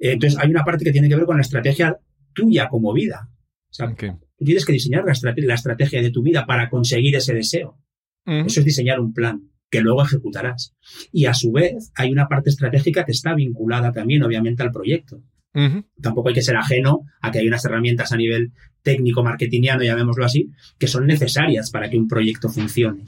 Entonces 0.00 0.38
hay 0.38 0.50
una 0.50 0.64
parte 0.64 0.84
que 0.84 0.92
tiene 0.92 1.08
que 1.08 1.16
ver 1.16 1.26
con 1.26 1.36
la 1.36 1.42
estrategia 1.42 1.98
tuya 2.32 2.68
como 2.68 2.92
vida. 2.92 3.28
O 3.70 3.72
sea, 3.72 3.86
tú 4.36 4.44
tienes 4.44 4.64
que 4.64 4.72
diseñar 4.72 5.04
la, 5.04 5.12
estrate- 5.12 5.44
la 5.44 5.54
estrategia 5.54 6.02
de 6.02 6.10
tu 6.10 6.22
vida 6.22 6.46
para 6.46 6.68
conseguir 6.70 7.14
ese 7.14 7.34
deseo. 7.34 7.78
Eso 8.46 8.60
es 8.60 8.66
diseñar 8.66 8.98
un 9.00 9.12
plan 9.12 9.42
que 9.70 9.80
luego 9.80 10.02
ejecutarás. 10.02 10.74
Y 11.12 11.26
a 11.26 11.34
su 11.34 11.52
vez 11.52 11.92
hay 11.94 12.10
una 12.10 12.26
parte 12.28 12.50
estratégica 12.50 13.04
que 13.04 13.12
está 13.12 13.34
vinculada 13.34 13.92
también, 13.92 14.22
obviamente, 14.24 14.62
al 14.62 14.72
proyecto. 14.72 15.22
Tampoco 16.00 16.28
hay 16.28 16.34
que 16.34 16.42
ser 16.42 16.56
ajeno 16.56 17.02
a 17.20 17.30
que 17.30 17.38
hay 17.40 17.46
unas 17.48 17.64
herramientas 17.64 18.10
a 18.12 18.16
nivel 18.16 18.52
técnico, 18.82 19.22
marketingiano, 19.22 19.82
llamémoslo 19.84 20.24
así, 20.24 20.50
que 20.78 20.86
son 20.86 21.06
necesarias 21.06 21.70
para 21.70 21.90
que 21.90 21.98
un 21.98 22.08
proyecto 22.08 22.48
funcione. 22.48 23.04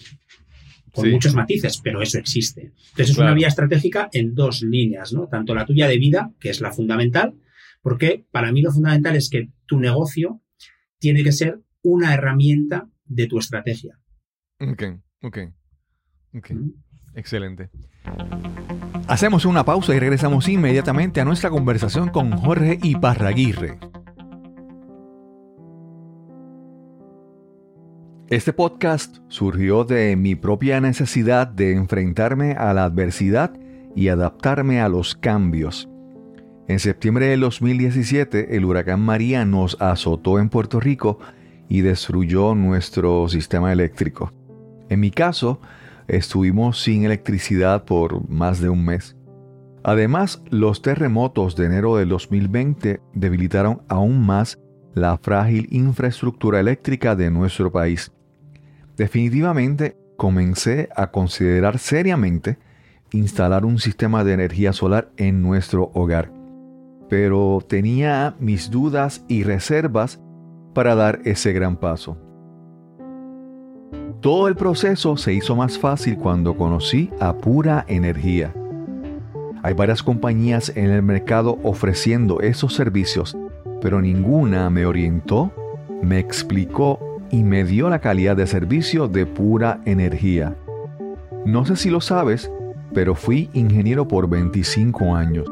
Con 0.93 1.05
Sí. 1.07 1.11
muchos 1.11 1.35
matices, 1.35 1.81
pero 1.83 2.03
eso 2.03 2.19
existe. 2.19 2.73
Entonces 2.91 3.11
es 3.11 3.19
una 3.19 3.33
vía 3.35 3.49
estratégica 3.49 4.09
en 4.13 4.35
dos 4.35 4.63
líneas, 4.63 5.13
¿no? 5.13 5.27
Tanto 5.29 5.55
la 5.55 5.65
tuya 5.65 5.89
de 5.89 5.99
vida, 5.99 6.33
que 6.39 6.51
es 6.51 6.61
la 6.61 6.71
fundamental, 6.73 7.35
porque 7.81 8.27
para 8.31 8.53
mí 8.53 8.61
lo 8.63 8.71
fundamental 8.73 9.17
es 9.17 9.31
que 9.31 9.49
tu 9.67 9.81
negocio 9.81 10.41
tiene 10.99 11.25
que 11.25 11.33
ser 11.33 11.61
una 11.83 12.13
herramienta 12.15 12.89
de 13.07 13.27
tu 13.27 13.39
estrategia. 13.39 13.99
Ok, 14.61 14.83
ok, 15.23 15.39
ok. 16.35 16.51
¿Mm? 16.53 16.71
Excelente. 17.15 17.71
Hacemos 19.09 19.45
una 19.45 19.65
pausa 19.65 19.95
y 19.95 19.99
regresamos 19.99 20.49
inmediatamente 20.49 21.21
a 21.21 21.25
nuestra 21.25 21.51
conversación 21.51 22.09
con 22.11 22.33
Jorge 22.33 22.79
Iparraguirre. 22.83 23.79
Este 28.33 28.55
podcast 28.55 29.19
surgió 29.29 29.85
de 29.85 30.17
mi 30.17 30.37
propia 30.37 30.81
necesidad 30.81 31.47
de 31.47 31.75
enfrentarme 31.75 32.53
a 32.53 32.73
la 32.73 32.85
adversidad 32.85 33.53
y 33.95 34.09
adaptarme 34.09 34.81
a 34.81 34.89
los 34.89 35.15
cambios. 35.15 35.87
En 36.67 36.79
septiembre 36.79 37.27
del 37.27 37.41
2017, 37.41 38.57
el 38.57 38.65
huracán 38.65 39.01
María 39.01 39.45
nos 39.45 39.77
azotó 39.83 40.39
en 40.39 40.49
Puerto 40.49 40.81
Rico 40.81 41.19
y 41.69 41.83
destruyó 41.83 42.55
nuestro 42.55 43.29
sistema 43.29 43.71
eléctrico. 43.71 44.33
En 44.89 45.01
mi 45.01 45.11
caso, 45.11 45.61
estuvimos 46.09 46.81
sin 46.81 47.05
electricidad 47.05 47.85
por 47.85 48.27
más 48.31 48.63
de 48.63 48.71
un 48.71 48.83
mes. 48.83 49.15
Además, 49.85 50.43
los 50.49 50.81
terremotos 50.81 51.55
de 51.55 51.67
enero 51.67 51.97
del 51.97 52.09
2020 52.09 52.99
debilitaron 53.13 53.83
aún 53.91 54.25
más 54.25 54.59
la 54.95 55.19
frágil 55.19 55.69
infraestructura 55.71 56.61
eléctrica 56.61 57.15
de 57.15 57.31
nuestro 57.31 57.71
país. 57.71 58.11
Definitivamente 59.03 59.97
comencé 60.17 60.89
a 60.95 61.11
considerar 61.11 61.81
seriamente 61.81 62.57
instalar 63.11 63.65
un 63.65 63.81
sistema 63.81 64.23
de 64.23 64.33
energía 64.33 64.73
solar 64.73 65.11
en 65.17 65.43
nuestro 65.43 65.91
hogar, 65.93 66.31
pero 67.09 67.59
tenía 67.69 68.37
mis 68.39 68.71
dudas 68.71 69.25
y 69.27 69.43
reservas 69.43 70.21
para 70.73 70.95
dar 70.95 71.19
ese 71.25 71.53
gran 71.53 71.79
paso. 71.79 72.17
Todo 74.21 74.47
el 74.47 74.55
proceso 74.55 75.17
se 75.17 75.35
hizo 75.35 75.57
más 75.57 75.81
fácil 75.81 76.17
cuando 76.17 76.57
conocí 76.57 77.11
a 77.19 77.37
Pura 77.37 77.85
Energía. 77.89 78.55
Hay 79.65 79.75
varias 79.75 80.05
compañías 80.05 80.71
en 80.77 80.91
el 80.91 81.03
mercado 81.03 81.59
ofreciendo 81.65 82.39
esos 82.41 82.73
servicios, 82.75 83.37
pero 83.81 84.01
ninguna 84.01 84.71
me 84.71 84.87
orientó, 84.87 85.53
me 86.05 86.21
explicó 86.21 87.12
y 87.33 87.43
me 87.43 87.65
dio 87.65 87.89
la 87.89 87.99
calidad 87.99 88.37
de 88.37 88.47
servicio 88.47 89.09
de 89.09 89.27
Pura 89.27 89.81
Energía. 89.87 90.55
No 91.47 91.65
sé 91.65 91.77
si 91.77 91.91
lo 91.91 92.01
sabes, 92.01 92.53
pero 92.95 93.15
fui 93.15 93.49
ingeniero 93.55 94.07
por 94.07 94.29
25 94.29 95.17
años, 95.17 95.51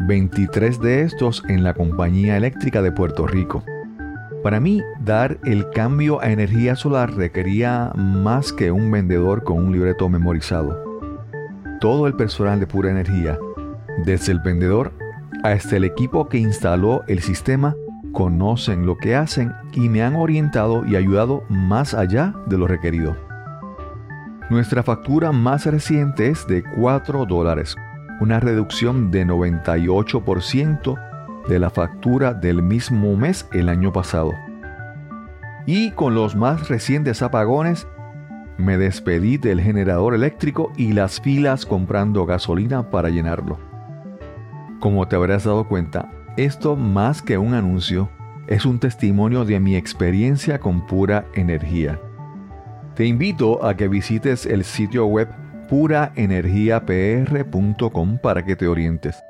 23 0.00 0.80
de 0.80 1.02
estos 1.02 1.44
en 1.48 1.62
la 1.62 1.74
Compañía 1.74 2.36
Eléctrica 2.36 2.82
de 2.82 2.90
Puerto 2.90 3.26
Rico. 3.26 3.62
Para 4.42 4.58
mí, 4.58 4.82
dar 5.04 5.38
el 5.44 5.70
cambio 5.70 6.20
a 6.20 6.32
energía 6.32 6.74
solar 6.74 7.14
requería 7.14 7.92
más 7.94 8.52
que 8.52 8.72
un 8.72 8.90
vendedor 8.90 9.44
con 9.44 9.58
un 9.58 9.72
libreto 9.72 10.08
memorizado. 10.08 10.82
Todo 11.80 12.08
el 12.08 12.14
personal 12.14 12.58
de 12.58 12.66
pura 12.66 12.90
energía, 12.90 13.38
desde 14.04 14.32
el 14.32 14.40
vendedor 14.40 14.92
hasta 15.44 15.76
el 15.76 15.84
equipo 15.84 16.28
que 16.28 16.38
instaló 16.38 17.02
el 17.06 17.20
sistema, 17.20 17.76
conocen 18.12 18.86
lo 18.86 18.96
que 18.96 19.16
hacen 19.16 19.54
y 19.72 19.88
me 19.88 20.02
han 20.02 20.14
orientado 20.14 20.84
y 20.86 20.96
ayudado 20.96 21.44
más 21.48 21.94
allá 21.94 22.34
de 22.46 22.58
lo 22.58 22.66
requerido. 22.66 23.16
Nuestra 24.50 24.82
factura 24.82 25.32
más 25.32 25.66
reciente 25.66 26.28
es 26.28 26.46
de 26.46 26.62
4 26.62 27.26
dólares, 27.26 27.74
una 28.20 28.38
reducción 28.38 29.10
de 29.10 29.26
98% 29.26 30.98
de 31.48 31.58
la 31.58 31.70
factura 31.70 32.34
del 32.34 32.62
mismo 32.62 33.16
mes 33.16 33.48
el 33.52 33.68
año 33.68 33.92
pasado. 33.92 34.32
Y 35.66 35.92
con 35.92 36.14
los 36.14 36.36
más 36.36 36.68
recientes 36.68 37.22
apagones, 37.22 37.86
me 38.58 38.76
despedí 38.76 39.38
del 39.38 39.60
generador 39.60 40.14
eléctrico 40.14 40.72
y 40.76 40.92
las 40.92 41.20
filas 41.20 41.64
comprando 41.64 42.26
gasolina 42.26 42.90
para 42.90 43.08
llenarlo. 43.08 43.58
Como 44.80 45.08
te 45.08 45.16
habrás 45.16 45.44
dado 45.44 45.66
cuenta, 45.66 46.10
esto 46.36 46.76
más 46.76 47.22
que 47.22 47.38
un 47.38 47.54
anuncio, 47.54 48.10
es 48.46 48.66
un 48.66 48.78
testimonio 48.78 49.44
de 49.44 49.58
mi 49.60 49.76
experiencia 49.76 50.58
con 50.58 50.86
pura 50.86 51.26
energía. 51.34 52.00
Te 52.94 53.06
invito 53.06 53.64
a 53.64 53.76
que 53.76 53.88
visites 53.88 54.46
el 54.46 54.64
sitio 54.64 55.06
web 55.06 55.28
puraenergiapr.com 55.68 58.18
para 58.18 58.44
que 58.44 58.56
te 58.56 58.66
orientes. 58.66 59.22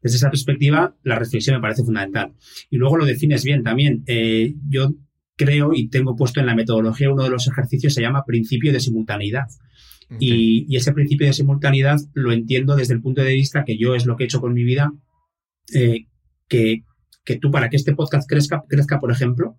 desde 0.03 0.17
esa 0.17 0.31
perspectiva, 0.31 0.97
la 1.05 1.17
reflexión 1.17 1.55
me 1.55 1.63
parece 1.63 1.85
fundamental. 1.85 2.33
Y 2.71 2.77
luego 2.77 2.97
lo 2.97 3.07
defines 3.07 3.45
bien 3.45 3.63
también. 3.63 4.03
Eh, 4.07 4.55
yo 4.69 4.95
creo 5.41 5.71
y 5.73 5.89
tengo 5.89 6.17
puesto 6.17 6.39
en 6.41 6.47
la 6.47 6.55
metodología 6.55 7.11
uno 7.11 7.25
de 7.25 7.31
los 7.31 7.49
ejercicios 7.49 7.95
se 7.95 8.03
llama 8.03 8.27
principio 8.27 8.73
de 8.73 8.81
simultaneidad. 8.81 9.47
Y, 10.19 10.77
ese 10.77 10.93
principio 10.93 11.27
de 11.29 11.33
simultaneidad 11.33 11.99
lo 12.15 12.33
entiendo 12.33 12.75
desde 12.77 12.95
el 12.95 13.01
punto 13.01 13.23
de 13.23 13.33
vista 13.33 13.65
que 13.65 13.79
yo 13.79 13.95
es 13.95 14.07
lo 14.07 14.17
que 14.17 14.25
he 14.25 14.27
hecho 14.27 14.41
con 14.41 14.53
mi 14.53 14.65
vida, 14.65 14.93
eh, 15.73 16.07
que, 16.49 16.83
que, 17.25 17.37
tú 17.37 17.51
para 17.51 17.71
que 17.71 17.77
este 17.77 17.95
podcast 17.95 18.29
crezca, 18.29 18.65
crezca 18.69 18.99
por 18.99 19.13
ejemplo, 19.13 19.57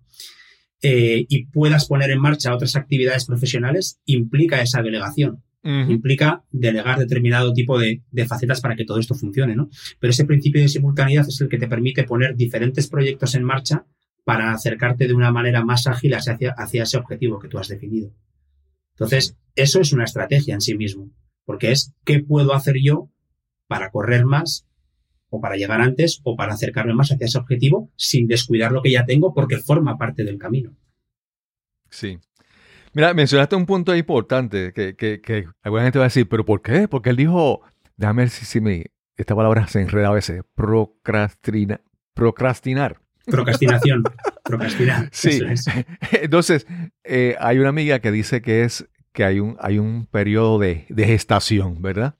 eh, 0.82 1.24
y 1.28 1.46
puedas 1.46 1.86
poner 1.86 2.10
en 2.10 2.20
marcha 2.20 2.54
otras 2.54 2.76
actividades 2.76 3.24
profesionales, 3.24 3.98
implica 4.04 4.60
esa 4.60 4.82
delegación. 4.82 5.42
Implica 5.64 6.42
delegar 6.50 6.98
determinado 6.98 7.52
tipo 7.52 7.78
de, 7.78 8.02
facetas 8.26 8.60
para 8.60 8.74
que 8.74 8.84
todo 8.84 8.98
esto 8.98 9.14
funcione, 9.14 9.54
¿no? 9.54 9.70
Pero 10.00 10.10
ese 10.10 10.24
principio 10.24 10.60
de 10.60 10.68
simultaneidad 10.68 11.26
es 11.28 11.40
el 11.40 11.48
que 11.48 11.56
te 11.56 11.68
permite 11.68 12.02
poner 12.02 12.34
diferentes 12.34 12.88
proyectos 12.88 13.36
en 13.36 13.44
marcha 13.44 13.86
para 14.24 14.52
acercarte 14.52 15.06
de 15.06 15.14
una 15.14 15.32
manera 15.32 15.64
más 15.64 15.86
ágil 15.86 16.14
hacia, 16.14 16.54
ese 16.72 16.96
objetivo 16.96 17.38
que 17.38 17.48
tú 17.48 17.58
has 17.58 17.68
definido. 17.68 18.12
Entonces, 18.94 19.36
eso 19.56 19.80
es 19.80 19.92
una 19.92 20.04
estrategia 20.04 20.54
en 20.54 20.60
sí 20.60 20.76
mismo, 20.76 21.10
porque 21.44 21.72
es 21.72 21.92
qué 22.04 22.20
puedo 22.20 22.54
hacer 22.54 22.76
yo 22.82 23.10
para 23.66 23.90
correr 23.90 24.24
más 24.24 24.66
o 25.30 25.40
para 25.40 25.56
llegar 25.56 25.80
antes 25.80 26.20
o 26.24 26.36
para 26.36 26.52
acercarme 26.52 26.94
más 26.94 27.10
hacia 27.10 27.26
ese 27.26 27.38
objetivo 27.38 27.90
sin 27.96 28.26
descuidar 28.26 28.70
lo 28.70 28.82
que 28.82 28.92
ya 28.92 29.06
tengo 29.06 29.32
porque 29.34 29.58
forma 29.58 29.96
parte 29.96 30.24
del 30.24 30.38
camino. 30.38 30.76
Sí. 31.90 32.18
Mira, 32.94 33.14
mencionaste 33.14 33.56
un 33.56 33.64
punto 33.64 33.96
importante 33.96 34.72
que, 34.74 34.94
que, 34.94 35.20
que 35.22 35.48
alguna 35.62 35.84
gente 35.84 35.98
va 35.98 36.04
a 36.04 36.08
decir, 36.08 36.28
¿pero 36.28 36.44
por 36.44 36.60
qué? 36.60 36.86
Porque 36.86 37.10
él 37.10 37.16
dijo, 37.16 37.62
déjame 37.96 38.22
ver 38.22 38.30
si, 38.30 38.60
me, 38.60 38.86
esta 39.16 39.34
palabra 39.34 39.66
se 39.66 39.80
enreda 39.80 40.08
a 40.08 40.12
veces, 40.12 40.42
procrastina, 40.54 41.80
procrastinar. 42.14 43.01
Procrastinación. 43.26 44.02
procrastinar. 44.44 45.08
Sí. 45.12 45.40
Entonces, 46.12 46.66
eh, 47.04 47.36
hay 47.40 47.58
una 47.58 47.68
amiga 47.68 48.00
que 48.00 48.10
dice 48.10 48.42
que 48.42 48.64
es 48.64 48.88
que 49.12 49.24
hay 49.24 49.40
un, 49.40 49.56
hay 49.60 49.78
un 49.78 50.06
periodo 50.06 50.58
de, 50.58 50.86
de 50.88 51.06
gestación, 51.06 51.82
¿verdad? 51.82 52.16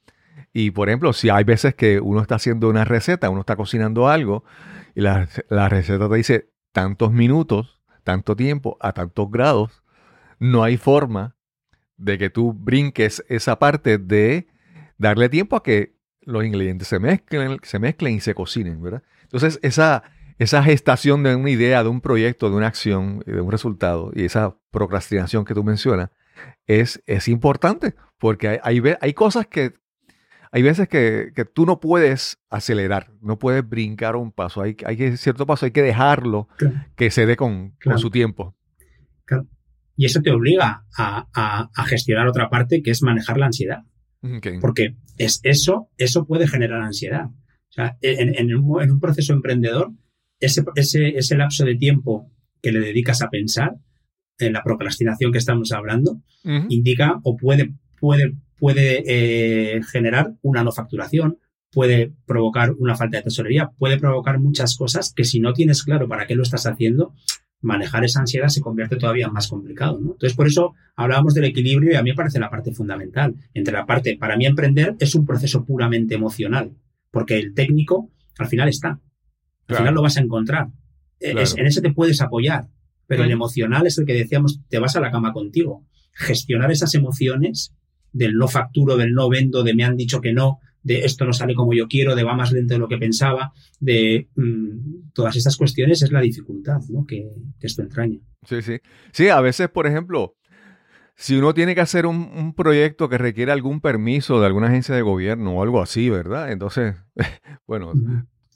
Y 0.53 0.73
por 0.73 0.89
ejemplo, 0.89 1.13
si 1.13 1.31
hay 1.31 1.45
veces 1.45 1.75
que 1.75 2.01
uno 2.01 2.21
está 2.21 2.35
haciendo 2.35 2.69
una 2.69 2.85
receta, 2.85 3.31
uno 3.31 3.41
está 3.41 3.57
cocinando 3.57 4.09
algo 4.09 4.45
y 4.95 5.01
la, 5.01 5.29
la 5.49 5.69
receta 5.69 6.09
te 6.09 6.17
dice 6.17 6.51
tantos 6.73 7.13
minutos, 7.13 7.81
tanto 8.05 8.37
tiempo, 8.37 8.77
a 8.81 8.93
tantos 8.93 9.31
grados, 9.31 9.83
no 10.39 10.63
hay 10.63 10.77
forma 10.77 11.37
de 11.97 12.19
que 12.19 12.31
tú 12.31 12.53
brinques 12.53 13.25
esa 13.29 13.59
parte 13.59 13.97
de 13.97 14.49
darle 14.99 15.29
tiempo 15.29 15.57
a 15.57 15.63
que 15.63 15.95
los 16.21 16.45
ingredientes 16.45 16.89
se 16.89 16.99
mezclen, 16.99 17.59
se 17.63 17.79
mezclen 17.79 18.15
y 18.15 18.21
se 18.21 18.35
cocinen, 18.35 18.83
¿verdad? 18.83 19.03
Entonces, 19.23 19.59
esa, 19.63 20.03
esa 20.39 20.63
gestación 20.63 21.23
de 21.23 21.35
una 21.37 21.51
idea, 21.51 21.83
de 21.83 21.89
un 21.89 22.01
proyecto, 22.01 22.51
de 22.51 22.57
una 22.57 22.67
acción, 22.67 23.23
de 23.27 23.41
un 23.41 23.51
resultado, 23.51 24.13
y 24.15 24.25
esa 24.25 24.57
procrastinación 24.71 25.45
que 25.45 25.55
tú 25.55 25.65
mencionas, 25.65 26.11
es, 26.67 27.03
es 27.07 27.29
importante, 27.29 27.95
porque 28.19 28.49
hay, 28.49 28.59
hay, 28.63 28.95
hay 29.01 29.13
cosas 29.15 29.47
que, 29.47 29.75
hay 30.51 30.63
veces 30.63 30.89
que, 30.89 31.33
que, 31.35 31.45
tú 31.45 31.65
no 31.65 31.81
puedes 31.81 32.39
acelerar, 32.51 33.11
no 33.21 33.39
puedes 33.39 33.67
brincar 33.67 34.17
un 34.17 34.33
paso, 34.33 34.63
hay, 34.63 34.77
hay 34.85 34.97
que, 34.97 35.17
cierto 35.17 35.47
paso, 35.47 35.67
hay 35.67 35.73
que 35.73 35.83
dejarlo 35.83 36.49
claro. 36.57 36.85
que 36.95 37.11
se 37.11 37.27
dé 37.27 37.37
con, 37.37 37.71
claro. 37.79 37.97
con 37.97 37.99
su 37.99 38.11
tiempo. 38.11 38.57
Claro. 39.25 39.47
Y 39.97 40.07
eso 40.07 40.21
te 40.21 40.31
obliga 40.31 40.85
a, 40.97 41.29
a, 41.35 41.71
a, 41.75 41.85
gestionar 41.85 42.27
otra 42.27 42.49
parte 42.49 42.83
que 42.83 42.91
es 42.91 43.03
manejar 43.03 43.39
la 43.39 43.47
ansiedad. 43.47 43.83
Okay. 44.23 44.59
Porque 44.61 44.97
es 45.19 45.41
eso, 45.43 45.91
eso 45.97 46.27
puede 46.27 46.47
generar 46.47 46.81
ansiedad. 46.83 47.27
O 47.27 47.73
sea, 47.75 47.97
en, 48.01 48.35
en, 48.35 48.55
un, 48.55 48.83
en 48.83 48.91
un, 48.91 49.01
proceso 49.01 49.33
emprendedor, 49.33 49.93
ese, 50.43 50.65
ese, 50.75 51.09
ese, 51.17 51.37
lapso 51.37 51.65
de 51.65 51.77
tiempo 51.77 52.31
que 52.61 52.73
le 52.73 52.81
dedicas 52.81 53.23
a 53.23 53.31
pensar, 53.31 53.77
en 54.39 54.53
la 54.53 54.63
procrastinación 54.63 55.33
que 55.33 55.39
estamos 55.39 55.73
hablando, 55.73 56.13
uh 56.45 56.49
-huh. 56.49 56.67
indica 56.69 57.21
o 57.23 57.37
puede, 57.37 57.75
puede, 58.01 58.35
puede 58.59 59.03
eh, 59.07 59.81
generar 59.83 60.35
una 60.43 60.65
no 60.65 60.73
facturación, 60.73 61.39
puede 61.71 62.13
provocar 62.27 62.73
una 62.79 62.97
falta 62.97 63.17
de 63.17 63.25
tesorería, 63.25 63.71
puede 63.79 63.99
provocar 63.99 64.39
muchas 64.39 64.77
cosas 64.77 65.13
que 65.15 65.25
si 65.25 65.41
no 65.41 65.53
tienes 65.53 65.83
claro 65.83 66.09
para 66.09 66.27
qué 66.27 66.35
lo 66.35 66.43
estás 66.43 66.67
haciendo, 66.67 67.15
manejar 67.63 68.05
esa 68.05 68.21
ansiedad 68.21 68.49
se 68.49 68.61
convierte 68.61 68.97
todavía 68.97 69.29
más 69.29 69.49
complicado. 69.49 69.99
¿no? 70.01 70.13
Entonces, 70.13 70.35
por 70.37 70.47
eso 70.47 70.75
hablábamos 70.97 71.35
del 71.35 71.45
equilibrio 71.45 71.93
y 71.93 71.95
a 71.95 72.03
mí 72.03 72.11
me 72.11 72.17
parece 72.17 72.39
la 72.39 72.51
parte 72.51 72.73
fundamental. 72.73 73.35
Entre 73.55 73.73
la 73.73 73.87
parte, 73.87 74.17
para 74.19 74.37
mí 74.37 74.47
emprender 74.47 74.97
es 74.99 75.15
un 75.15 75.25
proceso 75.25 75.65
puramente 75.65 76.15
emocional, 76.15 76.73
porque 77.11 77.39
el 77.39 77.55
técnico 77.55 78.11
al 78.39 78.49
final 78.49 78.69
está. 78.69 79.01
Al 79.63 79.67
claro. 79.67 79.83
final 79.83 79.95
lo 79.95 80.03
vas 80.03 80.17
a 80.17 80.21
encontrar. 80.21 80.69
Claro. 81.19 81.41
Es, 81.41 81.57
en 81.57 81.67
ese 81.67 81.81
te 81.81 81.93
puedes 81.93 82.21
apoyar, 82.21 82.69
pero 83.07 83.23
mm. 83.23 83.27
el 83.27 83.31
emocional 83.33 83.87
es 83.87 83.99
el 83.99 84.07
que 84.07 84.15
decíamos, 84.15 84.61
te 84.69 84.79
vas 84.79 84.97
a 84.97 85.01
la 85.01 85.11
cama 85.11 85.33
contigo. 85.33 85.85
Gestionar 86.13 86.71
esas 86.71 86.95
emociones 86.95 87.75
del 88.13 88.35
no 88.35 88.49
facturo, 88.49 88.97
del 88.97 89.13
no 89.13 89.29
vendo, 89.29 89.63
de 89.63 89.75
me 89.75 89.85
han 89.85 89.97
dicho 89.97 90.21
que 90.21 90.33
no, 90.33 90.61
de 90.83 91.05
esto 91.05 91.25
no 91.25 91.33
sale 91.33 91.55
como 91.55 91.73
yo 91.73 91.89
quiero, 91.89 92.15
de 92.15 92.25
va 92.25 92.35
más 92.35 92.53
lento 92.53 92.75
de 92.75 92.81
lo 92.81 92.89
que 92.89 92.99
pensaba, 92.99 93.53
de 93.81 94.29
mmm, 94.35 95.11
todas 95.13 95.37
estas 95.37 95.57
cuestiones 95.57 96.03
es 96.03 96.13
la 96.13 96.21
dificultad 96.21 96.81
¿no? 96.89 97.07
que, 97.07 97.31
que, 97.59 97.67
esto 97.67 97.83
entraña. 97.83 98.19
Sí, 98.47 98.63
sí. 98.63 98.79
Sí, 99.13 99.29
a 99.29 99.41
veces, 99.41 99.69
por 99.69 99.87
ejemplo, 99.87 100.35
si 101.15 101.37
uno 101.37 101.55
tiene 101.55 101.75
que 101.75 101.81
hacer 101.81 102.07
un, 102.07 102.31
un, 102.35 102.55
proyecto 102.55 103.09
que 103.09 103.19
requiere 103.19 103.53
algún 103.53 103.81
permiso 103.81 104.41
de 104.41 104.47
alguna 104.47 104.69
agencia 104.69 104.95
de 104.95 105.03
gobierno 105.03 105.55
o 105.55 105.63
algo 105.63 105.81
así, 105.81 106.11
¿verdad? 106.11 106.51
Entonces, 106.51 106.97
bueno, 107.67 107.93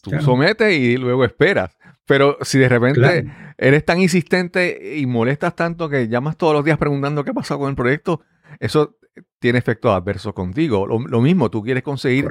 tú 0.06 0.10
claro. 0.10 0.24
sometes 0.24 0.72
y 0.72 0.96
luego 0.96 1.24
esperas. 1.24 1.76
Pero 2.06 2.38
si 2.42 2.58
de 2.60 2.68
repente 2.68 3.00
claro. 3.00 3.54
eres 3.58 3.84
tan 3.84 4.00
insistente 4.00 4.96
y 4.96 5.06
molestas 5.06 5.56
tanto 5.56 5.88
que 5.88 6.06
llamas 6.06 6.36
todos 6.36 6.54
los 6.54 6.64
días 6.64 6.78
preguntando 6.78 7.24
qué 7.24 7.34
pasó 7.34 7.58
con 7.58 7.68
el 7.68 7.74
proyecto, 7.74 8.20
eso 8.60 8.96
tiene 9.40 9.58
efectos 9.58 9.92
adversos 9.92 10.32
contigo. 10.32 10.86
Lo, 10.86 11.00
lo 11.00 11.20
mismo, 11.20 11.50
tú 11.50 11.64
quieres 11.64 11.82
conseguir 11.82 12.26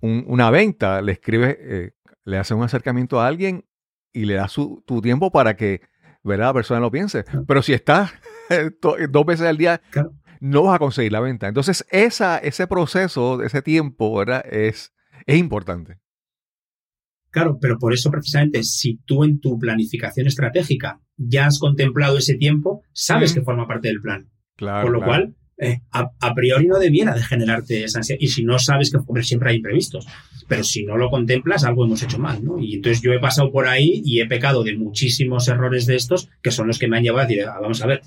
un, 0.00 0.24
una 0.26 0.50
venta, 0.50 1.00
le 1.00 1.12
escribes, 1.12 1.56
eh, 1.58 1.92
le 2.24 2.36
haces 2.36 2.54
un 2.54 2.62
acercamiento 2.62 3.18
a 3.18 3.26
alguien 3.26 3.64
y 4.12 4.26
le 4.26 4.34
das 4.34 4.52
su, 4.52 4.84
tu 4.86 5.00
tiempo 5.00 5.32
para 5.32 5.56
que 5.56 5.80
¿verdad? 6.22 6.48
la 6.48 6.54
persona 6.54 6.80
lo 6.80 6.90
piense. 6.90 7.24
Claro. 7.24 7.44
Pero 7.48 7.62
si 7.62 7.72
estás 7.72 8.12
dos 9.08 9.24
veces 9.24 9.46
al 9.46 9.56
día, 9.56 9.80
claro. 9.88 10.12
no 10.40 10.64
vas 10.64 10.76
a 10.76 10.78
conseguir 10.78 11.12
la 11.12 11.20
venta. 11.20 11.48
Entonces, 11.48 11.86
esa, 11.90 12.36
ese 12.36 12.66
proceso, 12.66 13.42
ese 13.42 13.62
tiempo, 13.62 14.14
¿verdad? 14.14 14.44
Es, 14.50 14.92
es 15.24 15.38
importante. 15.38 15.98
Claro, 17.34 17.58
pero 17.60 17.80
por 17.80 17.92
eso 17.92 18.12
precisamente, 18.12 18.62
si 18.62 19.00
tú 19.04 19.24
en 19.24 19.40
tu 19.40 19.58
planificación 19.58 20.28
estratégica 20.28 21.00
ya 21.16 21.46
has 21.46 21.58
contemplado 21.58 22.16
ese 22.16 22.36
tiempo, 22.36 22.82
sabes 22.92 23.32
mm. 23.32 23.34
que 23.34 23.42
forma 23.42 23.66
parte 23.66 23.88
del 23.88 24.00
plan. 24.00 24.30
Claro, 24.54 24.82
Por 24.82 24.92
lo 24.92 24.98
claro. 25.00 25.10
cual, 25.10 25.34
eh, 25.58 25.80
a, 25.90 26.12
a, 26.20 26.32
priori 26.32 26.68
no 26.68 26.78
debiera 26.78 27.12
de 27.12 27.24
generarte 27.24 27.82
esa 27.82 27.98
ansiedad. 27.98 28.20
Y 28.20 28.28
si 28.28 28.44
no 28.44 28.60
sabes 28.60 28.92
que 28.92 28.98
hombre, 28.98 29.24
siempre 29.24 29.50
hay 29.50 29.56
imprevistos, 29.56 30.06
pero 30.46 30.62
si 30.62 30.84
no 30.84 30.96
lo 30.96 31.10
contemplas, 31.10 31.64
algo 31.64 31.84
hemos 31.84 32.04
hecho 32.04 32.20
mal, 32.20 32.44
¿no? 32.44 32.60
Y 32.60 32.76
entonces 32.76 33.02
yo 33.02 33.12
he 33.12 33.18
pasado 33.18 33.50
por 33.50 33.66
ahí 33.66 34.00
y 34.04 34.20
he 34.20 34.26
pecado 34.26 34.62
de 34.62 34.76
muchísimos 34.76 35.48
errores 35.48 35.86
de 35.86 35.96
estos 35.96 36.28
que 36.40 36.52
son 36.52 36.68
los 36.68 36.78
que 36.78 36.86
me 36.86 36.98
han 36.98 37.02
llevado 37.02 37.24
a 37.24 37.26
decir, 37.26 37.46
ah, 37.46 37.58
vamos 37.60 37.82
a 37.82 37.88
ver, 37.88 38.02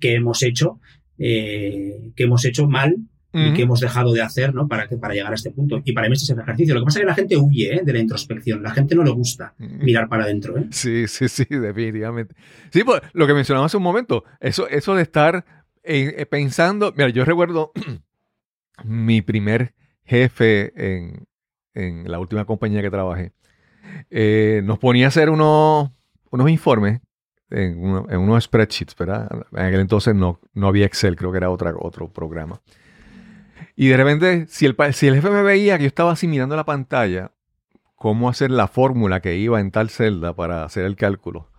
¿qué 0.00 0.14
hemos 0.16 0.42
hecho? 0.42 0.80
Eh, 1.18 2.10
¿Qué 2.16 2.24
hemos 2.24 2.44
hecho 2.44 2.66
mal? 2.66 2.96
Uh 3.32 3.38
-huh. 3.38 3.50
y 3.50 3.54
qué 3.54 3.62
hemos 3.62 3.80
dejado 3.80 4.12
de 4.12 4.20
hacer 4.20 4.54
¿no? 4.54 4.68
para, 4.68 4.88
que, 4.88 4.96
para 4.96 5.14
llegar 5.14 5.32
a 5.32 5.34
este 5.34 5.50
punto. 5.50 5.80
Y 5.84 5.92
para 5.92 6.08
mí 6.08 6.14
este 6.14 6.24
es 6.24 6.30
el 6.30 6.40
ejercicio. 6.40 6.74
Lo 6.74 6.80
que 6.80 6.84
pasa 6.84 6.98
es 6.98 7.02
que 7.02 7.08
la 7.08 7.14
gente 7.14 7.36
huye 7.36 7.76
¿eh? 7.76 7.80
de 7.82 7.92
la 7.92 7.98
introspección. 7.98 8.62
La 8.62 8.70
gente 8.72 8.94
no 8.94 9.04
le 9.04 9.10
gusta 9.10 9.54
mirar 9.58 10.08
para 10.08 10.24
adentro. 10.24 10.58
¿eh? 10.58 10.66
Sí, 10.70 11.06
sí, 11.08 11.28
sí, 11.28 11.44
definitivamente. 11.48 12.34
Sí, 12.70 12.84
pues 12.84 13.00
lo 13.12 13.26
que 13.26 13.34
mencionaba 13.34 13.66
hace 13.66 13.76
un 13.76 13.82
momento, 13.82 14.24
eso, 14.40 14.68
eso 14.68 14.94
de 14.94 15.02
estar 15.02 15.44
eh, 15.82 16.26
pensando, 16.30 16.92
mira, 16.96 17.08
yo 17.08 17.24
recuerdo 17.24 17.72
mi 18.84 19.22
primer 19.22 19.74
jefe 20.04 20.72
en, 20.76 21.26
en, 21.74 22.10
la 22.10 22.18
última 22.18 22.44
compañía 22.44 22.82
que 22.82 22.90
trabajé, 22.90 23.32
eh, 24.10 24.60
nos 24.64 24.78
ponía 24.78 25.06
a 25.06 25.08
hacer 25.08 25.30
unos, 25.30 25.90
unos 26.30 26.50
informes 26.50 27.00
en, 27.50 27.78
uno, 27.78 28.06
en, 28.08 28.20
unos 28.20 28.44
spreadsheets, 28.44 28.96
¿verdad? 28.96 29.28
En 29.52 29.58
aquel 29.58 29.80
entonces 29.80 30.14
no, 30.14 30.40
no 30.54 30.68
había 30.68 30.86
Excel, 30.86 31.16
creo 31.16 31.32
que 31.32 31.38
era 31.38 31.50
otra, 31.50 31.74
otro 31.78 32.12
programa. 32.12 32.60
Y 33.76 33.88
de 33.88 33.96
repente, 33.96 34.46
si 34.48 34.66
el, 34.66 34.76
si 34.92 35.06
el 35.06 35.14
jefe 35.14 35.30
me 35.30 35.42
veía 35.42 35.78
que 35.78 35.84
yo 35.84 35.88
estaba 35.88 36.12
así 36.12 36.28
mirando 36.28 36.56
la 36.56 36.64
pantalla, 36.64 37.32
cómo 37.96 38.28
hacer 38.28 38.50
la 38.50 38.68
fórmula 38.68 39.20
que 39.20 39.36
iba 39.36 39.60
en 39.60 39.70
tal 39.70 39.88
celda 39.88 40.34
para 40.34 40.64
hacer 40.64 40.84
el 40.84 40.96
cálculo, 40.96 41.50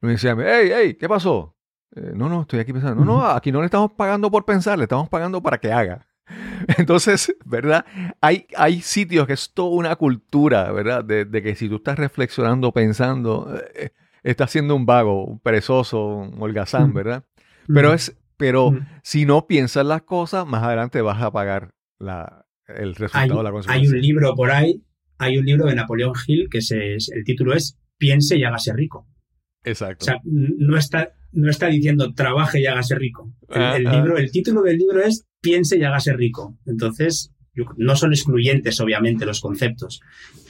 me 0.00 0.12
decía, 0.12 0.36
hey, 0.38 0.70
hey, 0.74 0.96
¿qué 0.98 1.08
pasó? 1.08 1.56
Eh, 1.94 2.12
no, 2.14 2.28
no, 2.28 2.42
estoy 2.42 2.60
aquí 2.60 2.72
pensando. 2.72 3.04
No, 3.04 3.18
no, 3.18 3.26
aquí 3.26 3.52
no 3.52 3.60
le 3.60 3.66
estamos 3.66 3.92
pagando 3.92 4.30
por 4.30 4.44
pensar, 4.44 4.78
le 4.78 4.84
estamos 4.84 5.08
pagando 5.08 5.42
para 5.42 5.58
que 5.58 5.72
haga. 5.72 6.06
Entonces, 6.78 7.34
¿verdad? 7.44 7.84
Hay, 8.20 8.46
hay 8.56 8.80
sitios 8.80 9.26
que 9.26 9.34
es 9.34 9.52
toda 9.52 9.70
una 9.70 9.96
cultura, 9.96 10.72
¿verdad? 10.72 11.04
De, 11.04 11.24
de 11.24 11.42
que 11.42 11.54
si 11.54 11.68
tú 11.68 11.76
estás 11.76 11.98
reflexionando, 11.98 12.72
pensando, 12.72 13.54
eh, 13.74 13.90
estás 14.22 14.50
siendo 14.50 14.74
un 14.74 14.86
vago, 14.86 15.24
un 15.24 15.38
perezoso, 15.38 16.04
un 16.04 16.42
holgazán, 16.42 16.92
¿verdad? 16.92 17.24
Pero 17.66 17.94
es, 17.94 18.16
pero 18.36 18.72
mm. 18.72 18.86
si 19.02 19.26
no 19.26 19.46
piensas 19.46 19.86
las 19.86 20.02
cosas, 20.02 20.46
más 20.46 20.62
adelante 20.62 21.00
vas 21.00 21.22
a 21.22 21.30
pagar 21.30 21.74
la, 21.98 22.46
el 22.68 22.94
resultado 22.94 23.32
hay, 23.32 23.38
de 23.38 23.42
la 23.42 23.52
consecuencia. 23.52 23.90
Hay 23.90 23.96
un 23.96 24.00
libro 24.00 24.34
por 24.34 24.50
ahí, 24.50 24.82
hay 25.18 25.38
un 25.38 25.44
libro 25.44 25.66
de 25.66 25.74
Napoleón 25.74 26.12
Hill 26.26 26.48
que 26.50 26.60
se, 26.60 26.94
el 26.94 27.24
título 27.24 27.54
es 27.54 27.78
Piense 27.96 28.36
y 28.36 28.44
hágase 28.44 28.72
rico. 28.72 29.06
Exacto. 29.62 30.04
O 30.04 30.06
sea, 30.06 30.20
no 30.24 30.76
está, 30.76 31.14
no 31.32 31.50
está 31.50 31.68
diciendo 31.68 32.12
trabaje 32.12 32.60
y 32.60 32.66
hágase 32.66 32.96
rico. 32.96 33.32
El, 33.48 33.62
ah, 33.62 33.76
el 33.76 33.84
libro, 33.84 34.16
ah. 34.16 34.20
el 34.20 34.30
título 34.30 34.62
del 34.62 34.78
libro 34.78 35.02
es 35.02 35.26
Piense 35.40 35.78
y 35.78 35.84
hágase 35.84 36.12
rico. 36.12 36.58
Entonces, 36.66 37.34
no 37.76 37.96
son 37.96 38.12
excluyentes, 38.12 38.80
obviamente, 38.80 39.26
los 39.26 39.40
conceptos, 39.40 40.00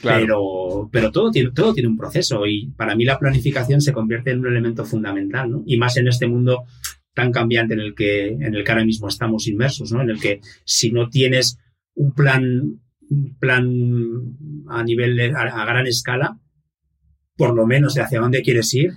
claro. 0.01 0.19
pero, 0.21 0.89
pero 0.91 1.11
todo, 1.11 1.31
tiene, 1.31 1.51
todo 1.51 1.73
tiene 1.73 1.89
un 1.89 1.97
proceso 1.97 2.45
y 2.47 2.67
para 2.75 2.95
mí 2.95 3.05
la 3.05 3.19
planificación 3.19 3.81
se 3.81 3.93
convierte 3.93 4.31
en 4.31 4.39
un 4.39 4.47
elemento 4.47 4.85
fundamental, 4.85 5.51
¿no? 5.51 5.63
Y 5.65 5.77
más 5.77 5.97
en 5.97 6.07
este 6.07 6.27
mundo 6.27 6.63
tan 7.15 7.31
cambiante 7.31 7.73
en 7.73 7.79
el 7.79 7.95
que, 7.95 8.27
en 8.27 8.53
el 8.53 8.63
que 8.63 8.71
ahora 8.71 8.85
mismo 8.85 9.07
estamos 9.07 9.47
inmersos, 9.47 9.91
¿no? 9.91 10.01
En 10.01 10.11
el 10.11 10.19
que 10.19 10.41
si 10.65 10.91
no 10.91 11.09
tienes 11.09 11.57
un 11.95 12.13
plan, 12.13 12.79
un 13.09 13.37
plan 13.39 13.65
a 14.67 14.83
nivel, 14.83 15.35
a, 15.35 15.65
gran 15.65 15.87
escala, 15.87 16.37
por 17.35 17.55
lo 17.55 17.65
menos 17.65 17.97
hacia 17.97 18.19
dónde 18.19 18.43
quieres 18.43 18.73
ir, 18.73 18.91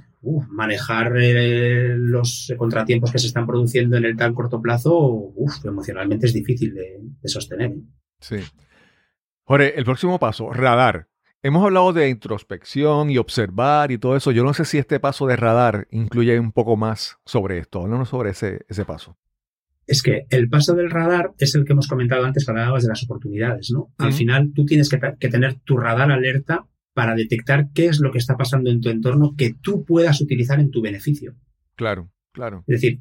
manejar 0.51 1.17
eh, 1.17 1.95
los 1.97 2.53
contratiempos 2.59 3.13
que 3.13 3.21
se 3.21 3.29
están 3.29 3.47
produciendo 3.47 3.97
en 3.97 4.05
el 4.05 4.17
tan 4.17 4.35
corto 4.35 4.61
plazo, 4.61 5.33
emocionalmente 5.65 6.27
es 6.27 6.35
difícil 6.35 6.75
de, 6.75 6.99
de 7.23 7.29
sostener. 7.29 7.71
¿eh? 7.71 7.83
Sí. 8.21 8.37
Jorge, 9.45 9.79
el 9.79 9.85
próximo 9.85 10.19
paso, 10.19 10.53
radar. 10.53 11.07
Hemos 11.41 11.65
hablado 11.65 11.93
de 11.93 12.09
introspección 12.09 13.11
y 13.11 13.19
observar 13.19 13.93
y 13.93 13.99
todo 13.99 14.17
eso. 14.17 14.33
Yo 14.33 14.43
no 14.43 14.55
sé 14.55 14.65
si 14.65 14.79
este 14.79 14.99
paso 14.99 15.27
de 15.27 15.37
radar 15.37 15.87
incluye 15.93 16.39
un 16.41 16.51
poco 16.51 16.77
más 16.77 17.19
sobre 17.25 17.59
esto. 17.59 17.81
Háblanos 17.81 18.09
sobre 18.09 18.31
ese, 18.31 18.67
ese 18.69 18.85
paso. 18.85 19.17
Es 19.87 20.03
que 20.03 20.27
el 20.31 20.49
paso 20.49 20.75
del 20.75 20.91
radar 20.91 21.33
es 21.39 21.55
el 21.55 21.65
que 21.65 21.73
hemos 21.73 21.87
comentado 21.87 22.25
antes 22.25 22.45
cuando 22.45 22.63
hablabas 22.63 22.83
de 22.83 22.89
las 22.89 23.05
oportunidades, 23.05 23.71
¿no? 23.71 23.93
Al 23.99 24.09
uh 24.09 24.11
-huh. 24.11 24.17
final 24.17 24.53
tú 24.53 24.67
tienes 24.67 24.89
que, 24.89 25.01
que, 25.19 25.29
tener 25.29 25.55
tu 25.61 25.77
radar 25.77 26.11
alerta 26.11 26.67
para 26.93 27.15
detectar 27.15 27.69
qué 27.73 27.87
es 27.87 28.01
lo 28.01 28.11
que 28.11 28.19
está 28.19 28.37
pasando 28.37 28.71
en 28.71 28.81
tu 28.81 28.91
entorno 28.91 29.35
que 29.37 29.55
tú 29.55 29.85
puedas 29.85 30.21
utilizar 30.21 30.59
en 30.59 30.71
tu 30.71 30.83
beneficio. 30.83 31.37
Claro, 31.77 32.11
claro. 32.33 32.65
Es 32.67 32.81
decir, 32.83 33.01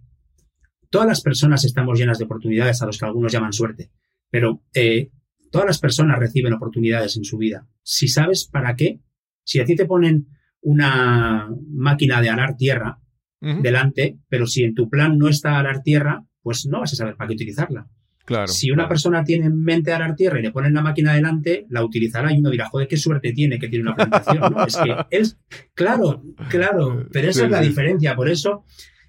todas 0.92 1.08
las 1.08 1.22
personas 1.22 1.66
estamos 1.66 2.00
llenas 2.00 2.20
de 2.20 2.26
oportunidades 2.26 2.82
a 2.82 2.86
los 2.86 3.00
que 3.00 3.06
algunos 3.06 3.32
llaman 3.32 3.52
suerte, 3.52 3.90
pero 4.30 4.62
eh, 4.74 5.10
todas 5.52 5.68
las 5.68 5.80
personas 5.80 6.20
reciben 6.20 6.54
oportunidades 6.54 7.18
en 7.18 7.24
su 7.24 7.38
vida. 7.38 7.68
Si 7.84 8.08
sabes 8.08 8.46
para 8.46 8.76
qué, 8.76 9.00
si 9.44 9.60
a 9.60 9.66
ti 9.66 9.76
te 9.76 9.86
ponen 9.86 10.28
una 10.62 11.50
máquina 11.72 12.22
de 12.22 12.30
arar 12.30 12.56
tierra 12.58 13.00
delante, 13.40 14.18
pero 14.30 14.48
si 14.48 14.64
en 14.64 14.74
tu 14.74 14.90
plan 14.90 15.18
no 15.18 15.28
está 15.30 15.60
arar 15.60 15.84
tierra, 15.84 16.26
pues 16.42 16.66
no 16.66 16.80
vas 16.80 16.94
a 16.94 16.96
saber 16.96 17.16
para 17.16 17.28
qué 17.28 17.34
utilizarla. 17.36 17.88
Claro. 18.26 18.48
si 18.48 18.72
una 18.72 18.80
claro. 18.80 18.90
persona 18.90 19.24
tiene 19.24 19.46
en 19.46 19.62
mente 19.64 19.94
arar 19.94 20.14
tierra 20.14 20.38
y 20.38 20.42
le 20.42 20.52
ponen 20.52 20.74
la 20.74 20.82
máquina 20.82 21.14
delante, 21.14 21.66
la 21.70 21.82
utilizará 21.86 22.34
y 22.34 22.40
uno 22.40 22.50
dirá, 22.50 22.68
joder, 22.68 22.90
qué 22.90 22.98
suerte 22.98 23.32
tiene 23.32 23.58
que 23.58 23.70
tiene 23.70 23.84
una 23.84 23.96
plantación. 23.96 24.40
¿no? 24.54 24.66
Es 24.66 24.76
que 24.76 24.96
es, 25.18 25.40
claro, 25.74 26.24
claro, 26.50 27.08
pero 27.14 27.30
esa 27.30 27.40
Sí, 27.40 27.46
es 27.46 27.52
la 27.52 27.62
sí. 27.62 27.70
diferencia. 27.70 28.18
Por 28.18 28.28
eso, 28.28 28.66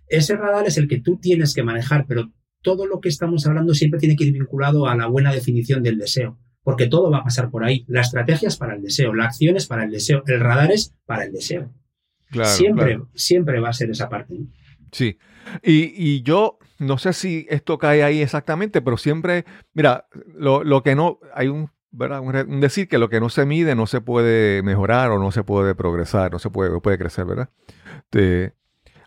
ese 0.06 0.36
radar 0.36 0.68
es 0.68 0.78
el 0.78 0.86
que 0.86 1.00
tú 1.00 1.18
tienes 1.18 1.52
que 1.52 1.64
manejar, 1.64 2.06
pero 2.06 2.30
todo 2.62 2.86
lo 2.86 3.00
que 3.00 3.08
estamos 3.08 3.46
hablando 3.46 3.74
siempre 3.74 4.00
tiene 4.00 4.16
que 4.16 4.24
ir 4.24 4.32
vinculado 4.32 4.86
a 4.86 4.96
la 4.96 5.06
buena 5.06 5.32
definición 5.32 5.82
del 5.82 5.98
deseo, 5.98 6.38
porque 6.62 6.86
todo 6.86 7.10
va 7.10 7.18
a 7.18 7.24
pasar 7.24 7.50
por 7.50 7.64
ahí. 7.64 7.84
La 7.88 8.00
estrategia 8.00 8.48
es 8.48 8.56
para 8.56 8.74
el 8.74 8.82
deseo, 8.82 9.14
la 9.14 9.24
acción 9.26 9.56
es 9.56 9.66
para 9.66 9.84
el 9.84 9.90
deseo, 9.90 10.22
el 10.26 10.40
radar 10.40 10.70
es 10.72 10.94
para 11.06 11.24
el 11.24 11.32
deseo. 11.32 11.72
Claro, 12.30 12.50
siempre, 12.50 12.94
claro. 12.96 13.08
siempre 13.14 13.60
va 13.60 13.70
a 13.70 13.72
ser 13.72 13.90
esa 13.90 14.08
parte. 14.08 14.34
Sí. 14.92 15.18
Y, 15.62 15.92
y 15.96 16.22
yo 16.22 16.58
no 16.78 16.98
sé 16.98 17.12
si 17.12 17.46
esto 17.48 17.78
cae 17.78 18.02
ahí 18.02 18.20
exactamente, 18.20 18.82
pero 18.82 18.96
siempre, 18.98 19.44
mira, 19.72 20.06
lo, 20.34 20.62
lo 20.62 20.82
que 20.82 20.94
no, 20.94 21.18
hay 21.34 21.48
un, 21.48 21.70
¿verdad? 21.90 22.20
Un, 22.20 22.60
decir 22.60 22.86
que 22.86 22.98
lo 22.98 23.08
que 23.08 23.18
no 23.20 23.30
se 23.30 23.46
mide 23.46 23.74
no 23.74 23.86
se 23.86 24.00
puede 24.02 24.62
mejorar 24.62 25.10
o 25.10 25.18
no 25.18 25.30
se 25.32 25.42
puede 25.42 25.74
progresar, 25.74 26.30
no 26.32 26.38
se 26.38 26.50
puede, 26.50 26.78
puede 26.80 26.98
crecer, 26.98 27.24
¿verdad? 27.24 27.48
Te- 28.10 28.52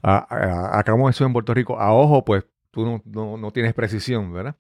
a- 0.01 0.17
a- 0.35 0.79
acá 0.79 0.93
como 0.93 1.09
eso 1.09 1.25
en 1.25 1.33
Puerto 1.33 1.53
Rico, 1.53 1.79
a 1.79 1.93
ojo, 1.93 2.25
pues 2.25 2.43
tú 2.71 2.85
no, 2.85 3.01
no- 3.05 3.37
no 3.37 3.51
tienes 3.51 3.73
precisión, 3.73 4.31
¿verdad? 4.33 4.55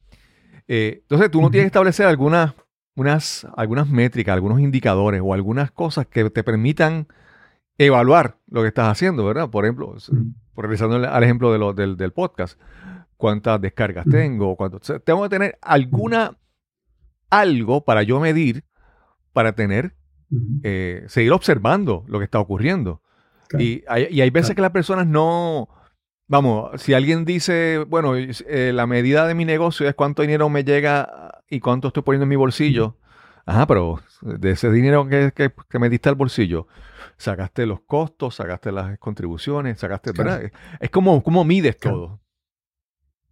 Eh, 0.67 0.99
entonces 1.01 1.31
tú 1.31 1.41
no 1.41 1.49
tienes 1.49 1.65
que 1.65 1.67
establecer 1.67 2.05
algunas, 2.05 2.53
unas, 2.95 3.47
algunas 3.57 3.89
métricas, 3.89 4.33
algunos 4.33 4.59
indicadores 4.59 5.21
o 5.23 5.33
algunas 5.33 5.71
cosas 5.71 6.07
que 6.07 6.29
te 6.29 6.43
permitan 6.43 7.07
evaluar 7.77 8.37
lo 8.49 8.61
que 8.61 8.67
estás 8.67 8.89
haciendo, 8.89 9.25
¿verdad? 9.25 9.49
Por 9.49 9.65
ejemplo, 9.65 9.95
regresando 10.55 10.95
al- 10.97 11.23
ejemplo 11.23 11.51
de 11.51 11.57
lo- 11.59 11.73
del, 11.73 11.97
del 11.97 12.11
podcast, 12.11 12.59
cuántas 13.17 13.59
descargas 13.61 14.05
tengo, 14.09 14.55
cuánto, 14.55 14.79
tengo 14.99 15.23
que 15.23 15.29
tener 15.29 15.57
alguna, 15.61 16.37
algo 17.29 17.83
para 17.83 18.03
yo 18.03 18.19
medir, 18.19 18.63
para 19.33 19.53
tener, 19.53 19.95
eh, 20.63 21.03
seguir 21.07 21.31
observando 21.31 22.03
lo 22.07 22.19
que 22.19 22.25
está 22.25 22.39
ocurriendo. 22.39 23.01
Claro. 23.47 23.63
Y, 23.63 23.83
hay, 23.87 24.07
y 24.11 24.21
hay 24.21 24.29
veces 24.29 24.49
Claro. 24.49 24.55
que 24.55 24.61
las 24.63 24.71
personas 24.71 25.07
no, 25.07 25.69
vamos, 26.31 26.81
si 26.81 26.93
alguien 26.93 27.25
dice, 27.25 27.79
bueno, 27.87 28.15
eh, 28.15 28.71
la 28.73 28.87
medida 28.87 29.27
de 29.27 29.35
mi 29.35 29.45
negocio 29.45 29.87
es 29.87 29.93
cuánto 29.95 30.21
dinero 30.21 30.49
me 30.49 30.63
llega 30.63 31.41
y 31.49 31.59
cuánto 31.59 31.89
estoy 31.89 32.03
poniendo 32.03 32.23
en 32.23 32.29
mi 32.29 32.35
bolsillo. 32.37 32.97
Ajá, 33.45 33.67
pero 33.67 33.99
de 34.21 34.51
ese 34.51 34.71
dinero 34.71 35.07
que, 35.07 35.31
que, 35.35 35.51
que 35.69 35.79
metiste 35.79 36.07
al 36.09 36.15
bolsillo, 36.15 36.67
sacaste 37.17 37.65
los 37.65 37.81
costos, 37.81 38.35
sacaste 38.35 38.71
las 38.71 38.97
contribuciones, 38.99 39.79
sacaste, 39.79 40.13
Claro. 40.13 40.29
¿verdad? 40.31 40.51
Es 40.79 40.89
como, 40.89 41.21
como 41.21 41.43
mides 41.43 41.75
Claro. 41.75 41.97
todo. 41.97 42.21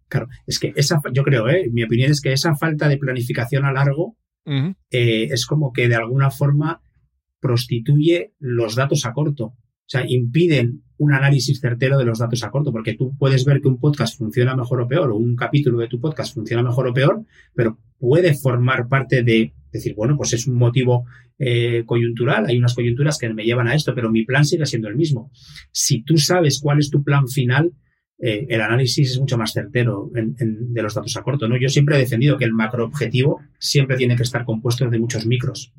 Claro, 0.08 0.26
es 0.46 0.58
que 0.58 0.72
esa, 0.76 1.00
yo 1.12 1.22
creo, 1.22 1.48
¿eh? 1.48 1.68
mi 1.72 1.84
opinión 1.84 2.10
es 2.10 2.20
que 2.20 2.32
esa 2.32 2.54
falta 2.56 2.88
de 2.88 2.98
planificación 2.98 3.64
a 3.64 3.72
largo 3.72 4.16
eh, 4.44 5.28
es 5.30 5.46
como 5.46 5.72
que 5.72 5.88
de 5.88 5.94
alguna 5.94 6.30
forma 6.32 6.82
prostituye 7.38 8.34
los 8.40 8.74
datos 8.74 9.06
a 9.06 9.12
corto. 9.12 9.44
O 9.46 9.56
sea, 9.86 10.04
impiden 10.06 10.82
un 11.00 11.12
análisis 11.14 11.60
certero 11.60 11.96
de 11.98 12.04
los 12.04 12.18
datos 12.18 12.42
a 12.44 12.50
corto, 12.50 12.72
porque 12.72 12.94
tú 12.94 13.16
puedes 13.18 13.44
ver 13.44 13.60
que 13.60 13.68
un 13.68 13.78
podcast 13.78 14.18
funciona 14.18 14.54
mejor 14.54 14.80
o 14.82 14.86
peor, 14.88 15.10
o 15.10 15.16
un 15.16 15.34
capítulo 15.34 15.78
de 15.78 15.88
tu 15.88 15.98
podcast 15.98 16.34
funciona 16.34 16.62
mejor 16.62 16.86
o 16.88 16.92
peor, 16.94 17.22
pero 17.54 17.78
puede 17.98 18.34
formar 18.34 18.86
parte 18.88 19.22
de 19.22 19.52
decir, 19.72 19.94
bueno, 19.94 20.16
pues 20.16 20.32
es 20.34 20.46
un 20.46 20.56
motivo 20.56 21.04
eh, 21.38 21.84
coyuntural, 21.86 22.44
hay 22.46 22.58
unas 22.58 22.74
coyunturas 22.74 23.16
que 23.18 23.32
me 23.32 23.44
llevan 23.44 23.66
a 23.68 23.74
esto, 23.74 23.94
pero 23.94 24.10
mi 24.10 24.24
plan 24.24 24.44
sigue 24.44 24.66
siendo 24.66 24.88
el 24.88 24.96
mismo. 24.96 25.30
Si 25.72 26.02
tú 26.02 26.18
sabes 26.18 26.60
cuál 26.60 26.78
es 26.80 26.90
tu 26.90 27.02
plan 27.02 27.26
final, 27.28 27.72
eh, 28.18 28.46
el 28.50 28.60
análisis 28.60 29.12
es 29.12 29.18
mucho 29.18 29.38
más 29.38 29.52
certero 29.54 30.10
en- 30.14 30.36
en- 30.38 30.74
de 30.74 30.82
los 30.82 30.92
datos 30.94 31.16
a 31.16 31.22
corto. 31.22 31.48
¿no? 31.48 31.56
Yo 31.58 31.70
siempre 31.70 31.96
he 31.96 32.00
defendido 32.00 32.36
que 32.36 32.44
el 32.44 32.52
macroobjetivo 32.52 33.40
siempre 33.58 33.96
tiene 33.96 34.16
que 34.16 34.22
estar 34.24 34.44
compuesto 34.44 34.90
de 34.90 34.98
muchos 34.98 35.24
micros 35.24 35.72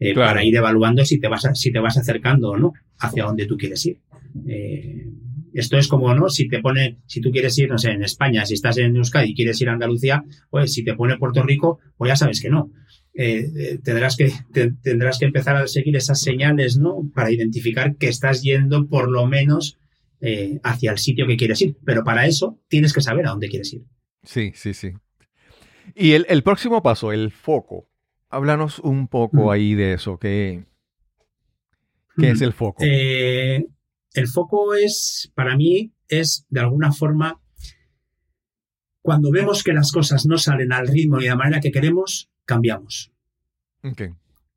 eh, 0.00 0.14
Claro. 0.14 0.28
para 0.30 0.44
ir 0.44 0.54
evaluando 0.54 1.04
si 1.04 1.18
te, 1.18 1.26
vas 1.26 1.44
a- 1.46 1.56
si 1.56 1.72
te 1.72 1.80
vas 1.80 1.96
acercando 1.98 2.50
o 2.50 2.56
no 2.56 2.72
hacia 3.00 3.24
donde 3.24 3.46
tú 3.46 3.56
quieres 3.56 3.84
ir. 3.86 3.98
Eh, 4.46 5.06
esto 5.54 5.78
es 5.78 5.88
como, 5.88 6.14
¿no? 6.14 6.28
Si 6.28 6.48
te 6.48 6.60
pone, 6.60 6.98
si 7.06 7.20
tú 7.20 7.30
quieres 7.30 7.56
ir, 7.58 7.68
no 7.70 7.78
sé, 7.78 7.90
en 7.90 8.02
España, 8.04 8.44
si 8.44 8.54
estás 8.54 8.76
en 8.78 8.94
Euskadi 8.96 9.30
y 9.30 9.34
quieres 9.34 9.60
ir 9.60 9.68
a 9.68 9.72
Andalucía, 9.72 10.22
pues 10.50 10.72
si 10.72 10.84
te 10.84 10.94
pone 10.94 11.16
Puerto 11.16 11.42
Rico, 11.42 11.78
pues 11.96 12.10
ya 12.10 12.16
sabes 12.16 12.40
que 12.40 12.50
no. 12.50 12.70
Eh, 13.14 13.50
eh, 13.56 13.78
tendrás, 13.82 14.16
que, 14.16 14.30
te- 14.52 14.70
tendrás 14.82 15.18
que 15.18 15.24
empezar 15.24 15.56
a 15.56 15.66
seguir 15.66 15.96
esas 15.96 16.20
señales, 16.20 16.78
¿no? 16.78 17.10
Para 17.14 17.30
identificar 17.32 17.96
que 17.96 18.08
estás 18.08 18.42
yendo 18.42 18.86
por 18.86 19.10
lo 19.10 19.26
menos 19.26 19.78
eh, 20.20 20.60
hacia 20.62 20.92
el 20.92 20.98
sitio 20.98 21.26
que 21.26 21.36
quieres 21.36 21.60
ir. 21.62 21.76
Pero 21.84 22.04
para 22.04 22.26
eso 22.26 22.60
tienes 22.68 22.92
que 22.92 23.00
saber 23.00 23.26
a 23.26 23.30
dónde 23.30 23.48
quieres 23.48 23.72
ir. 23.72 23.82
Sí, 24.22 24.52
sí, 24.54 24.74
sí. 24.74 24.92
Y 25.96 26.12
el, 26.12 26.26
el 26.28 26.42
próximo 26.42 26.82
paso, 26.82 27.10
el 27.12 27.30
foco. 27.32 27.88
Háblanos 28.28 28.78
un 28.80 29.08
poco 29.08 29.46
Mm. 29.46 29.50
ahí 29.50 29.74
de 29.74 29.94
eso. 29.94 30.18
¿Qué, 30.18 30.64
qué 32.18 32.30
es 32.30 32.40
el 32.42 32.52
foco? 32.52 32.84
El 34.14 34.26
foco 34.28 34.74
es, 34.74 35.30
para 35.34 35.56
mí, 35.56 35.92
es 36.08 36.46
de 36.48 36.60
alguna 36.60 36.92
forma, 36.92 37.40
cuando 39.02 39.30
vemos 39.30 39.62
que 39.62 39.72
las 39.72 39.92
cosas 39.92 40.26
no 40.26 40.38
salen 40.38 40.72
al 40.72 40.88
ritmo 40.88 41.18
y 41.18 41.24
de 41.24 41.30
la 41.30 41.36
manera 41.36 41.60
que 41.60 41.70
queremos, 41.70 42.30
cambiamos. 42.44 43.12
Ok. 43.82 44.02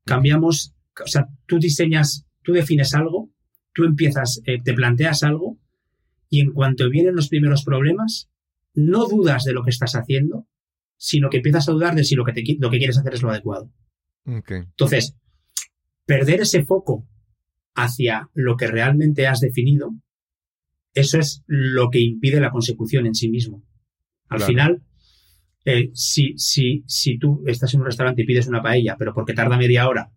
Cambiamos, 0.04 0.74
o 1.02 1.06
sea, 1.06 1.28
tú 1.46 1.58
diseñas, 1.58 2.26
tú 2.42 2.52
defines 2.52 2.94
algo, 2.94 3.30
tú 3.72 3.84
empiezas, 3.84 4.40
eh, 4.46 4.60
te 4.62 4.74
planteas 4.74 5.22
algo 5.22 5.58
y 6.28 6.40
en 6.40 6.52
cuanto 6.52 6.88
vienen 6.88 7.14
los 7.14 7.28
primeros 7.28 7.64
problemas, 7.64 8.30
no 8.74 9.06
dudas 9.06 9.44
de 9.44 9.52
lo 9.52 9.62
que 9.62 9.70
estás 9.70 9.94
haciendo, 9.94 10.48
sino 10.96 11.30
que 11.30 11.38
empiezas 11.38 11.68
a 11.68 11.72
dudar 11.72 11.94
de 11.94 12.04
si 12.04 12.14
lo 12.14 12.24
que, 12.24 12.32
te, 12.32 12.42
lo 12.58 12.70
que 12.70 12.78
quieres 12.78 12.98
hacer 12.98 13.14
es 13.14 13.22
lo 13.22 13.30
adecuado. 13.30 13.70
ok. 14.24 14.50
Entonces, 14.50 15.16
perder 16.06 16.40
ese 16.40 16.64
foco 16.64 17.06
hacia 17.74 18.28
lo 18.34 18.56
que 18.56 18.66
realmente 18.66 19.26
has 19.26 19.40
definido, 19.40 19.92
eso 20.94 21.18
es 21.18 21.42
lo 21.46 21.88
que 21.90 22.00
impide 22.00 22.40
la 22.40 22.50
consecución 22.50 23.06
en 23.06 23.14
sí 23.14 23.28
mismo. 23.30 23.64
Al 24.28 24.38
Claro. 24.38 24.46
final, 24.46 24.82
eh, 25.64 25.90
si, 25.94 26.34
si, 26.36 26.82
si 26.86 27.18
tú 27.18 27.42
estás 27.46 27.72
en 27.74 27.80
un 27.80 27.86
restaurante 27.86 28.22
y 28.22 28.26
pides 28.26 28.46
una 28.48 28.62
paella, 28.62 28.96
pero 28.98 29.14
porque 29.14 29.32
tarda 29.34 29.56
media 29.56 29.88
hora, 29.88 30.10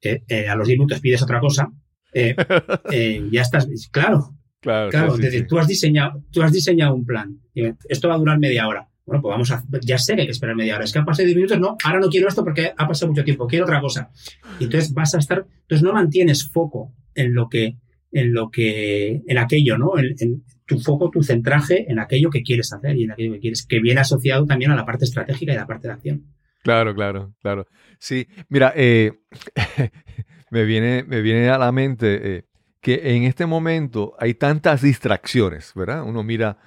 eh, 0.00 0.22
eh, 0.28 0.48
a 0.48 0.54
los 0.56 0.66
10 0.68 0.78
minutos 0.78 1.00
pides 1.00 1.22
otra 1.22 1.40
cosa, 1.40 1.70
ya 2.14 3.42
estás. 3.42 3.68
Claro, 3.90 4.36
Claro, 4.60 4.90
claro. 4.90 5.10
sí, 5.12 5.18
es 5.20 5.24
decir, 5.26 5.40
sí. 5.42 5.46
tú 5.48 5.58
has 5.58 5.68
diseñado, 5.68 6.24
tú 6.32 6.42
has 6.42 6.50
diseñado 6.52 6.94
un 6.94 7.04
plan. 7.04 7.40
Esto 7.88 8.08
va 8.08 8.14
a 8.14 8.18
durar 8.18 8.38
media 8.38 8.66
hora. 8.66 8.88
Bueno, 9.06 9.22
pues 9.22 9.32
vamos 9.32 9.50
a. 9.52 9.62
Ya 9.82 9.98
sé 9.98 10.16
que 10.16 10.22
hay 10.22 10.26
que 10.26 10.32
esperar 10.32 10.56
media 10.56 10.74
hora. 10.74 10.84
Es 10.84 10.92
que 10.92 10.98
han 10.98 11.04
pasado 11.04 11.26
10 11.26 11.36
minutos, 11.36 11.60
no, 11.60 11.76
ahora 11.84 12.00
no 12.00 12.08
quiero 12.08 12.28
esto 12.28 12.42
porque 12.42 12.72
ha 12.76 12.88
pasado 12.88 13.12
mucho 13.12 13.22
tiempo, 13.22 13.46
quiero 13.46 13.64
otra 13.64 13.80
cosa. 13.80 14.10
Y 14.58 14.64
entonces 14.64 14.92
vas 14.92 15.14
a 15.14 15.18
estar. 15.18 15.46
Entonces 15.62 15.82
no 15.82 15.92
mantienes 15.92 16.50
foco 16.50 16.92
en 17.14 17.32
lo 17.32 17.48
que. 17.48 17.76
En 18.10 18.34
lo 18.34 18.50
que. 18.50 19.22
En 19.26 19.38
aquello, 19.38 19.78
¿no? 19.78 19.92
En, 19.98 20.44
tu 20.66 20.80
foco, 20.80 21.10
tu 21.10 21.22
centraje 21.22 21.88
en 21.88 22.00
aquello 22.00 22.28
que 22.28 22.42
quieres 22.42 22.72
hacer 22.72 22.96
y 22.96 23.04
en 23.04 23.12
aquello 23.12 23.34
que 23.34 23.40
quieres. 23.40 23.64
Que 23.64 23.78
viene 23.78 24.00
asociado 24.00 24.44
también 24.44 24.72
a 24.72 24.76
la 24.76 24.84
parte 24.84 25.04
estratégica 25.04 25.52
y 25.52 25.56
a 25.56 25.60
la 25.60 25.66
parte 25.66 25.86
de 25.86 25.94
acción. 25.94 26.24
Claro, 26.64 26.92
claro, 26.92 27.32
claro. 27.40 27.68
Sí, 28.00 28.26
mira, 28.48 28.72
eh, 28.74 29.12
me, 30.50 30.64
viene, 30.64 31.04
me 31.04 31.22
viene 31.22 31.48
a 31.48 31.58
la 31.58 31.70
mente 31.70 32.38
eh, 32.38 32.44
que 32.80 33.14
en 33.14 33.22
este 33.22 33.46
momento 33.46 34.14
hay 34.18 34.34
tantas 34.34 34.82
distracciones, 34.82 35.70
¿verdad? 35.76 36.02
Uno 36.02 36.24
mira, 36.24 36.58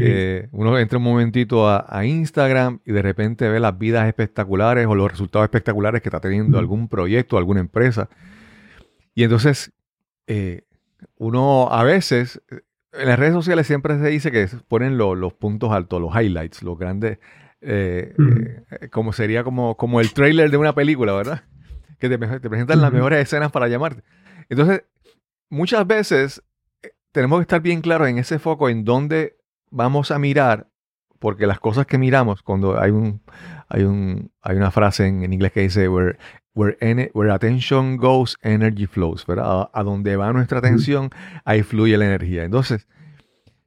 eh, 0.00 0.48
uno 0.52 0.78
entra 0.78 0.98
un 0.98 1.04
momentito 1.04 1.68
a, 1.68 1.86
a 1.88 2.04
Instagram 2.04 2.80
y 2.84 2.92
de 2.92 3.02
repente 3.02 3.48
ve 3.48 3.60
las 3.60 3.78
vidas 3.78 4.06
espectaculares 4.08 4.86
o 4.86 4.94
los 4.94 5.10
resultados 5.10 5.44
espectaculares 5.44 6.02
que 6.02 6.08
está 6.08 6.20
teniendo 6.20 6.58
algún 6.58 6.88
proyecto, 6.88 7.38
alguna 7.38 7.60
empresa. 7.60 8.08
Y 9.14 9.22
entonces, 9.24 9.72
eh, 10.26 10.62
uno 11.16 11.68
a 11.70 11.82
veces, 11.84 12.42
eh, 12.50 12.60
en 12.92 13.08
las 13.08 13.18
redes 13.18 13.34
sociales 13.34 13.66
siempre 13.66 13.98
se 13.98 14.08
dice 14.08 14.30
que 14.32 14.48
ponen 14.68 14.98
lo- 14.98 15.14
los 15.14 15.32
puntos 15.34 15.70
altos, 15.72 16.00
los 16.00 16.14
highlights, 16.14 16.62
los 16.62 16.78
grandes, 16.78 17.18
eh, 17.60 18.14
como 18.90 19.12
sería 19.12 19.44
como, 19.44 19.76
como 19.76 20.00
el 20.00 20.12
trailer 20.12 20.50
de 20.50 20.56
una 20.56 20.74
película, 20.74 21.12
¿verdad? 21.12 21.44
Que 21.98 22.08
te, 22.08 22.18
te 22.18 22.48
presentan 22.50 22.80
las 22.82 22.92
mejores 22.92 23.20
escenas 23.22 23.50
para 23.50 23.68
llamarte. 23.68 24.02
Entonces, 24.48 24.82
muchas 25.48 25.86
veces 25.86 26.42
tenemos 27.12 27.38
que 27.38 27.42
estar 27.42 27.60
bien 27.62 27.80
claros 27.80 28.08
en 28.08 28.18
ese 28.18 28.38
foco, 28.38 28.68
en 28.68 28.84
dónde 28.84 29.36
vamos 29.70 30.10
a 30.10 30.18
mirar, 30.18 30.68
porque 31.18 31.46
las 31.46 31.60
cosas 31.60 31.86
que 31.86 31.98
miramos, 31.98 32.42
cuando 32.42 32.80
hay 32.80 32.90
un, 32.90 33.20
hay 33.68 33.84
un, 33.84 34.30
hay 34.42 34.56
una 34.56 34.70
frase 34.70 35.06
en, 35.06 35.24
en 35.24 35.32
inglés 35.32 35.52
que 35.52 35.60
dice 35.60 35.88
where, 35.88 36.18
where, 36.54 37.10
where 37.14 37.32
attention 37.32 37.96
goes, 37.96 38.36
energy 38.42 38.86
flows, 38.86 39.26
¿verdad? 39.26 39.62
A, 39.62 39.70
a 39.72 39.82
donde 39.82 40.16
va 40.16 40.32
nuestra 40.32 40.58
atención, 40.58 41.10
ahí 41.44 41.62
fluye 41.62 41.96
la 41.96 42.06
energía. 42.06 42.44
Entonces, 42.44 42.86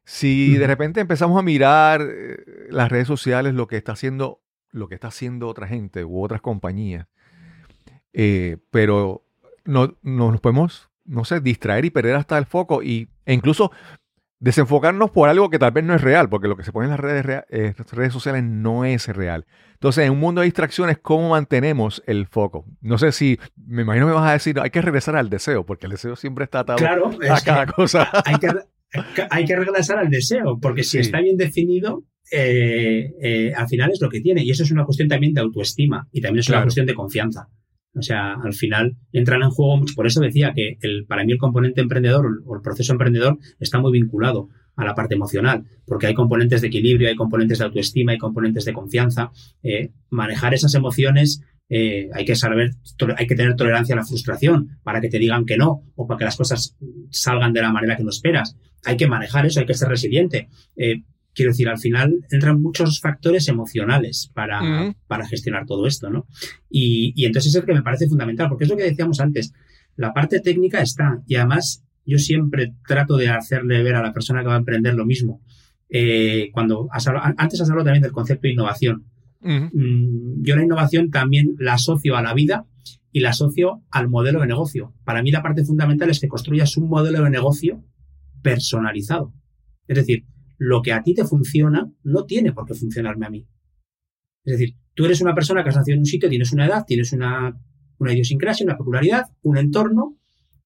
si 0.04 0.58
de 0.58 0.66
repente 0.66 1.02
empezamos 1.02 1.38
a 1.38 1.44
mirar 1.44 2.02
eh, 2.02 2.38
las 2.72 2.90
redes 2.90 3.08
sociales, 3.08 3.54
lo 3.54 3.68
que 3.68 3.78
está 3.78 3.92
haciendo, 3.92 4.42
lo 4.72 4.88
que 4.88 4.96
está 4.96 5.10
haciendo 5.10 5.48
otra 5.48 5.68
gente 5.68 6.04
u 6.04 6.24
otras 6.24 6.42
compañías, 6.42 7.08
eh, 8.12 8.58
pero 8.72 9.24
no, 9.66 9.96
no 10.02 10.32
nos 10.32 10.42
podemos, 10.42 10.90
no 11.06 11.26
sé, 11.26 11.42
distraer 11.42 11.86
y 11.86 11.92
perder 11.92 12.16
hasta 12.16 12.40
el 12.40 12.48
foco 12.48 12.82
y, 12.82 13.10
e 13.28 13.36
incluso 13.36 13.72
desenfocarnos 14.40 15.12
por 15.12 15.30
algo 15.30 15.50
que 15.50 15.60
tal 15.60 15.72
vez 15.72 15.84
no 15.84 15.94
es 15.96 16.02
real, 16.02 16.30
porque 16.30 16.48
lo 16.48 16.56
que 16.56 16.64
se 16.64 16.72
pone 16.72 16.86
en 16.86 16.92
las 16.92 17.00
redes, 17.00 17.26
redes 17.92 18.14
sociales 18.14 18.44
no 18.44 18.86
es 18.86 19.08
real. 19.08 19.46
Entonces, 19.74 20.06
en 20.06 20.12
un 20.12 20.20
mundo 20.20 20.42
de 20.42 20.46
distracciones, 20.46 20.98
¿cómo 20.98 21.30
mantenemos 21.30 22.04
el 22.06 22.26
foco? 22.28 22.66
No 22.82 22.98
sé 22.98 23.12
si, 23.12 23.40
me 23.56 23.82
imagino 23.84 24.06
que 24.08 24.12
me 24.12 24.16
vas 24.20 24.30
a 24.30 24.34
decir, 24.34 24.60
hay 24.60 24.70
que 24.70 24.82
regresar 24.82 25.16
al 25.16 25.30
deseo, 25.30 25.66
porque 25.66 25.86
el 25.86 25.92
deseo 25.94 26.16
siempre 26.16 26.46
está 26.46 26.60
atado 26.60 26.78
Claro, 26.78 27.12
a 27.30 27.42
cada 27.42 27.66
cosa. 27.68 28.10
hay 28.26 28.36
que, 28.36 28.48
hay 29.30 29.46
que 29.46 29.56
regresar 29.56 29.98
al 30.00 30.10
deseo, 30.10 30.58
porque 30.62 30.84
si 30.84 30.92
Sí. 30.92 30.98
está 31.00 31.22
bien 31.22 31.38
definido, 31.38 32.04
eh, 32.32 33.14
eh, 33.22 33.54
al 33.56 33.68
final 33.68 33.92
es 33.92 34.02
lo 34.02 34.10
que 34.10 34.22
tiene. 34.22 34.44
Y 34.44 34.52
eso 34.52 34.64
es 34.64 34.72
una 34.72 34.86
cuestión 34.86 35.08
también 35.10 35.34
de 35.34 35.42
autoestima 35.42 36.08
y 36.12 36.22
también 36.22 36.40
es 36.42 36.46
Claro. 36.48 36.60
una 36.62 36.66
cuestión 36.66 36.86
de 36.86 36.94
confianza. 36.94 37.48
O 37.96 38.02
sea, 38.02 38.34
al 38.34 38.54
final 38.54 38.96
entran 39.12 39.42
en 39.42 39.50
juego 39.50 39.78
mucho. 39.78 39.96
Por 39.96 40.08
eso 40.08 40.22
decía 40.22 40.54
que 40.56 40.78
el, 40.82 41.06
para 41.06 41.24
mí 41.24 41.32
el 41.32 41.38
componente 41.38 41.82
emprendedor 41.82 42.26
o 42.46 42.56
el 42.56 42.62
proceso 42.62 42.92
emprendedor 42.94 43.38
está 43.60 43.80
muy 43.80 43.92
vinculado 43.92 44.50
a 44.76 44.86
la 44.86 44.96
parte 44.96 45.16
emocional, 45.16 45.66
porque 45.86 46.08
hay 46.08 46.14
componentes 46.14 46.62
de 46.62 46.68
equilibrio, 46.68 47.10
hay 47.10 47.16
componentes 47.16 47.58
de 47.58 47.66
autoestima, 47.66 48.14
hay 48.14 48.18
componentes 48.18 48.64
de 48.64 48.74
confianza. 48.74 49.32
Eh, 49.62 49.92
manejar 50.10 50.54
esas 50.54 50.74
emociones 50.74 51.42
eh, 51.70 52.10
hay 52.14 52.26
que 52.26 52.36
saber, 52.36 52.72
hay 53.18 53.28
que 53.28 53.36
tener 53.36 53.56
tolerancia 53.56 53.94
a 53.94 53.98
la 53.98 54.06
frustración 54.06 54.80
para 54.84 55.02
que 55.02 55.10
te 55.10 55.20
digan 55.20 55.46
que 55.46 55.58
no 55.58 55.84
o 55.96 56.08
para 56.08 56.18
que 56.18 56.26
las 56.26 56.36
cosas 56.36 56.76
salgan 57.12 57.54
de 57.54 57.62
la 57.62 57.72
manera 57.72 57.96
que 57.96 58.04
no 58.04 58.10
esperas. 58.10 58.58
Hay 58.86 58.98
que 58.98 59.08
manejar 59.08 59.46
eso, 59.46 59.60
hay 59.60 59.66
que 59.66 59.74
ser 59.74 59.90
resiliente. 59.90 60.50
Eh, 60.76 61.04
quiero 61.34 61.52
decir, 61.52 61.70
al 61.70 61.78
final 61.80 62.26
entran 62.32 62.62
muchos 62.62 63.00
factores 63.00 63.48
emocionales 63.48 64.32
para, 64.34 64.60
para 65.08 65.28
gestionar 65.28 65.66
todo 65.66 65.88
esto, 65.88 66.10
¿no? 66.10 66.26
Y, 66.70 67.14
y 67.16 67.26
entonces 67.26 67.52
es 67.54 67.60
el 67.62 67.66
que 67.66 67.74
me 67.74 67.82
parece 67.84 68.08
fundamental, 68.08 68.50
porque 68.50 68.64
es 68.66 68.70
lo 68.70 68.76
que 68.78 68.84
decíamos 68.84 69.20
antes. 69.20 69.54
La 69.96 70.14
parte 70.14 70.40
técnica 70.40 70.82
está, 70.82 71.22
y 71.28 71.36
además 71.36 71.84
yo 72.06 72.18
siempre 72.18 72.74
trato 72.88 73.18
de 73.18 73.30
hacerle 73.30 73.84
ver 73.84 73.96
a 73.96 74.02
la 74.02 74.14
persona 74.14 74.42
que 74.42 74.48
va 74.48 74.56
a 74.56 74.60
emprender 74.60 74.96
lo 74.96 75.06
mismo. 75.06 75.42
Eh, 75.90 76.50
cuando 76.54 76.88
has 76.92 77.08
hablado- 77.08 77.34
antes 77.38 77.62
has 77.62 77.70
hablado 77.70 77.86
también 77.86 78.04
del 78.04 78.12
concepto 78.12 78.44
de 78.48 78.54
innovación. 78.54 79.06
Mm, 79.74 80.44
yo 80.44 80.56
la 80.56 80.64
innovación 80.64 81.12
también 81.12 81.56
la 81.60 81.74
asocio 81.76 82.16
a 82.18 82.22
la 82.22 82.34
vida 82.34 82.66
y 83.12 83.22
la 83.22 83.30
asocio 83.30 83.82
al 83.90 84.08
modelo 84.10 84.42
de 84.42 84.48
negocio. 84.48 84.94
Para 85.04 85.22
mí 85.24 85.32
la 85.32 85.42
parte 85.42 85.64
fundamental 85.64 86.10
es 86.10 86.20
que 86.20 86.28
construyas 86.28 86.76
un 86.78 86.90
modelo 86.90 87.24
de 87.24 87.30
negocio 87.30 87.84
personalizado. 88.42 89.34
Es 89.88 89.98
decir, 89.98 90.26
lo 90.60 90.82
que 90.82 90.92
a 90.92 91.02
ti 91.02 91.16
te 91.16 91.26
funciona 91.26 91.90
no 92.04 92.26
tiene 92.26 92.52
por 92.52 92.68
qué 92.68 92.76
funcionarme 92.76 93.26
a 93.26 93.30
mí. 93.30 93.48
Es 94.44 94.60
decir, 94.60 94.76
tú 94.94 95.06
eres 95.06 95.22
una 95.22 95.34
persona 95.34 95.64
que 95.64 95.70
has 95.70 95.76
nacido 95.78 95.96
en 95.96 96.02
un 96.02 96.06
sitio, 96.06 96.30
tienes 96.30 96.52
una 96.52 96.66
edad, 96.68 96.84
tienes 96.86 97.14
una, 97.14 97.58
una 97.98 98.14
idiosincrasia, 98.14 98.66
una 98.66 98.78
peculiaridad, 98.78 99.26
un 99.42 99.58
entorno 99.58 100.18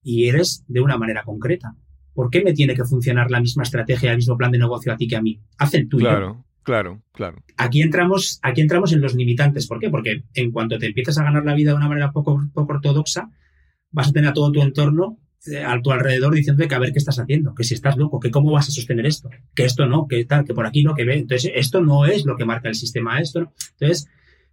y 0.02 0.28
eres 0.28 0.66
de 0.68 0.82
una 0.82 0.98
manera 0.98 1.24
concreta. 1.24 1.76
¿Por 2.14 2.32
qué 2.32 2.44
me 2.44 2.54
tiene 2.54 2.76
que 2.76 2.84
funcionar 2.84 3.30
la 3.30 3.40
misma 3.40 3.64
estrategia, 3.64 4.12
el 4.12 4.18
mismo 4.18 4.36
plan 4.36 4.52
de 4.52 4.60
negocio 4.60 4.92
a 4.92 4.98
ti 4.98 5.08
que 5.08 5.16
a 5.16 5.22
mí? 5.22 5.40
Haz 5.58 5.76
el 5.76 5.88
tuyo 5.88 6.08
Claro, 6.08 6.46
claro, 6.64 7.04
claro. 7.12 7.44
aquí 7.58 7.82
entramos, 7.82 8.40
aquí 8.42 8.62
entramos 8.62 8.94
en 8.94 9.02
los 9.02 9.14
limitantes. 9.14 9.68
¿Por 9.68 9.80
qué? 9.80 9.92
Porque 9.92 10.24
en 10.34 10.52
cuanto 10.52 10.80
te 10.80 10.88
empiezas 10.88 11.20
a 11.20 11.24
ganar 11.24 11.46
la 11.46 11.54
vida 11.54 11.72
de 11.72 11.78
una 11.78 11.88
manera 11.88 12.12
poco, 12.12 12.50
poco 12.52 12.74
ortodoxa, 12.74 13.30
vas 13.92 14.10
a 14.10 14.12
tener 14.12 14.32
a 14.32 14.34
todo 14.34 14.52
tu 14.52 14.62
entorno 14.62 15.20
a 15.66 15.82
tu 15.82 15.92
alrededor 15.92 16.34
diciendo 16.34 16.68
que 16.68 16.76
a 16.76 16.80
ver 16.80 16.92
qué 16.94 17.00
estás 17.00 17.20
haciendo, 17.20 17.54
que 17.54 17.64
si 17.64 17.74
estás 17.74 17.98
loco, 17.98 18.20
que 18.20 18.32
cómo 18.32 18.52
vas 18.52 18.68
a 18.70 18.72
sostener 18.72 19.06
esto, 19.06 19.30
que 19.54 19.66
esto 19.66 19.86
no, 19.86 20.08
que 20.08 20.24
tal, 20.26 20.46
que 20.46 20.54
por 20.54 20.66
aquí 20.66 20.84
no, 20.84 20.96
que 20.96 21.04
ve. 21.04 21.16
Entonces, 21.18 21.52
esto 21.56 21.82
no 21.82 22.06
es 22.06 22.26
lo 22.26 22.36
que 22.38 22.46
marca 22.46 22.70
el 22.70 22.76
sistema, 22.76 23.20
esto 23.20 23.42
no. 23.42 23.54
Entonces, 23.72 24.08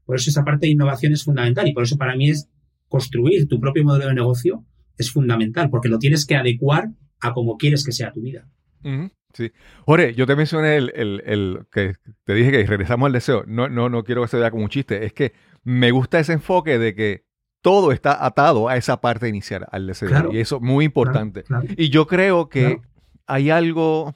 por 0.05 0.17
eso 0.17 0.31
esa 0.31 0.45
parte 0.45 0.67
de 0.67 0.73
innovación 0.73 1.13
es 1.13 1.23
fundamental 1.25 1.69
y 1.69 1.73
por 1.73 1.85
eso 1.85 1.97
para 1.97 2.17
mí 2.17 2.31
es 2.31 2.49
construir 2.89 3.47
tu 3.47 3.61
propio 3.61 3.85
modelo 3.85 4.09
de 4.09 4.15
negocio 4.15 4.65
es 4.99 5.11
fundamental, 5.13 5.71
porque 5.71 5.89
lo 5.89 5.99
tienes 5.99 6.27
que 6.27 6.35
adecuar 6.37 6.89
a 7.21 7.33
cómo 7.33 7.57
quieres 7.57 7.85
que 7.85 7.93
sea 7.93 8.13
tu 8.13 8.21
vida. 8.23 8.49
Ujú, 8.85 9.11
Sí. 9.33 9.53
Jorge, 9.87 10.15
yo 10.15 10.27
te 10.27 10.35
mencioné 10.35 10.77
el, 10.77 10.91
el- 10.97 11.23
el 11.25 11.59
que 11.71 11.93
te 12.25 12.35
dije 12.35 12.51
que 12.51 12.67
regresamos 12.67 13.07
al 13.07 13.13
deseo. 13.13 13.45
No, 13.47 13.69
no, 13.69 13.89
no 13.89 14.03
quiero 14.03 14.23
que 14.23 14.29
se 14.29 14.39
vea 14.39 14.51
como 14.51 14.65
un 14.65 14.69
chiste. 14.71 15.07
Es 15.07 15.13
que 15.13 15.33
me 15.63 15.93
gusta 15.93 16.19
ese 16.19 16.33
enfoque 16.33 16.79
de 16.81 16.95
que 16.97 17.25
todo 17.63 17.93
está 17.93 18.25
atado 18.25 18.69
a 18.69 18.77
esa 18.77 19.01
parte 19.01 19.29
inicial, 19.29 19.67
al 19.71 19.87
deseo. 19.87 20.09
Claro. 20.09 20.33
Y 20.33 20.39
eso 20.39 20.57
es 20.57 20.63
muy 20.63 20.85
importante. 20.85 21.43
Claro, 21.43 21.63
claro. 21.67 21.75
Y 21.81 21.91
yo 21.91 22.07
creo 22.07 22.49
que 22.49 22.81
hay 23.27 23.51
algo 23.51 24.15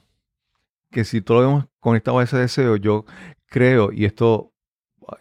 que 0.91 1.03
si 1.03 1.21
todo 1.21 1.41
lo 1.41 1.49
hemos 1.49 1.65
conectado 1.79 2.19
a 2.19 2.23
ese 2.23 2.37
deseo, 2.37 2.75
yo 2.77 3.05
creo, 3.47 3.91
y 3.91 4.05
esto 4.05 4.51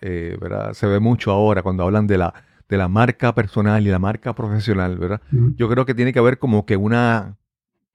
eh, 0.01 0.37
¿verdad? 0.41 0.73
se 0.73 0.87
ve 0.87 1.01
mucho 1.01 1.31
ahora 1.33 1.63
cuando 1.63 1.83
hablan 1.85 2.07
de 2.07 2.17
la, 2.19 2.33
de 2.69 2.77
la 2.79 2.89
marca 2.89 3.35
personal 3.35 3.87
y 3.87 3.91
la 3.91 3.99
marca 3.99 4.35
profesional, 4.35 4.97
¿verdad? 4.99 5.21
Yo 5.57 5.69
creo 5.69 5.85
que 5.85 5.95
tiene 5.95 6.13
que 6.13 6.19
haber 6.19 6.39
como 6.39 6.65
que 6.65 6.77
una 6.77 7.37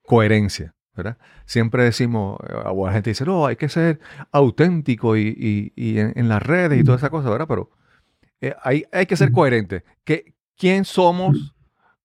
coherencia, 0.05 0.75
¿verdad? 0.95 1.17
Siempre 1.45 1.83
decimos, 1.83 2.37
eh, 2.47 2.53
o 2.65 2.85
la 2.85 2.93
gente 2.93 3.09
dice, 3.11 3.25
no, 3.25 3.45
hay 3.47 3.55
que 3.55 3.69
ser 3.69 3.99
auténtico 4.31 5.17
y, 5.17 5.27
y- 5.37 5.73
y 5.75 5.99
en, 5.99 6.13
en 6.15 6.29
las 6.29 6.43
redes 6.43 6.79
y 6.79 6.83
toda 6.83 6.97
esa 6.97 7.09
cosa, 7.09 7.29
¿verdad? 7.29 7.47
Pero 7.47 7.71
eh, 8.41 8.53
hay, 8.63 8.85
hay 8.91 9.05
que 9.05 9.15
ser 9.15 9.31
coherente. 9.31 9.83
Que, 10.03 10.33
¿Quién 10.57 10.85
somos? 10.85 11.53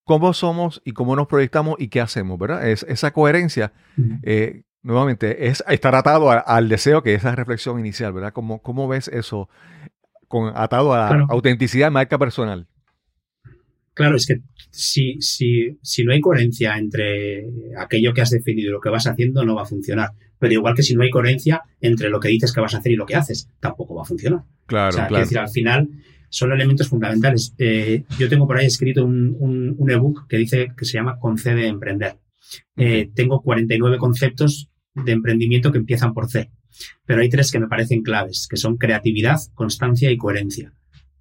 ¿Cómo 0.05 0.32
somos? 0.35 0.82
¿Y 0.85 0.93
cómo 0.93 1.16
nos 1.16 1.26
proyectamos? 1.26 1.76
¿Y 1.78 1.89
qué 1.89 2.01
hacemos? 2.01 2.39
¿Verdad? 2.39 2.68
Es, 2.68 2.85
esa 2.89 3.12
coherencia, 3.12 3.72
eh, 4.22 4.62
nuevamente, 4.82 5.49
es 5.49 5.64
estar 5.68 5.95
atado 5.95 6.30
a- 6.30 6.39
al 6.39 6.68
deseo, 6.68 7.03
que 7.03 7.14
es 7.14 7.20
esa 7.22 7.35
reflexión 7.35 7.80
inicial, 7.80 8.12
¿verdad? 8.12 8.32
¿Cómo, 8.32 8.61
cómo 8.61 8.87
ves 8.87 9.09
eso 9.09 9.49
con, 10.28 10.53
atado 10.57 10.93
a 10.93 10.99
la 10.99 11.09
Claro. 11.09 11.26
autenticidad, 11.30 11.91
marca 11.91 12.18
personal? 12.18 12.66
Claro, 13.95 14.16
es 14.16 14.26
que 14.26 14.41
si, 14.70 15.20
si, 15.20 15.78
si 15.80 16.05
no 16.05 16.12
hay 16.12 16.20
coherencia 16.20 16.76
entre 16.76 17.47
aquello 17.78 18.12
que 18.12 18.22
has 18.22 18.30
definido 18.30 18.68
y 18.70 18.72
lo 18.72 18.80
que 18.80 18.89
vas 18.91 19.07
haciendo, 19.07 19.45
no 19.45 19.55
va 19.55 19.62
a 19.62 19.66
funcionar. 19.66 20.11
Pero 20.41 20.53
igual 20.53 20.74
que 20.74 20.82
si 20.82 20.95
no 20.97 21.03
hay 21.05 21.11
coherencia 21.11 21.62
entre 21.80 22.11
lo 22.11 22.18
que 22.18 22.28
dices 22.28 22.53
que 22.53 22.61
vas 22.61 22.74
a 22.74 22.78
hacer 22.78 22.91
y 22.93 22.97
lo 22.97 23.07
que 23.07 23.14
haces, 23.14 23.49
tampoco 23.61 23.95
va 23.95 24.03
a 24.03 24.05
funcionar. 24.05 24.43
Claro, 24.66 24.89
o 24.89 24.93
sea, 24.93 25.07
claro. 25.07 25.22
decir, 25.24 25.39
al 25.39 25.49
final 25.49 25.89
son 26.35 26.51
elementos 26.51 26.89
fundamentales. 26.89 27.55
Eh, 27.59 28.03
yo 28.18 28.28
tengo 28.28 28.45
por 28.45 28.57
ahí 28.57 28.66
escrito 28.66 29.05
un, 29.05 29.37
un, 29.39 29.76
un 29.78 29.91
ebook 29.91 30.26
que 30.26 30.37
dice 30.37 30.72
que 30.76 30.85
se 30.85 30.95
llama 30.95 31.16
Concede 31.20 31.68
Emprender. 31.68 32.16
Eh, 32.76 33.09
Tengo 33.14 33.41
49 33.41 33.99
conceptos 33.99 34.68
de 34.97 35.12
emprendimiento 35.12 35.70
que 35.70 35.78
empiezan 35.78 36.12
por 36.12 36.28
C, 36.28 36.51
pero 37.07 37.20
hay 37.22 37.28
tres 37.28 37.53
que 37.53 37.61
me 37.61 37.68
parecen 37.68 38.03
claves, 38.03 38.49
que 38.51 38.57
son 38.57 38.78
creatividad, 38.78 39.39
constancia 39.55 40.11
y 40.11 40.16
coherencia. 40.16 40.72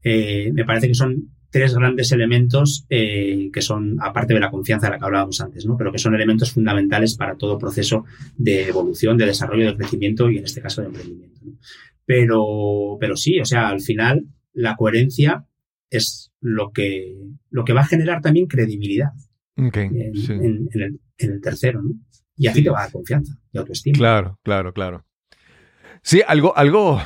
Eh, 0.03 0.49
me 0.51 0.65
parece 0.65 0.87
que 0.87 0.95
son 0.95 1.29
tres 1.51 1.75
grandes 1.75 2.11
elementos 2.11 2.87
eh, 2.89 3.51
que 3.53 3.61
son, 3.61 3.97
aparte 4.01 4.33
de 4.33 4.39
la 4.39 4.49
confianza 4.49 4.87
de 4.87 4.93
la 4.93 4.97
que 4.97 5.05
hablábamos 5.05 5.39
antes, 5.41 5.67
¿no? 5.67 5.77
pero 5.77 5.91
que 5.91 5.99
son 5.99 6.15
elementos 6.15 6.51
fundamentales 6.51 7.15
para 7.15 7.35
todo 7.35 7.59
proceso 7.59 8.05
de 8.35 8.67
evolución, 8.67 9.15
de 9.15 9.27
desarrollo, 9.27 9.67
de 9.67 9.77
crecimiento 9.77 10.27
y 10.31 10.39
en 10.39 10.45
este 10.45 10.59
caso 10.59 10.81
de 10.81 10.87
emprendimiento. 10.87 11.39
¿no? 11.43 11.59
Pero, 12.03 12.97
pero 12.99 13.15
sí, 13.15 13.39
o 13.39 13.45
sea, 13.45 13.69
al 13.69 13.79
final 13.79 14.25
la 14.53 14.75
coherencia 14.75 15.45
es 15.89 16.31
lo 16.41 16.71
que, 16.71 17.15
lo 17.49 17.65
que 17.65 17.73
va 17.73 17.81
a 17.81 17.85
generar 17.85 18.21
también 18.21 18.47
credibilidad 18.47 19.09
Ok, 19.57 19.77
en, 19.77 20.15
sí. 20.15 20.33
en- 20.33 20.69
en 20.73 20.81
el, 20.81 20.99
en 21.17 21.31
el 21.31 21.41
tercero, 21.41 21.81
¿no? 21.81 21.91
Y 22.35 22.47
así 22.47 22.59
Sí. 22.59 22.63
te 22.63 22.69
va 22.71 22.79
a 22.79 22.83
dar 22.83 22.91
confianza 22.91 23.37
y 23.51 23.57
autoestima. 23.59 23.97
Claro, 23.97 24.39
claro, 24.43 24.73
claro. 24.73 25.05
Sí, 26.01 26.21
algo, 26.27 26.55
algo, 26.57 26.99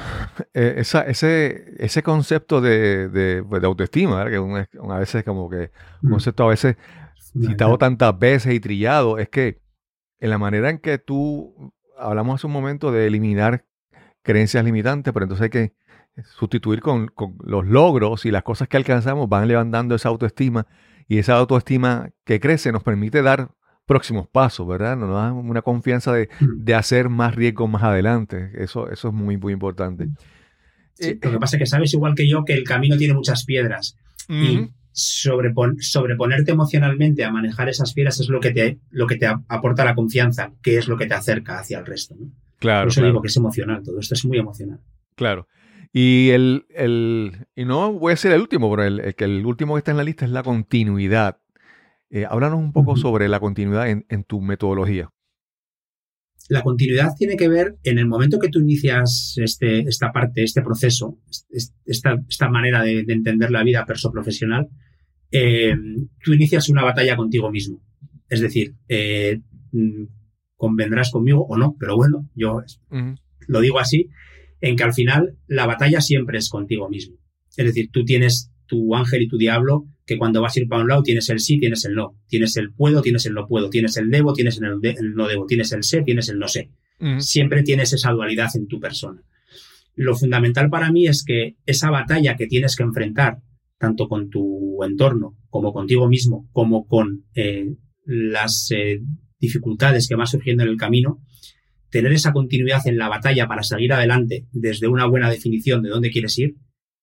eh, 0.54 0.76
esa, 0.78 1.02
ese, 1.02 1.76
ese 1.78 2.02
concepto 2.02 2.62
de, 2.62 3.10
de, 3.10 3.44
pues, 3.44 3.62
de 3.62 3.68
autoestima, 3.68 4.24
¿verdad? 4.24 4.32
que 4.32 4.40
un- 4.80 4.92
a 4.92 4.98
veces 5.00 5.24
como 5.24 5.50
que, 5.50 5.72
un 6.02 6.10
Mm, 6.10 6.12
concepto 6.14 6.44
a 6.46 6.48
veces 6.50 6.78
citado 7.46 7.78
tantas 7.78 8.18
veces 8.18 8.54
y 8.54 8.60
trillado, 8.60 9.20
es 9.20 9.30
que 9.30 9.60
en 10.20 10.30
la 10.32 10.38
manera 10.40 10.70
en 10.72 10.80
que 10.80 10.98
tú, 10.98 11.72
hablamos 11.98 12.36
hace 12.36 12.48
un 12.48 12.54
momento 12.54 12.92
de 12.92 13.06
eliminar 13.06 13.66
creencias 14.24 14.66
limitantes, 14.66 15.14
pero 15.14 15.26
entonces 15.26 15.44
hay 15.44 15.50
que 15.50 15.74
sustituir 16.24 16.82
con, 16.82 17.08
con 17.08 17.36
los 17.44 17.66
logros 17.66 18.26
y 18.26 18.32
las 18.32 18.44
cosas 18.44 18.68
que 18.68 18.78
alcanzamos 18.78 19.30
van 19.30 19.48
levantando 19.48 19.96
esa 19.96 20.10
autoestima 20.10 20.66
y 21.08 21.18
esa 21.20 21.36
autoestima 21.38 22.10
que 22.26 22.40
crece 22.40 22.72
nos 22.72 22.84
permite 22.84 23.22
dar 23.22 23.52
próximos 23.86 24.28
pasos, 24.28 24.68
¿verdad? 24.68 24.98
Nos 24.98 25.10
da 25.12 25.32
una 25.32 25.62
confianza 25.62 26.12
de, 26.14 26.28
Mm. 26.42 26.64
de 26.66 26.76
hacer 26.76 27.08
más 27.10 27.36
riesgos 27.36 27.70
más 27.70 27.84
adelante. 27.84 28.52
Eso, 28.56 28.90
eso 28.90 29.08
es 29.10 29.14
muy, 29.14 29.38
muy 29.38 29.54
importante. 29.54 30.08
Sí, 30.94 31.10
Eh, 31.10 31.20
lo 31.22 31.32
que 31.32 31.40
pasa 31.40 31.56
es 31.56 31.60
que 31.62 31.66
sabes 31.68 31.94
igual 31.94 32.14
que 32.16 32.28
yo 32.28 32.44
que 32.44 32.54
el 32.54 32.64
camino 32.64 32.98
tiene 32.98 33.14
muchas 33.14 33.46
piedras 33.46 33.96
y 34.28 34.70
sobrepon- 34.94 35.80
sobreponerte 35.80 36.52
emocionalmente 36.52 37.24
a 37.24 37.32
manejar 37.32 37.70
esas 37.70 37.94
piedras 37.94 38.20
es 38.20 38.30
lo 38.30 38.40
que 38.40 38.52
te, 38.52 38.80
lo 38.90 39.08
que 39.08 39.16
te 39.16 39.28
aporta 39.28 39.86
la 39.86 39.96
confianza, 39.96 40.52
que 40.62 40.78
es 40.78 40.88
lo 40.88 40.98
que 40.98 41.06
te 41.06 41.14
acerca 41.14 41.60
hacia 41.60 41.80
el 41.80 41.86
resto. 41.86 42.16
¿no? 42.20 42.32
Claro, 42.60 42.82
Por 42.86 42.88
eso 42.90 43.02
claro. 43.02 43.12
digo 43.14 43.22
que 43.22 43.28
es 43.28 43.38
emocional, 43.38 43.84
todo 43.84 44.00
esto 44.00 44.16
es 44.16 44.26
muy 44.26 44.38
emocional. 44.40 44.80
Claro. 45.16 45.48
Y 46.00 46.30
el, 46.30 46.68
el, 46.76 47.48
y 47.56 47.66
no 47.66 47.92
voy 47.92 48.14
a 48.14 48.18
ser 48.18 48.32
el 48.32 48.42
último, 48.42 48.70
pero 48.70 48.84
el, 48.84 49.00
el 49.00 49.16
que 49.16 49.24
el 49.24 49.44
último 49.44 49.74
que 49.74 49.80
está 49.80 49.90
en 49.90 49.98
la 49.98 50.04
lista 50.04 50.26
es 50.26 50.32
la 50.32 50.44
continuidad. 50.44 51.40
Eh, 52.12 52.24
háblanos 52.30 52.60
un 52.60 52.72
poco 52.72 52.96
sobre 52.96 53.28
la 53.28 53.40
continuidad 53.40 53.90
en, 53.90 54.06
en 54.08 54.24
tu 54.24 54.40
metodología. 54.40 55.10
la 56.50 56.62
continuidad 56.62 57.16
tiene 57.18 57.36
que 57.36 57.50
ver 57.50 57.78
en 57.82 57.98
el 57.98 58.06
momento 58.06 58.38
que 58.38 58.50
tú 58.50 58.60
inicias 58.60 59.34
este, 59.38 59.80
esta 59.90 60.12
parte, 60.12 60.44
este 60.44 60.62
proceso, 60.62 61.18
esta, 61.84 62.16
esta 62.30 62.48
manera 62.48 62.84
de, 62.84 63.00
entender 63.08 63.50
la 63.50 63.64
vida 63.64 63.84
perso-profesional, 63.84 64.70
eh, 65.32 65.76
tú 66.24 66.34
inicias 66.34 66.70
una 66.70 66.84
batalla 66.84 67.16
contigo 67.16 67.50
mismo. 67.50 67.82
Es 68.30 68.42
decir, 68.42 68.76
eh, 68.88 69.42
mm, 69.72 70.04
convendrás 70.58 71.10
conmigo 71.10 71.44
o 71.50 71.58
no, 71.58 71.76
pero 71.80 71.96
bueno, 71.96 72.30
yo 72.36 72.62
lo 73.48 73.62
digo 73.62 73.80
así, 73.80 74.12
en 74.62 74.76
que 74.76 74.84
al 74.84 74.94
final 74.94 75.38
la 75.48 75.66
batalla 75.66 76.02
siempre 76.02 76.38
es 76.38 76.50
contigo 76.50 76.90
mismo. 76.90 77.18
Es 77.56 77.66
decir, 77.66 77.90
tú 77.92 78.06
tienes 78.06 78.52
tu 78.68 78.96
ángel 78.96 79.24
y 79.24 79.28
tu 79.28 79.38
diablo, 79.38 79.86
que 80.06 80.18
cuando 80.18 80.42
vas 80.42 80.56
a 80.56 80.60
ir 80.60 80.68
para 80.68 80.82
un 80.84 80.90
lado 80.90 81.04
tienes 81.04 81.30
el 81.30 81.40
sí, 81.40 81.60
tienes 81.60 81.86
el 81.86 81.96
no, 81.96 82.16
tienes 82.28 82.56
el 82.58 82.74
puedo, 82.74 83.02
tienes 83.02 83.26
el 83.26 83.34
no 83.34 83.48
puedo, 83.48 83.70
tienes 83.70 83.98
el 83.98 84.10
debo, 84.10 84.34
tienes 84.34 84.60
el, 84.60 85.16
no 85.16 85.28
debo, 85.28 85.46
tienes 85.46 85.72
el 85.72 85.84
sé, 85.84 86.02
tienes 86.02 86.30
el 86.30 86.40
no 86.40 86.48
sé. 86.48 86.72
Siempre 87.20 87.62
tienes 87.64 87.94
esa 87.94 88.12
dualidad 88.12 88.50
en 88.56 88.68
tu 88.68 88.80
persona. 88.80 89.22
Lo 89.96 90.16
fundamental 90.16 90.70
para 90.70 90.92
mí 90.92 91.08
es 91.08 91.24
que 91.24 91.58
esa 91.66 91.90
batalla 91.90 92.36
que 92.36 92.48
tienes 92.48 92.76
que 92.76 92.84
enfrentar, 92.84 93.40
tanto 93.78 94.08
con 94.08 94.30
tu 94.30 94.84
entorno, 94.84 95.36
como 95.50 95.74
contigo 95.74 96.08
mismo, 96.08 96.50
como 96.52 96.88
con 96.88 97.26
eh, 97.36 97.76
las 98.06 98.72
eh, 98.72 99.02
dificultades 99.40 100.08
que 100.08 100.16
vas 100.16 100.32
surgiendo 100.32 100.64
en 100.64 100.70
el 100.70 100.78
camino, 100.78 101.20
tener 101.90 102.12
esa 102.12 102.34
continuidad 102.34 102.86
en 102.86 102.98
la 102.98 103.10
batalla 103.10 103.48
para 103.48 103.64
seguir 103.64 103.94
adelante 103.94 104.46
desde 104.52 104.88
una 104.88 105.06
buena 105.06 105.30
definición 105.30 105.82
de 105.82 105.90
dónde 105.90 106.12
quieres 106.12 106.38
ir, 106.38 106.56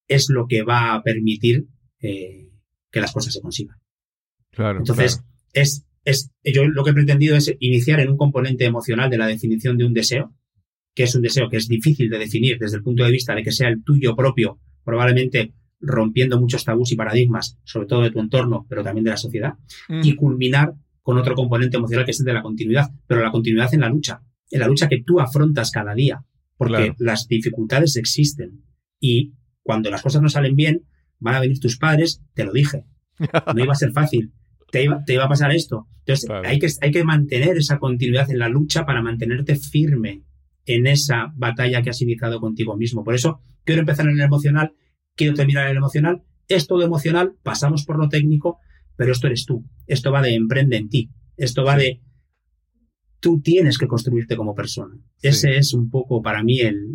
es 0.09 0.29
lo 0.29 0.47
que 0.47 0.63
va 0.63 0.95
a 0.95 1.03
permitir 1.03 1.67
eh, 2.01 2.51
que 2.91 3.01
las 3.01 3.13
cosas 3.13 3.33
se 3.33 3.41
consigan. 3.41 3.77
Claro. 4.51 4.79
Entonces, 4.79 5.23
es, 5.53 5.87
es, 6.05 6.31
yo 6.45 6.65
lo 6.67 6.85
que 6.85 6.91
he 6.91 6.95
pretendido 6.95 7.37
es 7.37 7.55
iniciar 7.61 8.01
en 8.01 8.11
un 8.11 8.17
componente 8.17 8.65
emocional 8.65 9.11
de 9.11 9.19
la 9.19 9.27
definición 9.27 9.79
de 9.79 9.87
un 9.87 9.95
deseo, 9.95 10.35
que 10.95 11.05
es 11.05 11.15
un 11.15 11.23
deseo 11.23 11.49
que 11.49 11.57
es 11.57 11.67
difícil 11.67 12.09
de 12.09 12.19
definir 12.19 12.59
desde 12.59 12.77
el 12.77 12.83
punto 12.83 13.05
de 13.05 13.11
vista 13.11 13.35
de 13.35 13.43
que 13.43 13.53
sea 13.53 13.69
el 13.69 13.83
tuyo 13.83 14.15
propio, 14.15 14.61
probablemente 14.85 15.55
rompiendo 15.81 16.41
muchos 16.41 16.65
tabús 16.65 16.93
y 16.93 16.97
paradigmas, 16.97 17.59
sobre 17.65 17.87
todo 17.87 18.03
de 18.03 18.11
tu 18.11 18.21
entorno, 18.21 18.67
pero 18.69 18.83
también 18.83 19.05
de 19.05 19.11
la 19.11 19.17
sociedad, 19.17 19.55
y 19.89 20.15
culminar 20.15 20.75
con 21.03 21.19
otro 21.19 21.35
componente 21.35 21.77
emocional 21.77 22.05
que 22.05 22.13
es 22.13 22.21
el 22.21 22.27
de 22.27 22.33
la 22.33 22.43
continuidad, 22.43 22.91
pero 23.07 23.23
la 23.23 23.31
continuidad 23.31 23.75
en 23.75 23.81
la 23.81 23.89
lucha, 23.89 24.23
en 24.55 24.61
la 24.61 24.69
lucha 24.69 24.89
que 24.89 25.03
tú 25.03 25.19
afrontas 25.19 25.73
cada 25.73 25.95
día, 25.95 26.25
porque 26.57 26.95
las 26.99 27.27
dificultades 27.27 27.97
existen 27.97 28.63
y 29.01 29.35
cuando 29.65 29.91
las 29.91 30.01
cosas 30.01 30.23
no 30.23 30.29
salen 30.29 30.55
bien, 30.55 30.87
van 31.19 31.35
a 31.35 31.41
venir 31.41 31.59
tus 31.59 31.77
padres, 31.77 32.23
te 32.35 32.45
lo 32.45 32.53
dije. 32.53 32.85
No 33.55 33.63
iba 33.63 33.73
a 33.73 33.77
ser 33.77 33.93
fácil. 33.93 34.33
Te 34.71 34.85
iba, 34.85 35.25
a 35.25 35.29
pasar 35.29 35.53
esto. 35.53 35.89
Entonces, 36.01 36.31
hay, 36.45 36.59
que, 36.59 36.69
hay 36.81 36.91
que 36.91 37.05
mantener 37.05 37.57
esa 37.57 37.79
continuidad 37.79 38.31
en 38.31 38.39
la 38.39 38.49
lucha 38.49 38.85
para 38.87 39.03
mantenerte 39.03 39.57
firme 39.57 40.25
en 40.67 40.87
esa 40.87 41.33
batalla 41.37 41.83
que 41.83 41.91
has 41.91 42.01
iniciado 42.03 42.41
contigo 42.41 42.77
mismo. 42.77 43.05
Por 43.05 43.15
eso, 43.15 43.41
quiero 43.65 43.81
empezar 43.81 44.07
en 44.07 44.13
el 44.13 44.21
emocional, 44.21 44.73
quiero 45.17 45.35
terminar 45.35 45.65
en 45.65 45.73
el 45.73 45.77
emocional. 45.79 46.23
Es 46.49 46.67
todo 46.67 46.83
emocional, 46.83 47.35
pasamos 47.43 47.85
por 47.85 47.99
lo 47.99 48.09
técnico, 48.09 48.59
pero 48.97 49.13
esto 49.13 49.27
eres 49.27 49.47
tú. 49.47 49.65
Esto 49.87 50.13
va 50.13 50.23
de 50.23 50.35
emprende 50.35 50.77
en 50.77 50.89
ti. 50.89 51.11
Esto 51.37 51.65
va 51.65 51.77
de 51.77 52.01
tú 53.25 53.41
tienes 53.41 53.79
que 53.79 53.89
construirte 53.89 54.37
como 54.37 54.55
persona. 54.55 54.95
Ese 55.23 55.57
es 55.57 55.73
un 55.73 55.89
poco 55.89 56.21
para 56.21 56.43
mí 56.43 56.61
el 56.61 56.95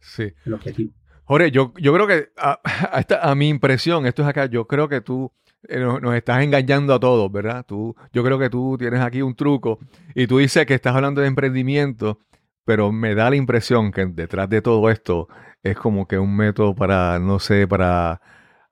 Sí. 0.00 0.32
El 0.44 0.54
objetivo. 0.54 0.92
Jorge, 1.24 1.52
yo, 1.52 1.72
yo 1.76 1.94
creo 1.94 2.08
que 2.08 2.30
a, 2.36 2.60
a, 3.30 3.34
mi 3.36 3.48
impresión, 3.48 4.04
esto 4.04 4.22
es 4.22 4.28
acá, 4.28 4.46
yo 4.46 4.66
creo 4.66 4.88
que 4.88 5.00
tú 5.00 5.30
eh, 5.68 5.78
nos, 5.78 6.14
estás 6.16 6.42
engañando 6.42 6.92
a 6.92 6.98
todos, 6.98 7.30
¿verdad? 7.30 7.64
Tú, 7.64 7.94
yo 8.12 8.24
creo 8.24 8.36
que 8.36 8.50
tú 8.50 8.76
tienes 8.76 9.00
aquí 9.00 9.22
un 9.22 9.36
truco 9.36 9.78
y 10.16 10.26
tú 10.26 10.38
dices 10.38 10.66
que 10.66 10.74
estás 10.74 10.96
hablando 10.96 11.20
de 11.20 11.28
emprendimiento, 11.28 12.18
pero 12.64 12.90
me 12.90 13.14
da 13.14 13.30
la 13.30 13.36
impresión 13.36 13.92
que 13.92 14.06
detrás 14.06 14.48
de 14.48 14.60
todo 14.60 14.90
esto 14.90 15.28
es 15.62 15.76
como 15.76 16.08
que 16.08 16.18
un 16.18 16.34
método 16.34 16.74
para, 16.74 17.20
no 17.20 17.38
sé, 17.38 17.68
para 17.68 18.20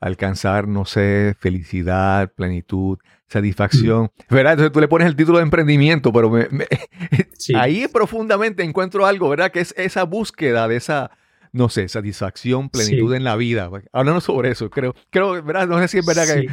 alcanzar, 0.01 0.69
no 0.69 0.85
sé, 0.85 1.35
felicidad, 1.39 2.33
plenitud, 2.33 2.99
satisfacción, 3.29 4.11
¿verdad? 4.31 4.55
Entonces 4.55 4.73
tú 4.73 4.81
le 4.81 4.89
pones 4.89 5.07
el 5.07 5.17
título 5.17 5.39
de 5.39 5.45
emprendimiento, 5.45 6.13
pero 6.13 6.33
ahí 7.55 7.87
profundamente 7.93 8.63
encuentro 8.63 9.07
algo, 9.07 9.29
¿verdad? 9.29 9.51
Que 9.51 9.61
es 9.61 9.75
esa 9.77 10.05
búsqueda 10.05 10.67
de 10.67 10.77
esa, 10.77 11.11
no 11.53 11.69
sé, 11.69 11.89
satisfacción, 11.89 12.71
plenitud 12.71 13.13
en 13.15 13.25
la 13.25 13.37
vida. 13.37 13.71
Hablando 13.93 14.21
sobre 14.21 14.51
eso, 14.51 14.71
creo, 14.71 14.95
creo, 15.11 15.43
¿verdad? 15.43 15.69
No 15.69 15.79
sé 15.81 15.89
si 15.89 15.99
es 15.99 16.07
verdad 16.07 16.27
que 16.27 16.49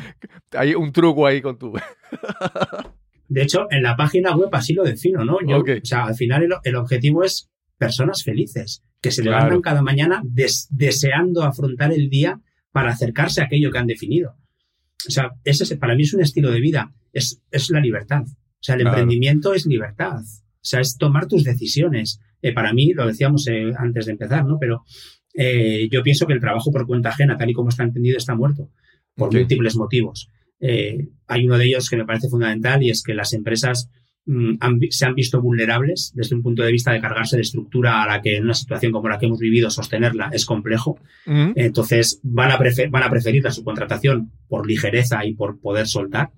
hay, 0.58 0.76
un 0.76 0.92
truco 0.92 1.26
ahí 1.26 1.42
con 1.42 1.58
tu... 1.58 1.74
de 3.28 3.42
hecho, 3.42 3.68
en 3.72 3.84
la 3.84 3.96
página 3.96 4.36
web 4.36 4.50
así 4.52 4.74
lo 4.74 4.84
defino, 4.84 5.24
¿no? 5.24 5.38
Yo, 5.48 5.60
O 5.60 5.86
sea, 5.86 6.06
al 6.06 6.16
final 6.16 6.48
el, 6.64 6.76
objetivo 6.76 7.24
es 7.24 7.50
personas 7.78 8.24
felices, 8.24 8.84
que 9.02 9.12
se 9.12 9.24
levantan 9.24 9.62
cada 9.62 9.82
mañana 9.82 10.24
deseando 10.26 11.44
afrontar 11.44 11.94
el 11.94 12.10
día 12.10 12.40
para 12.76 12.92
acercarse 12.92 13.40
a 13.40 13.46
aquello 13.46 13.72
que 13.72 13.78
han 13.78 13.88
definido. 13.88 14.36
O 15.08 15.10
sea, 15.10 15.32
ese 15.46 15.78
para 15.78 15.96
mí 15.96 16.04
es 16.04 16.14
un 16.14 16.22
estilo 16.22 16.52
de 16.52 16.60
vida, 16.60 16.92
es, 17.14 17.42
es 17.50 17.70
la 17.70 17.80
libertad. 17.80 18.24
O 18.24 18.60
sea, 18.60 18.76
el 18.76 18.82
emprendimiento 18.82 19.54
es 19.54 19.66
libertad. 19.66 20.20
O 20.20 20.60
sea, 20.60 20.82
es 20.82 20.98
tomar 20.98 21.26
tus 21.26 21.46
decisiones. 21.46 22.20
Eh, 22.42 22.52
para 22.52 22.74
mí, 22.74 22.92
lo 22.92 23.08
decíamos 23.08 23.48
eh, 23.48 23.72
antes 23.78 24.08
de 24.08 24.12
empezar, 24.12 24.44
¿no? 24.44 24.58
Pero 24.60 24.84
eh, 25.34 25.88
yo 25.90 26.04
pienso 26.04 26.28
que 26.28 26.34
el 26.34 26.42
trabajo 26.42 26.70
por 26.70 26.86
cuenta 26.86 27.08
ajena, 27.08 27.38
tal 27.38 27.50
y 27.50 27.54
como 27.54 27.70
está 27.70 27.84
entendido, 27.84 28.18
está 28.18 28.36
muerto 28.36 28.70
por 29.16 29.34
múltiples 29.34 29.78
motivos. 29.78 30.30
hay 30.60 31.46
uno 31.46 31.58
de 31.58 31.66
ellos 31.68 31.90
que 31.90 31.96
me 31.96 32.06
parece 32.06 32.28
fundamental 32.28 32.84
y 32.84 32.90
es 32.90 33.04
que 33.04 33.14
las 33.14 33.32
empresas 33.32 33.90
Mm, 34.28 34.58
se 34.90 35.06
han 35.06 35.14
visto 35.14 35.40
vulnerables 35.40 36.12
desde 36.16 36.36
un 36.36 36.42
punto 36.42 36.64
de 36.64 36.72
vista 36.72 36.92
de 36.92 37.00
cargarse 37.00 37.36
de 37.36 37.44
estructura 37.44 38.02
a 38.02 38.08
la 38.08 38.22
que 38.22 38.38
en 38.38 38.46
una 38.46 38.56
situación 38.56 38.92
como 38.92 39.08
la 39.08 39.20
que 39.20 39.28
hemos 39.28 39.38
vivido 39.38 39.70
sostenerla 39.70 40.30
es 40.34 40.46
complejo. 40.46 40.98
Entonces 41.26 42.20
van 42.24 42.52
a, 42.52 42.58
van 42.90 43.04
a 43.04 43.10
preferir 43.10 43.44
la 43.44 43.52
subcontratación 43.52 44.32
por 44.48 44.68
ligereza 44.68 45.24
y 45.26 45.36
por 45.36 45.60
poder 45.60 45.86
soltar. 45.88 46.32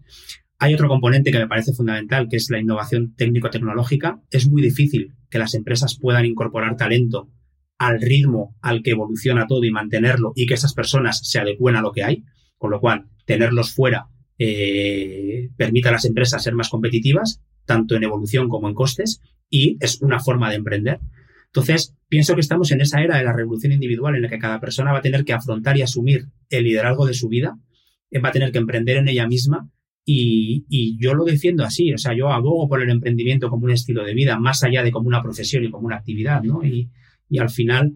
Hay 0.60 0.74
otro 0.74 0.90
componente 0.90 1.32
que 1.32 1.40
me 1.40 1.48
parece 1.48 1.72
fundamental, 1.72 2.28
que 2.30 2.36
es 2.36 2.50
la 2.50 2.60
innovación 2.60 3.14
técnico-tecnológica. 3.16 4.22
Es 4.32 4.50
muy 4.50 4.62
difícil 4.62 5.14
que 5.30 5.40
las 5.40 5.54
empresas 5.54 5.98
puedan 5.98 6.26
incorporar 6.26 6.76
talento 6.76 7.30
al 7.78 8.02
ritmo 8.02 8.56
al 8.62 8.82
que 8.84 8.92
evoluciona 8.92 9.48
todo 9.48 9.64
y 9.64 9.72
mantenerlo 9.72 10.34
y 10.36 10.46
que 10.46 10.56
esas 10.56 10.74
personas 10.74 11.22
se 11.24 11.40
adecuen 11.40 11.76
a 11.78 11.82
lo 11.82 11.94
que 11.94 12.04
hay, 12.04 12.26
con 12.58 12.72
lo 12.72 12.82
cual 12.82 13.06
tenerlos 13.26 13.72
fuera 13.72 14.08
eh, 14.40 15.50
permite 15.56 15.90
a 15.90 15.94
las 15.94 16.06
empresas 16.06 16.44
ser 16.44 16.54
más 16.54 16.70
competitivas 16.70 17.42
tanto 17.68 17.96
en 17.96 18.04
evolución 18.04 18.50
como 18.50 18.68
en 18.68 18.74
costes, 18.74 19.22
y 19.50 19.78
es 19.80 20.02
una 20.02 20.20
forma 20.20 20.50
de 20.50 20.56
emprender. 20.56 21.00
Entonces, 21.46 21.96
pienso 22.08 22.34
que 22.34 22.42
estamos 22.42 22.72
en 22.72 22.82
esa 22.82 23.02
era 23.02 23.18
de 23.18 23.24
la 23.24 23.34
revolución 23.34 23.72
individual 23.72 24.16
en 24.16 24.24
la 24.24 24.30
que 24.30 24.40
cada 24.40 24.60
persona 24.60 24.92
va 24.92 25.00
a 25.00 25.02
tener 25.02 25.24
que 25.24 25.34
afrontar 25.34 25.78
y 25.78 25.84
asumir 25.84 26.26
el 26.50 26.64
liderazgo 26.64 27.06
de 27.06 27.14
su 27.14 27.28
vida, 27.28 27.60
eh, 28.10 28.20
va 28.20 28.30
a 28.30 28.32
tener 28.32 28.52
que 28.52 28.58
emprender 28.58 28.98
en 28.98 29.08
ella 29.08 29.28
misma 29.28 29.70
y, 30.04 30.98
yo 31.00 31.14
lo 31.14 31.26
defiendo 31.26 31.66
así, 31.66 31.94
o 31.94 31.98
sea, 31.98 32.16
yo 32.16 32.32
abogo 32.32 32.70
por 32.70 32.82
el 32.82 32.90
emprendimiento 32.90 33.50
como 33.50 33.66
un 33.66 33.72
estilo 33.72 34.06
de 34.06 34.14
vida, 34.14 34.40
más 34.40 34.64
allá 34.64 34.82
de 34.82 34.92
como 34.92 35.08
una 35.08 35.22
profesión 35.22 35.66
y 35.66 35.70
como 35.70 35.88
una 35.88 35.98
actividad, 35.98 36.42
¿no? 36.44 36.62
Y 36.64 36.90
al 37.38 37.50
final, 37.50 37.94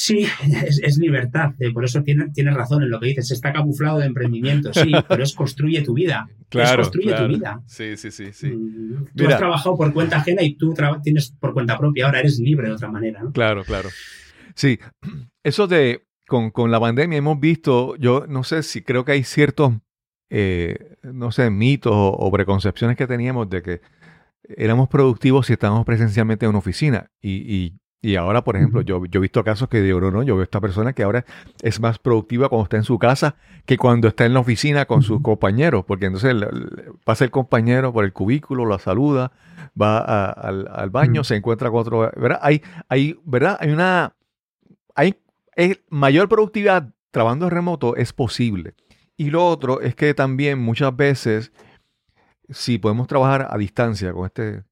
Sí, 0.00 0.24
es, 0.80 0.96
libertad. 0.98 1.54
Eh, 1.58 1.72
por 1.72 1.84
eso 1.84 2.04
tienes 2.04 2.32
tiene 2.32 2.52
razón 2.52 2.84
en 2.84 2.90
lo 2.90 3.00
que 3.00 3.06
dices. 3.06 3.32
Está 3.32 3.52
camuflado 3.52 3.98
de 3.98 4.06
emprendimiento, 4.06 4.72
sí, 4.72 4.92
pero 5.08 5.24
es 5.24 5.34
construye 5.34 5.82
tu 5.82 5.94
vida. 5.94 6.28
Claro, 6.48 6.82
es 6.82 6.88
construye 6.88 7.16
tu 7.16 7.26
vida. 7.26 7.60
Sí, 7.66 7.96
sí, 7.96 8.12
sí. 8.12 8.32
sí. 8.32 8.46
Mm, 8.46 9.06
tú 9.16 9.26
has 9.26 9.38
trabajado 9.38 9.76
por 9.76 9.92
cuenta 9.92 10.18
ajena 10.18 10.44
y 10.44 10.54
tú 10.54 10.72
tienes 11.02 11.32
por 11.40 11.52
cuenta 11.52 11.76
propia. 11.76 12.06
Ahora 12.06 12.20
eres 12.20 12.38
libre 12.38 12.68
de 12.68 12.74
otra 12.74 12.88
manera. 12.88 13.24
¿no? 13.24 13.32
Claro, 13.32 13.64
claro. 13.64 13.88
Sí, 14.54 14.78
eso 15.42 15.66
de 15.66 16.06
con, 16.28 16.52
con, 16.52 16.70
la 16.70 16.78
pandemia 16.78 17.18
hemos 17.18 17.40
visto, 17.40 17.96
yo 17.96 18.24
no 18.28 18.44
sé 18.44 18.62
si 18.62 18.82
creo 18.82 19.04
que 19.04 19.12
hay 19.12 19.24
ciertos, 19.24 19.72
eh, 20.30 20.94
no 21.02 21.32
sé, 21.32 21.50
mitos 21.50 21.92
o, 21.92 22.30
preconcepciones 22.30 22.96
que 22.96 23.08
teníamos 23.08 23.50
de 23.50 23.62
que 23.62 23.80
éramos 24.44 24.88
productivos 24.88 25.48
si 25.48 25.54
estábamos 25.54 25.84
presencialmente 25.84 26.46
en 26.46 26.50
una 26.50 26.58
oficina. 26.60 27.10
Y, 27.20 27.32
y 27.52 27.80
y 28.00 28.14
ahora, 28.14 28.44
por 28.44 28.56
ejemplo, 28.56 28.80
yo, 28.82 29.04
yo 29.06 29.18
he 29.18 29.22
visto 29.22 29.42
casos 29.42 29.68
que 29.68 29.80
digo, 29.80 30.00
no, 30.00 30.12
no, 30.12 30.22
yo 30.22 30.36
veo 30.36 30.44
esta 30.44 30.60
persona 30.60 30.92
que 30.92 31.02
ahora 31.02 31.24
es 31.62 31.80
más 31.80 31.98
productiva 31.98 32.48
cuando 32.48 32.64
está 32.64 32.76
en 32.76 32.84
su 32.84 32.96
casa 32.98 33.34
que 33.66 33.76
cuando 33.76 34.06
está 34.06 34.24
en 34.24 34.34
la 34.34 34.40
oficina 34.40 34.86
con 34.86 35.02
sus 35.02 35.20
compañeros, 35.20 35.84
porque 35.84 36.06
entonces 36.06 36.34
pasa 37.04 37.24
el 37.24 37.30
compañero 37.30 37.92
por 37.92 38.04
el 38.04 38.12
cubículo, 38.12 38.66
la 38.66 38.78
saluda, 38.78 39.32
va 39.80 39.98
al, 39.98 40.90
baño, 40.90 41.24
se 41.24 41.36
encuentra 41.36 41.70
con 41.70 41.80
otro, 41.80 42.10
¿verdad? 42.16 42.38
Hay, 42.40 42.62
hay, 42.88 43.18
¿verdad? 43.24 43.58
Hay 43.60 43.70
una, 43.70 44.14
hay, 44.94 45.16
mayor 45.90 46.28
productividad 46.28 46.94
trabajando 47.10 47.50
remoto 47.50 47.96
es 47.96 48.12
posible. 48.12 48.74
Y 49.16 49.30
lo 49.30 49.44
otro 49.44 49.80
es 49.80 49.96
que 49.96 50.14
también 50.14 50.60
muchas 50.60 50.96
veces, 50.96 51.52
si 52.48 52.78
podemos 52.78 53.08
trabajar 53.08 53.48
a 53.50 53.58
distancia 53.58 54.12
con 54.12 54.26
este 54.26 54.62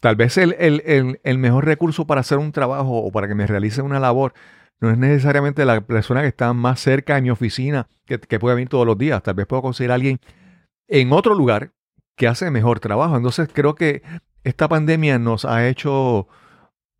Tal 0.00 0.16
vez 0.16 0.38
el, 0.38 0.54
el, 0.58 1.38
mejor 1.38 1.64
recurso 1.64 2.06
para 2.06 2.20
hacer 2.20 2.38
un 2.38 2.52
trabajo 2.52 2.98
o 2.98 3.10
para 3.10 3.26
que 3.26 3.34
me 3.34 3.46
realice 3.46 3.82
una 3.82 3.98
labor 3.98 4.32
no 4.80 4.90
es 4.90 4.98
necesariamente 4.98 5.64
la 5.64 5.80
persona 5.80 6.22
que 6.22 6.28
está 6.28 6.52
más 6.52 6.78
cerca 6.80 7.16
de 7.16 7.22
mi 7.22 7.30
oficina, 7.30 7.88
que, 8.04 8.20
que 8.20 8.38
puede 8.38 8.54
venir 8.54 8.68
todos 8.68 8.86
los 8.86 8.96
días. 8.96 9.22
Tal 9.24 9.34
vez 9.34 9.46
puedo 9.46 9.62
conseguir 9.62 9.90
a 9.90 9.94
alguien 9.94 10.20
en 10.86 11.12
otro 11.12 11.34
lugar 11.34 11.72
que 12.14 12.28
hace 12.28 12.50
mejor 12.52 12.78
trabajo. 12.78 13.16
Entonces 13.16 13.48
creo 13.52 13.74
que 13.74 14.02
esta 14.44 14.68
pandemia 14.68 15.18
nos 15.18 15.44
ha 15.44 15.66
hecho 15.68 16.28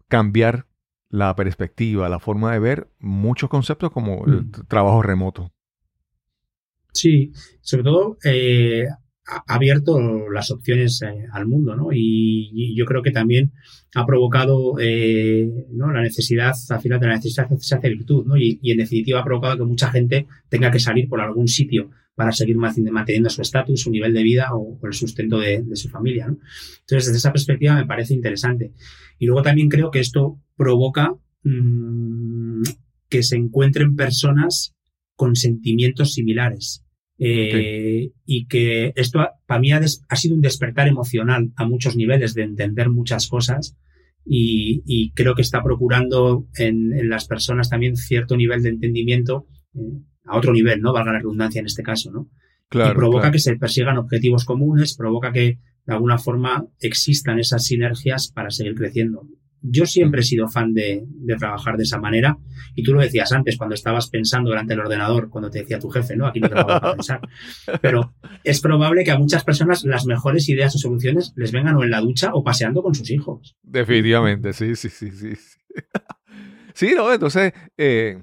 cambiar 0.09 0.67
la 1.09 1.35
perspectiva, 1.37 2.09
la 2.09 2.19
forma 2.19 2.53
de 2.53 2.59
ver 2.59 2.89
muchos 2.99 3.49
conceptos 3.49 3.91
como 3.93 4.27
el 4.27 4.43
Mm. 4.47 4.51
trabajo 4.69 5.03
remoto. 5.03 5.53
Sí, 6.93 7.33
sobre 7.61 7.85
todo 7.85 8.19
eh, 8.25 8.87
ha 9.29 9.55
abierto 9.55 10.29
las 10.31 10.51
opciones 10.51 11.03
eh, 11.03 11.27
al 11.33 11.47
mundo, 11.47 11.77
¿no? 11.77 11.89
Y, 11.93 12.75
yo 12.75 12.85
creo 12.87 13.03
que 13.03 13.11
también 13.11 13.53
ha 13.95 14.07
provocado 14.07 14.79
eh, 14.81 15.67
la 15.77 16.03
necesidad, 16.03 16.55
al 16.71 16.81
final 16.81 17.01
de 17.01 17.07
la 17.07 17.17
necesidad 17.17 17.49
se 17.59 17.75
hace 17.75 17.89
virtud, 17.89 18.27
¿no? 18.27 18.37
Y, 18.37 18.59
en 18.63 18.79
definitiva 18.79 19.21
ha 19.21 19.25
provocado 19.25 19.59
que 19.59 19.65
mucha 19.65 19.91
gente 19.91 20.27
tenga 20.49 20.71
que 20.71 20.81
salir 20.81 21.09
por 21.09 21.21
algún 21.21 21.49
sitio 21.49 21.91
para 22.15 22.33
seguir 22.33 22.57
manteniendo 22.57 23.31
su 23.31 23.43
estatus, 23.43 23.83
su 23.83 23.91
nivel 23.91 24.13
de 24.13 24.23
vida 24.23 24.49
o, 24.55 24.79
el 24.83 24.93
sustento 24.93 25.39
de, 25.39 25.65
su 25.75 25.89
familia, 25.89 26.29
¿no? 26.29 26.39
Entonces, 26.81 27.07
desde 27.07 27.19
esa 27.19 27.33
perspectiva 27.33 27.75
me 27.75 27.87
parece 27.87 28.15
interesante. 28.15 28.73
Y 29.19 29.27
luego 29.27 29.43
también 29.43 29.69
creo 29.69 29.91
que 29.91 30.01
esto 30.01 30.41
provoca 30.57 31.15
mmm, 31.45 32.63
que 33.09 33.23
se 33.23 33.37
encuentren 33.37 33.95
personas 33.95 34.75
con 35.17 35.37
sentimientos 35.37 36.15
similares. 36.15 36.85
Eh, 37.19 37.49
okay. 37.49 38.13
Y 38.25 38.47
que 38.47 38.93
esto 38.95 39.27
para 39.47 39.61
mí 39.61 39.73
ha, 39.73 39.81
ha, 39.81 40.17
sido 40.17 40.37
un 40.37 40.41
despertar 40.41 40.87
emocional 40.87 41.51
a 41.57 41.67
muchos 41.67 41.97
niveles 41.97 42.35
de 42.35 42.43
entender 42.43 42.91
muchas 42.91 43.27
cosas 43.27 43.77
y, 44.25 44.83
y 44.87 45.13
creo 45.13 45.35
que 45.35 45.43
está 45.43 45.63
procurando 45.63 46.47
en, 46.57 46.93
en, 46.93 47.09
las 47.09 47.27
personas 47.27 47.71
también 47.71 47.97
cierto 47.97 48.37
nivel 48.37 48.63
de 48.63 48.69
entendimiento 48.69 49.47
eh, 49.75 50.01
a 50.27 50.37
otro 50.37 50.53
nivel, 50.53 50.81
¿no? 50.81 50.93
Valga 50.93 51.13
la 51.13 51.19
redundancia 51.19 51.59
en 51.61 51.67
este 51.67 51.83
caso, 51.83 52.13
¿no? 52.13 52.31
Claro, 52.69 52.93
y 52.93 52.95
provoca 52.97 53.23
claro. 53.23 53.33
que 53.33 53.39
se 53.39 53.57
persigan 53.57 53.97
objetivos 53.97 54.45
comunes, 54.45 54.95
provoca 54.97 55.33
que 55.33 55.59
de 55.87 55.95
alguna 55.95 56.19
forma 56.19 56.67
existan 56.81 57.39
esas 57.39 57.65
sinergias 57.65 58.31
para 58.31 58.51
seguir 58.51 58.75
creciendo. 58.75 59.27
Yo 59.61 59.87
siempre 59.87 60.21
he 60.21 60.25
sido 60.25 60.49
fan 60.49 60.73
de, 60.73 61.05
trabajar 61.39 61.77
de 61.77 61.83
esa 61.83 61.99
manera 61.99 62.39
y 62.75 62.83
tú 62.83 62.95
lo 62.95 63.01
decías 63.01 63.33
antes 63.33 63.57
cuando 63.57 63.75
estabas 63.75 64.09
pensando 64.09 64.51
delante 64.51 64.73
del 64.73 64.81
ordenador, 64.81 65.29
cuando 65.31 65.51
te 65.51 65.61
decía 65.61 65.79
tu 65.79 65.91
jefe, 65.91 66.17
¿no? 66.17 66.27
Aquí 66.27 66.41
no 66.41 66.49
te 66.49 66.59
a 66.59 66.93
pensar. 66.95 67.21
Pero 67.81 68.15
es 68.45 68.61
probable 68.61 69.05
que 69.05 69.11
a 69.11 69.19
muchas 69.19 69.45
personas 69.45 69.85
las 69.85 70.07
mejores 70.07 70.49
ideas 70.49 70.75
o 70.75 70.79
soluciones 70.79 71.33
les 71.37 71.53
vengan 71.53 71.77
o 71.77 71.83
en 71.83 71.91
la 71.91 72.01
ducha 72.01 72.31
o 72.35 72.45
paseando 72.45 72.83
con 72.83 72.95
sus 72.95 73.11
hijos. 73.11 73.57
Definitivamente, 73.63 74.53
sí, 74.53 74.77
sí, 74.77 74.89
sí, 74.89 75.11
sí. 75.11 75.33
Sí, 76.75 76.95
no, 76.97 77.13
entonces, 77.13 77.53
eh, 77.77 78.23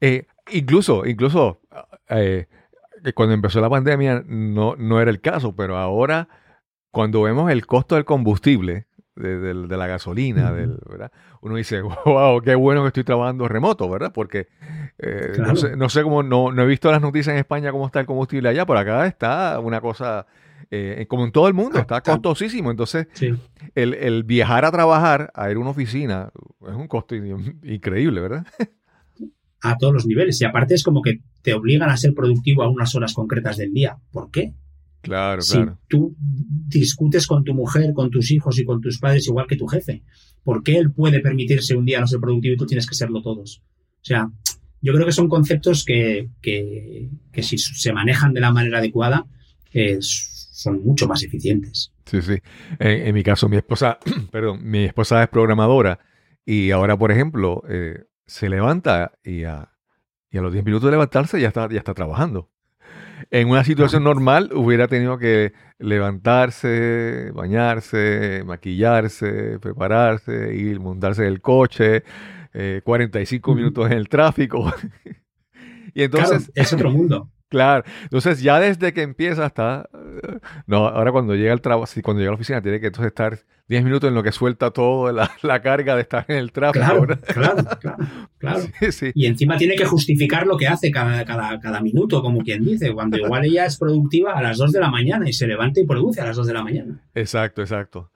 eh, 0.00 0.26
incluso, 0.52 1.04
incluso 1.04 1.60
eh, 2.08 2.46
cuando 3.12 3.34
empezó 3.34 3.60
la 3.60 3.68
pandemia 3.68 4.22
no, 4.24 4.76
no 4.76 5.00
era 5.00 5.10
el 5.10 5.20
caso, 5.20 5.56
pero 5.56 5.76
ahora 5.76 6.28
cuando 6.90 7.22
vemos 7.22 7.50
el 7.50 7.66
costo 7.66 7.94
del 7.94 8.04
combustible, 8.04 8.86
de, 9.20 9.38
de, 9.38 9.54
de, 9.66 9.76
la 9.76 9.86
gasolina, 9.86 10.52
del, 10.52 10.78
¿verdad? 10.88 11.12
Uno 11.40 11.56
dice, 11.56 11.82
wow, 12.04 12.40
qué 12.40 12.54
bueno 12.54 12.82
que 12.82 12.88
estoy 12.88 13.04
trabajando 13.04 13.46
remoto, 13.48 13.88
¿verdad? 13.88 14.12
Porque 14.12 14.48
eh, 14.98 15.32
claro. 15.34 15.50
no, 15.50 15.56
sé, 15.56 15.76
no, 15.76 15.88
sé, 15.88 16.02
cómo, 16.02 16.22
no, 16.22 16.52
no, 16.52 16.62
he 16.62 16.66
visto 16.66 16.90
las 16.90 17.00
noticias 17.00 17.34
en 17.34 17.38
España 17.38 17.72
cómo 17.72 17.86
está 17.86 18.00
el 18.00 18.06
combustible 18.06 18.48
allá, 18.48 18.66
por 18.66 18.76
acá 18.76 19.06
está 19.06 19.60
una 19.60 19.80
cosa, 19.80 20.26
eh, 20.70 21.06
como 21.08 21.24
en 21.24 21.32
todo 21.32 21.48
el 21.48 21.54
mundo, 21.54 21.78
está 21.78 22.00
costosísimo. 22.00 22.70
Entonces, 22.70 23.06
sí. 23.12 23.32
el, 23.74 23.94
el, 23.94 24.24
viajar 24.24 24.64
a 24.64 24.70
trabajar, 24.70 25.30
a 25.34 25.50
ir 25.50 25.56
a 25.56 25.60
una 25.60 25.70
oficina, 25.70 26.30
es 26.66 26.74
un 26.74 26.88
costo 26.88 27.14
increíble, 27.14 28.20
¿verdad? 28.20 28.46
A 29.62 29.76
todos 29.76 29.92
los 29.92 30.06
niveles. 30.06 30.40
Y 30.40 30.44
aparte 30.44 30.74
es 30.74 30.82
como 30.82 31.02
que 31.02 31.20
te 31.42 31.54
obligan 31.54 31.90
a 31.90 31.96
ser 31.96 32.14
productivo 32.14 32.62
a 32.62 32.70
unas 32.70 32.94
horas 32.94 33.14
concretas 33.14 33.56
del 33.56 33.72
día. 33.72 33.98
¿Por 34.10 34.30
qué? 34.30 34.54
Claro, 35.02 35.42
si 35.42 35.56
claro. 35.56 35.78
tú 35.88 36.14
discutes 36.18 37.26
con 37.26 37.42
tu 37.44 37.54
mujer, 37.54 37.92
con 37.94 38.10
tus 38.10 38.30
hijos 38.30 38.58
y 38.58 38.64
con 38.64 38.80
tus 38.80 38.98
padres 38.98 39.26
igual 39.26 39.46
que 39.46 39.56
tu 39.56 39.66
jefe, 39.66 40.02
¿por 40.42 40.62
qué 40.62 40.76
él 40.76 40.92
puede 40.92 41.20
permitirse 41.20 41.74
un 41.74 41.84
día 41.84 42.00
no 42.00 42.06
ser 42.06 42.20
productivo 42.20 42.54
y 42.54 42.58
tú 42.58 42.66
tienes 42.66 42.86
que 42.86 42.94
serlo 42.94 43.22
todos? 43.22 43.62
O 44.00 44.04
sea, 44.04 44.30
yo 44.82 44.92
creo 44.92 45.06
que 45.06 45.12
son 45.12 45.28
conceptos 45.28 45.84
que, 45.84 46.28
que, 46.40 47.10
que 47.32 47.42
si 47.42 47.58
se 47.58 47.92
manejan 47.92 48.32
de 48.32 48.40
la 48.40 48.52
manera 48.52 48.78
adecuada 48.78 49.26
eh, 49.72 49.98
son 50.00 50.82
mucho 50.82 51.06
más 51.06 51.22
eficientes. 51.22 51.92
Sí, 52.06 52.20
sí. 52.22 52.38
En, 52.78 53.06
en, 53.06 53.14
mi 53.14 53.22
caso, 53.22 53.48
mi 53.48 53.56
esposa, 53.56 53.98
perdón, 54.30 54.60
mi 54.62 54.84
esposa 54.84 55.22
es 55.22 55.28
programadora 55.28 56.00
y 56.44 56.70
ahora, 56.70 56.98
por 56.98 57.12
ejemplo, 57.12 57.62
eh, 57.68 58.04
se 58.26 58.48
levanta 58.48 59.12
y 59.22 59.44
a, 59.44 59.72
y 60.30 60.38
a 60.38 60.42
los 60.42 60.52
10 60.52 60.64
minutos 60.64 60.86
de 60.86 60.92
levantarse 60.92 61.40
ya 61.40 61.48
está, 61.48 61.68
ya 61.70 61.78
está 61.78 61.94
trabajando. 61.94 62.50
En 63.30 63.48
una 63.48 63.64
situación 63.64 64.04
normal 64.04 64.50
hubiera 64.54 64.88
tenido 64.88 65.18
que 65.18 65.52
levantarse, 65.78 67.30
bañarse, 67.34 68.42
maquillarse, 68.44 69.58
prepararse, 69.58 70.54
ir, 70.54 70.80
montarse 70.80 71.22
en 71.22 71.28
el 71.28 71.40
coche, 71.40 72.04
eh, 72.52 72.80
45 72.84 73.54
minutos 73.54 73.86
en 73.86 73.92
el 73.92 74.08
tráfico. 74.08 74.72
y 75.94 76.02
entonces... 76.02 76.46
Claro, 76.46 76.52
es 76.54 76.72
otro 76.72 76.90
mundo. 76.90 77.30
Claro, 77.50 77.84
entonces 78.04 78.40
ya 78.40 78.60
desde 78.60 78.92
que 78.92 79.02
empieza 79.02 79.44
hasta... 79.44 79.90
No, 80.66 80.86
ahora 80.86 81.10
cuando 81.10 81.34
llega 81.34 81.52
al 81.52 81.60
trabajo, 81.60 81.84
sí, 81.86 82.00
cuando 82.00 82.20
llega 82.20 82.30
a 82.30 82.32
la 82.32 82.36
oficina 82.36 82.62
tiene 82.62 82.78
que 82.78 82.86
entonces 82.86 83.08
estar 83.08 83.40
10 83.66 83.82
minutos 83.82 84.08
en 84.08 84.14
lo 84.14 84.22
que 84.22 84.30
suelta 84.30 84.70
toda 84.70 85.12
la, 85.12 85.30
la, 85.42 85.60
carga 85.60 85.96
de 85.96 86.02
estar 86.02 86.24
en 86.28 86.36
el 86.38 86.52
tráfico. 86.52 86.84
Claro, 86.84 87.06
claro, 87.26 87.64
claro, 87.80 88.06
claro. 88.38 88.60
Sí, 88.78 88.92
sí. 88.92 89.10
Y 89.14 89.26
encima 89.26 89.56
tiene 89.56 89.74
que 89.74 89.84
justificar 89.84 90.46
lo 90.46 90.56
que 90.56 90.68
hace 90.68 90.92
cada, 90.92 91.24
cada, 91.24 91.58
cada 91.58 91.80
minuto, 91.80 92.22
como 92.22 92.42
quien 92.42 92.64
dice, 92.64 92.92
cuando 92.92 93.16
igual 93.16 93.44
ella 93.44 93.66
es 93.66 93.76
productiva 93.76 94.32
a 94.34 94.42
las 94.42 94.58
2 94.58 94.70
de 94.70 94.80
la 94.80 94.90
mañana 94.90 95.28
y 95.28 95.32
se 95.32 95.48
levanta 95.48 95.80
y 95.80 95.86
produce 95.86 96.20
a 96.20 96.26
las 96.26 96.36
2 96.36 96.46
de 96.46 96.52
la 96.52 96.62
mañana. 96.62 97.00
Exacto, 97.14 97.62
exacto. 97.62 98.12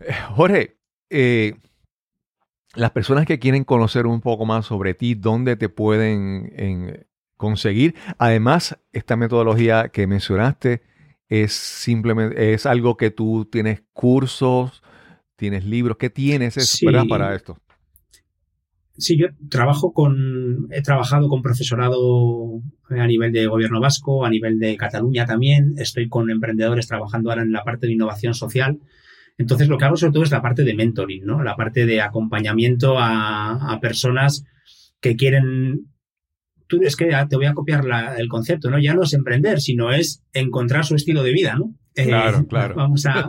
Eh, 0.00 0.12
Jorge, 0.30 0.76
eh, 1.08 1.54
las 2.74 2.90
personas 2.90 3.26
que 3.26 3.38
quieren 3.38 3.64
conocer 3.64 4.06
un 4.06 4.20
poco 4.20 4.46
más 4.46 4.66
sobre 4.66 4.94
ti, 4.94 5.14
¿dónde 5.14 5.56
te 5.56 5.68
pueden 5.68 6.52
en, 6.56 7.06
conseguir? 7.38 7.94
Además, 8.18 8.78
esta 8.92 9.16
metodología 9.16 9.88
que 9.88 10.06
mencionaste 10.06 10.82
es 11.28 11.52
simplemente, 11.54 12.52
es 12.52 12.66
algo 12.66 12.98
que 12.98 13.10
tú 13.10 13.46
tienes 13.50 13.82
cursos, 13.94 14.82
tienes 15.36 15.64
libros, 15.64 15.96
¿qué 15.96 16.10
tienes 16.10 16.54
sí. 16.54 16.86
para 17.08 17.34
esto? 17.34 17.56
Sí, 18.98 19.16
yo 19.16 19.28
trabajo 19.48 19.92
con, 19.92 20.66
he 20.72 20.82
trabajado 20.82 21.28
con 21.28 21.40
profesorado 21.40 22.60
a 22.88 23.06
nivel 23.06 23.32
de 23.32 23.46
gobierno 23.46 23.80
vasco, 23.80 24.26
a 24.26 24.30
nivel 24.30 24.58
de 24.58 24.76
Cataluña 24.76 25.24
también, 25.24 25.74
estoy 25.78 26.08
con 26.08 26.30
emprendedores 26.30 26.88
trabajando 26.88 27.30
ahora 27.30 27.42
en 27.42 27.52
la 27.52 27.62
parte 27.62 27.86
de 27.86 27.92
innovación 27.92 28.34
social. 28.34 28.80
Entonces, 29.36 29.68
lo 29.68 29.78
que 29.78 29.84
hago 29.84 29.96
sobre 29.96 30.12
todo 30.12 30.24
es 30.24 30.32
la 30.32 30.42
parte 30.42 30.64
de 30.64 30.74
mentoring, 30.74 31.24
¿no? 31.24 31.44
La 31.44 31.54
parte 31.54 31.86
de 31.86 32.00
acompañamiento 32.00 32.98
a, 32.98 33.72
a 33.72 33.78
personas 33.78 34.44
que 35.00 35.14
quieren 35.14 35.86
tú 36.68 36.80
es 36.82 36.94
que 36.94 37.10
te 37.28 37.36
voy 37.36 37.46
a 37.46 37.54
copiar 37.54 37.84
la, 37.84 38.16
el 38.16 38.28
concepto, 38.28 38.70
¿no? 38.70 38.78
Ya 38.78 38.94
no 38.94 39.02
es 39.02 39.12
emprender, 39.14 39.60
sino 39.60 39.90
es 39.90 40.22
encontrar 40.32 40.84
su 40.84 40.94
estilo 40.94 41.22
de 41.24 41.32
vida, 41.32 41.56
¿no? 41.56 41.74
Claro, 41.94 42.38
eh, 42.38 42.46
claro. 42.48 42.74
Vamos 42.76 43.06
a, 43.06 43.26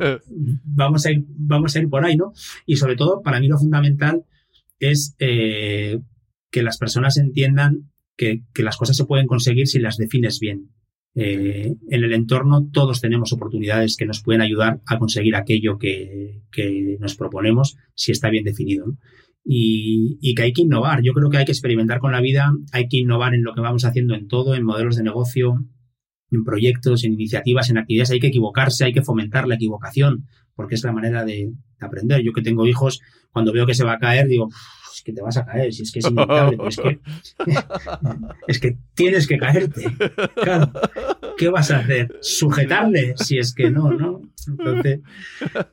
vamos, 0.63 1.05
a 1.05 1.11
ir, 1.11 1.25
vamos 1.27 1.75
a 1.75 1.79
ir 1.79 1.89
por 1.89 2.05
ahí, 2.05 2.15
¿no? 2.15 2.33
Y 2.65 2.75
sobre 2.75 2.95
todo, 2.95 3.21
para 3.23 3.39
mí 3.39 3.47
lo 3.47 3.57
fundamental 3.57 4.23
es 4.79 5.15
eh, 5.19 5.99
que 6.51 6.61
las 6.61 6.77
personas 6.77 7.17
entiendan 7.17 7.89
que, 8.15 8.43
que, 8.53 8.63
las 8.63 8.77
cosas 8.77 8.95
se 8.97 9.05
pueden 9.05 9.25
conseguir 9.25 9.67
si 9.67 9.79
las 9.79 9.97
defines 9.97 10.39
bien. 10.39 10.69
Eh, 11.15 11.73
en 11.89 12.03
el 12.03 12.13
entorno 12.13 12.69
todos 12.71 13.01
tenemos 13.01 13.33
oportunidades 13.33 13.97
que 13.97 14.05
nos 14.05 14.21
pueden 14.21 14.41
ayudar 14.41 14.79
a 14.85 14.99
conseguir 14.99 15.35
aquello 15.35 15.79
que, 15.79 16.43
que 16.51 16.97
nos 16.99 17.15
proponemos 17.15 17.77
si 17.95 18.11
está 18.11 18.29
bien 18.29 18.43
definido. 18.43 18.85
¿no? 18.87 18.97
Y, 19.43 20.17
y, 20.21 20.35
que 20.35 20.43
hay 20.43 20.53
que 20.53 20.61
innovar. 20.61 21.01
Yo 21.01 21.13
creo 21.13 21.29
que 21.29 21.37
hay 21.37 21.45
que 21.45 21.51
experimentar 21.51 21.99
con 21.99 22.11
la 22.11 22.21
vida, 22.21 22.51
hay 22.71 22.87
que 22.87 22.97
innovar 22.97 23.33
en 23.33 23.43
lo 23.43 23.53
que 23.53 23.61
vamos 23.61 23.85
haciendo 23.85 24.13
en 24.15 24.27
todo, 24.27 24.55
en 24.55 24.63
modelos 24.63 24.95
de 24.95 25.03
negocio, 25.03 25.65
en 26.31 26.43
proyectos, 26.43 27.03
en 27.03 27.13
iniciativas, 27.13 27.69
en 27.69 27.77
actividades. 27.77 28.11
Hay 28.11 28.19
que 28.19 28.27
equivocarse, 28.27 28.85
hay 28.85 28.93
que 28.93 29.01
fomentar 29.01 29.47
la 29.47 29.55
equivocación, 29.55 30.25
porque 30.55 30.75
es 30.75 30.83
la 30.83 30.91
manera 30.91 31.25
de, 31.25 31.51
de 31.79 31.85
aprender. 31.85 32.21
Yo 32.21 32.33
que 32.33 32.41
tengo 32.41 32.67
hijos, 32.67 33.01
cuando 33.31 33.53
veo 33.53 33.65
que 33.65 33.73
se 33.73 33.83
va 33.83 33.93
a 33.93 33.99
caer, 33.99 34.27
digo, 34.27 34.49
es 34.99 35.03
que 35.03 35.13
te 35.13 35.21
vas 35.21 35.37
a 35.37 35.45
caer, 35.45 35.73
si 35.73 35.83
es 35.83 35.91
que 35.91 35.99
es 35.99 36.05
inevitable, 36.09 36.57
pues 36.57 36.77
es 36.77 36.83
que, 36.83 36.99
es 38.47 38.59
que 38.59 38.77
tienes 38.93 39.27
que 39.27 39.37
caerte. 39.37 39.85
Claro. 40.35 40.71
¿Qué 41.37 41.49
vas 41.49 41.71
a 41.71 41.79
hacer? 41.79 42.17
¿Sujetarle? 42.21 43.13
Si 43.15 43.37
es 43.37 43.53
que 43.53 43.71
no, 43.71 43.91
¿no? 43.91 44.21
Entonces, 44.47 44.99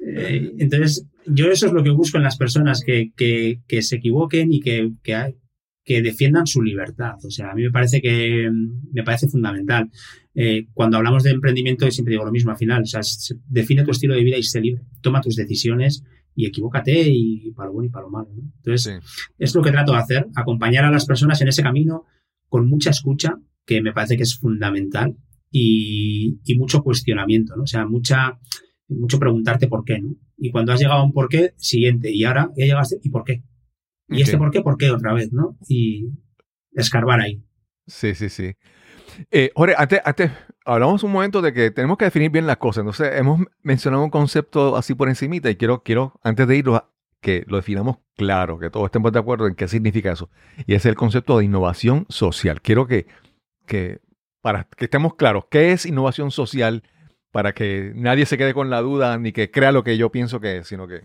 eh, 0.01 0.53
entonces 0.59 1.07
yo 1.27 1.51
eso 1.51 1.67
es 1.67 1.73
lo 1.73 1.83
que 1.83 1.91
busco 1.91 2.17
en 2.17 2.25
las 2.25 2.37
personas, 2.37 2.83
que, 2.85 3.13
que, 3.17 3.61
que 3.67 3.83
se 3.83 3.97
equivoquen 3.97 4.53
y 4.53 4.61
que, 4.61 4.93
que, 5.03 5.37
que, 5.85 6.03
defiendan 6.03 6.47
su 6.47 6.63
libertad. 6.63 7.15
O 7.25 7.31
sea, 7.31 7.51
a 7.51 7.55
mí 7.55 7.63
me 7.63 7.71
parece 7.71 8.01
que 8.01 8.51
me 8.93 9.03
parece 9.03 9.29
fundamental. 9.29 9.91
Eh, 10.35 10.67
cuando 10.75 10.97
hablamos 10.97 11.23
de 11.23 11.31
emprendimiento, 11.31 11.91
siempre 11.91 12.13
digo 12.13 12.25
lo 12.25 12.33
mismo 12.33 12.51
al 12.51 12.59
final. 12.59 12.83
O 12.83 12.87
sea, 12.87 13.01
define 13.49 13.85
tu 13.85 13.91
estilo 13.91 14.15
de 14.15 14.25
vida 14.25 14.37
y 14.37 14.43
sé 14.43 14.61
libre. 14.61 14.83
Toma 15.01 15.21
tus 15.21 15.37
decisiones 15.37 16.05
y 16.35 16.47
equivócate 16.47 17.09
y 17.09 17.51
para 17.53 17.69
lo 17.69 17.73
bueno 17.75 17.89
y 17.89 17.91
para 17.91 18.05
lo 18.05 18.11
malo. 18.11 18.29
¿no? 18.35 18.43
Entonces, 18.57 19.01
sí. 19.03 19.25
es 19.39 19.55
lo 19.55 19.63
que 19.63 19.73
trato 19.73 19.93
de 19.93 19.99
hacer, 19.99 20.27
acompañar 20.35 20.85
a 20.85 20.91
las 20.91 21.07
personas 21.07 21.41
en 21.41 21.49
ese 21.49 21.63
camino 21.63 22.05
con 22.49 22.69
mucha 22.69 22.91
escucha, 22.91 23.39
que 23.65 23.83
me 23.83 23.93
parece 23.93 24.17
que 24.17 24.23
es 24.23 24.37
fundamental 24.37 25.17
y, 25.51 26.39
y 26.45 26.57
mucho 26.57 26.83
cuestionamiento, 26.83 27.57
¿no? 27.57 27.65
O 27.65 27.67
sea, 27.67 27.87
mucha, 27.87 28.39
mucho 28.89 29.19
preguntarte 29.19 29.69
por 29.69 29.85
qué, 29.85 30.01
¿no? 30.01 30.15
Y 30.37 30.51
cuando 30.51 30.73
has 30.73 30.81
llegado 30.81 31.01
a 31.01 31.05
un 31.05 31.13
por 31.13 31.29
qué, 31.29 31.55
siguiente, 31.57 32.11
y 32.11 32.25
ahora 32.25 32.51
ya 32.57 32.67
llegaste, 32.67 32.99
¿y 33.03 33.11
por 33.11 33.25
qué? 33.25 33.43
Y 34.09 34.23
este 34.23 34.39
por 34.39 34.51
qué, 34.51 34.63
por 34.63 34.77
qué 34.77 34.91
otra 34.91 35.13
vez, 35.13 35.33
¿no? 35.33 35.57
Y 35.69 36.11
escarbar 36.73 37.21
ahí. 37.21 37.43
Sí, 37.87 38.15
sí, 38.15 38.29
sí. 38.29 38.55
Eh, 39.31 39.51
Jorge, 39.55 39.75
antes, 39.77 40.01
antes 40.05 40.31
hablamos 40.65 41.03
un 41.03 41.13
momento 41.13 41.41
de 41.41 41.53
que 41.53 41.71
tenemos 41.71 41.97
que 41.97 42.05
definir 42.05 42.31
bien 42.31 42.47
las 42.47 42.59
cosas. 42.59 42.83
Entonces, 42.83 43.11
hemos 43.15 43.41
mencionado 43.63 44.05
un 44.05 44.11
concepto 44.11 44.77
así 44.77 44.95
por 44.95 45.09
encimita 45.09 45.51
y 45.51 45.57
quiero, 45.57 45.83
quiero 45.83 46.21
antes 46.23 46.47
de 46.47 46.57
irlo, 46.57 46.93
que 47.21 47.45
lo 47.49 47.57
definamos 47.57 47.99
claro, 48.17 48.59
que 48.59 48.71
todos 48.71 48.87
estemos 48.87 49.13
de 49.13 49.19
acuerdo 49.19 49.47
en 49.47 49.55
qué 49.55 49.69
significa 49.69 50.13
eso. 50.13 50.31
Y 50.67 50.75
es 50.75 50.87
el 50.87 50.95
concepto 50.95 51.39
de 51.39 51.45
innovación 51.45 52.07
social. 52.09 52.61
Quiero 52.61 52.87
que, 52.87 53.07
que 53.67 54.01
para 54.41 54.65
que 54.65 54.85
estemos 54.85 55.15
claros, 55.15 55.45
¿qué 55.51 55.73
es 55.73 55.87
innovación 55.87 56.31
social? 56.31 56.83
Para 57.37 57.53
que 57.53 57.93
nadie 57.95 58.25
se 58.25 58.39
quede 58.39 58.55
con 58.55 58.71
la 58.71 58.81
duda 58.81 59.19
ni 59.19 59.33
que 59.33 59.51
crea 59.51 59.71
lo 59.71 59.85
que 59.85 59.99
yo 59.99 60.11
pienso 60.11 60.41
que 60.41 60.57
es, 60.57 60.69
sino 60.69 60.89
que... 60.89 61.03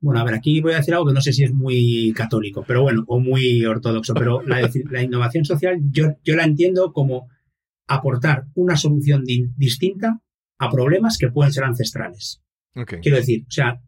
Bueno, 0.00 0.20
a 0.20 0.24
ver, 0.24 0.34
aquí 0.34 0.60
voy 0.60 0.72
a 0.72 0.78
decir 0.78 0.92
algo 0.92 1.06
que 1.06 1.12
no 1.14 1.20
sé 1.20 1.32
si 1.32 1.44
es 1.44 1.52
muy 1.52 2.12
católico, 2.16 2.64
pero 2.66 2.82
bueno, 2.82 3.04
o 3.06 3.20
muy 3.20 3.64
ortodoxo, 3.64 4.12
pero 4.14 4.42
la, 4.42 5.02
innovación 5.02 5.44
social 5.44 5.78
yo, 5.90 6.16
yo 6.24 6.34
la 6.34 6.42
entiendo 6.42 6.92
como 6.92 7.28
aportar 7.86 8.46
una 8.54 8.76
solución 8.76 9.24
di- 9.24 9.46
distinta 9.56 10.20
a 10.58 10.70
problemas 10.70 11.16
que 11.16 11.30
pueden 11.30 11.52
ser 11.52 11.62
ancestrales. 11.62 12.42
Quiero 13.00 13.18
decir, 13.18 13.44
o 13.48 13.50
sea, 13.50 13.80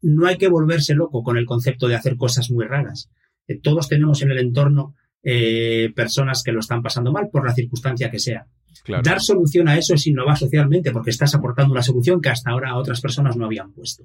no 0.00 0.26
hay 0.26 0.38
que 0.38 0.48
volverse 0.48 0.94
loco 0.94 1.22
con 1.22 1.36
el 1.36 1.44
concepto 1.44 1.88
de 1.88 1.94
hacer 1.94 2.16
cosas 2.16 2.50
muy 2.50 2.64
raras. 2.64 3.10
Eh, 3.46 3.60
todos 3.60 3.86
tenemos 3.88 4.22
en 4.22 4.30
el 4.30 4.38
entorno 4.38 4.96
eh, 5.22 5.92
personas 5.94 6.42
que 6.42 6.52
lo 6.52 6.60
están 6.60 6.82
pasando 6.82 7.12
mal 7.12 7.28
por 7.30 7.46
la 7.46 7.54
circunstancia 7.54 8.10
que 8.10 8.18
sea. 8.18 8.46
Claro. 8.84 9.02
Dar 9.02 9.20
solución 9.20 9.68
a 9.68 9.76
eso 9.76 9.94
es 9.94 10.06
innovar 10.06 10.36
socialmente 10.36 10.90
porque 10.90 11.10
estás 11.10 11.34
aportando 11.34 11.72
una 11.72 11.82
solución 11.82 12.20
que 12.20 12.28
hasta 12.28 12.50
ahora 12.50 12.76
otras 12.76 13.00
personas 13.00 13.36
no 13.36 13.46
habían 13.46 13.72
puesto. 13.72 14.04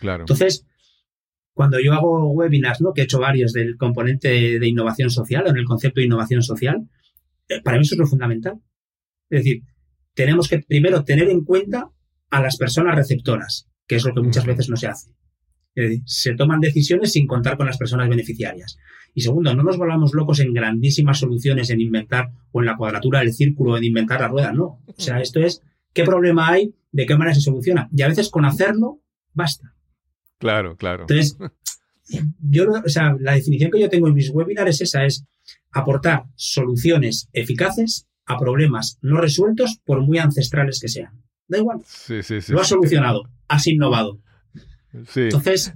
Claro. 0.00 0.22
Entonces, 0.22 0.66
cuando 1.52 1.80
yo 1.80 1.94
hago 1.94 2.32
webinars, 2.32 2.80
¿no? 2.80 2.92
que 2.92 3.00
he 3.00 3.04
hecho 3.04 3.18
varios 3.18 3.52
del 3.52 3.76
componente 3.76 4.58
de 4.58 4.68
innovación 4.68 5.10
social 5.10 5.44
o 5.46 5.50
en 5.50 5.56
el 5.56 5.64
concepto 5.64 6.00
de 6.00 6.06
innovación 6.06 6.42
social, 6.42 6.88
eh, 7.48 7.62
para 7.62 7.78
mí 7.78 7.82
eso 7.84 7.94
es 7.94 7.98
lo 7.98 8.06
fundamental. 8.06 8.60
Es 9.30 9.44
decir, 9.44 9.62
tenemos 10.14 10.48
que 10.48 10.58
primero 10.60 11.04
tener 11.04 11.28
en 11.28 11.44
cuenta 11.44 11.90
a 12.30 12.42
las 12.42 12.56
personas 12.56 12.94
receptoras, 12.94 13.68
que 13.86 13.96
es 13.96 14.04
lo 14.04 14.12
que 14.12 14.20
muchas 14.20 14.44
veces 14.44 14.68
no 14.68 14.76
se 14.76 14.88
hace. 14.88 15.10
Es 15.74 15.88
decir, 15.88 16.02
se 16.06 16.34
toman 16.34 16.60
decisiones 16.60 17.12
sin 17.12 17.26
contar 17.26 17.56
con 17.56 17.66
las 17.66 17.78
personas 17.78 18.08
beneficiarias. 18.08 18.78
Y 19.16 19.22
segundo, 19.22 19.54
no 19.54 19.62
nos 19.62 19.78
volvamos 19.78 20.12
locos 20.12 20.40
en 20.40 20.52
grandísimas 20.52 21.20
soluciones 21.20 21.70
en 21.70 21.80
inventar 21.80 22.28
o 22.52 22.60
en 22.60 22.66
la 22.66 22.76
cuadratura 22.76 23.20
del 23.20 23.32
círculo 23.32 23.78
en 23.78 23.84
inventar 23.84 24.20
la 24.20 24.28
rueda. 24.28 24.52
No. 24.52 24.82
O 24.86 24.94
sea, 24.98 25.22
esto 25.22 25.40
es 25.40 25.62
qué 25.94 26.04
problema 26.04 26.50
hay, 26.50 26.74
de 26.92 27.06
qué 27.06 27.16
manera 27.16 27.34
se 27.34 27.40
soluciona. 27.40 27.88
Y 27.96 28.02
a 28.02 28.08
veces 28.08 28.28
con 28.28 28.44
hacerlo 28.44 29.00
basta. 29.32 29.74
Claro, 30.36 30.76
claro. 30.76 31.04
Entonces, 31.08 31.38
yo, 32.40 32.66
o 32.84 32.88
sea, 32.90 33.16
la 33.18 33.32
definición 33.32 33.70
que 33.70 33.80
yo 33.80 33.88
tengo 33.88 34.06
en 34.06 34.12
mis 34.12 34.28
webinars 34.28 34.68
es 34.68 34.80
esa, 34.82 35.06
es 35.06 35.24
aportar 35.72 36.24
soluciones 36.34 37.30
eficaces 37.32 38.06
a 38.26 38.36
problemas 38.38 38.98
no 39.00 39.18
resueltos 39.18 39.80
por 39.86 40.02
muy 40.02 40.18
ancestrales 40.18 40.78
que 40.78 40.88
sean. 40.88 41.22
Da 41.48 41.56
igual, 41.56 41.80
Sí, 41.86 42.22
sí, 42.22 42.42
sí. 42.42 42.52
lo 42.52 42.60
has 42.60 42.68
solucionado, 42.68 43.30
has 43.48 43.66
innovado. 43.66 44.20
Sí. 45.08 45.22
Entonces, 45.22 45.72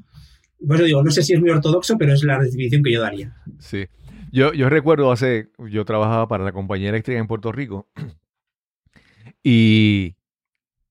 yo 0.60 0.84
digo, 0.84 1.02
no 1.02 1.10
sé 1.10 1.22
si 1.22 1.32
es 1.34 1.40
muy 1.40 1.50
ortodoxo, 1.50 1.96
pero 1.98 2.12
es 2.12 2.22
la 2.24 2.38
definición 2.38 2.82
que 2.82 2.92
yo 2.92 3.00
daría. 3.02 3.34
Sí. 3.58 3.86
Yo, 4.32 4.52
yo 4.52 4.68
recuerdo 4.68 5.10
hace, 5.10 5.50
yo 5.70 5.84
trabajaba 5.84 6.28
para 6.28 6.44
la 6.44 6.52
compañía 6.52 6.90
eléctrica 6.90 7.18
en 7.18 7.26
Puerto 7.26 7.50
Rico 7.50 7.88
y, 9.42 10.16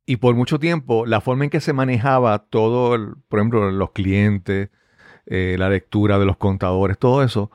y 0.05 0.17
por 0.17 0.35
mucho 0.35 0.59
tiempo 0.59 1.05
la 1.05 1.21
forma 1.21 1.45
en 1.45 1.49
que 1.49 1.61
se 1.61 1.73
manejaba 1.73 2.39
todo, 2.49 2.95
el- 2.95 3.13
por 3.27 3.39
ejemplo, 3.39 3.71
los 3.71 3.91
clientes, 3.91 4.69
eh, 5.25 5.55
la 5.59 5.69
lectura 5.69 6.19
de 6.19 6.25
los 6.25 6.37
contadores, 6.37 6.97
todo 6.97 7.23
eso, 7.23 7.51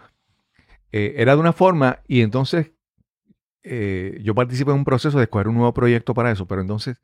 eh, 0.93 1.15
era 1.19 1.35
de 1.35 1.41
una 1.41 1.53
forma 1.53 2.01
y 2.07 2.21
entonces 2.21 2.71
eh, 3.62 4.21
yo 4.23 4.35
participé 4.35 4.71
en 4.71 4.79
un 4.79 4.85
proceso 4.85 5.19
de 5.19 5.25
escoger 5.25 5.49
un 5.49 5.55
nuevo 5.57 5.75
proyecto 5.75 6.15
para 6.15 6.31
eso, 6.31 6.47
pero 6.47 6.61
entonces 6.61 6.99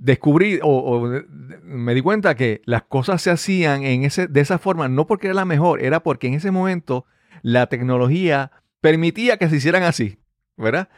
descubrí 0.00 0.58
o, 0.62 0.68
o 0.68 1.22
me 1.62 1.94
di 1.94 2.00
cuenta 2.00 2.34
que 2.34 2.62
las 2.64 2.82
cosas 2.84 3.20
se 3.20 3.30
hacían 3.30 3.84
en 3.84 4.04
ese, 4.04 4.26
de 4.26 4.40
esa 4.40 4.58
forma, 4.58 4.88
no 4.88 5.06
porque 5.06 5.26
era 5.26 5.34
la 5.34 5.44
mejor, 5.44 5.82
era 5.82 6.02
porque 6.02 6.26
en 6.26 6.34
ese 6.34 6.50
momento 6.50 7.04
la 7.42 7.66
tecnología 7.66 8.50
permitía 8.80 9.36
que 9.36 9.48
se 9.48 9.56
hicieran 9.56 9.82
así, 9.82 10.18
¿verdad? 10.56 10.88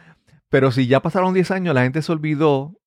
Pero 0.48 0.70
si 0.70 0.86
ya 0.86 1.00
pasaron 1.00 1.34
10 1.34 1.50
años, 1.50 1.74
la 1.74 1.82
gente 1.82 2.00
se 2.00 2.12
olvidó 2.12 2.78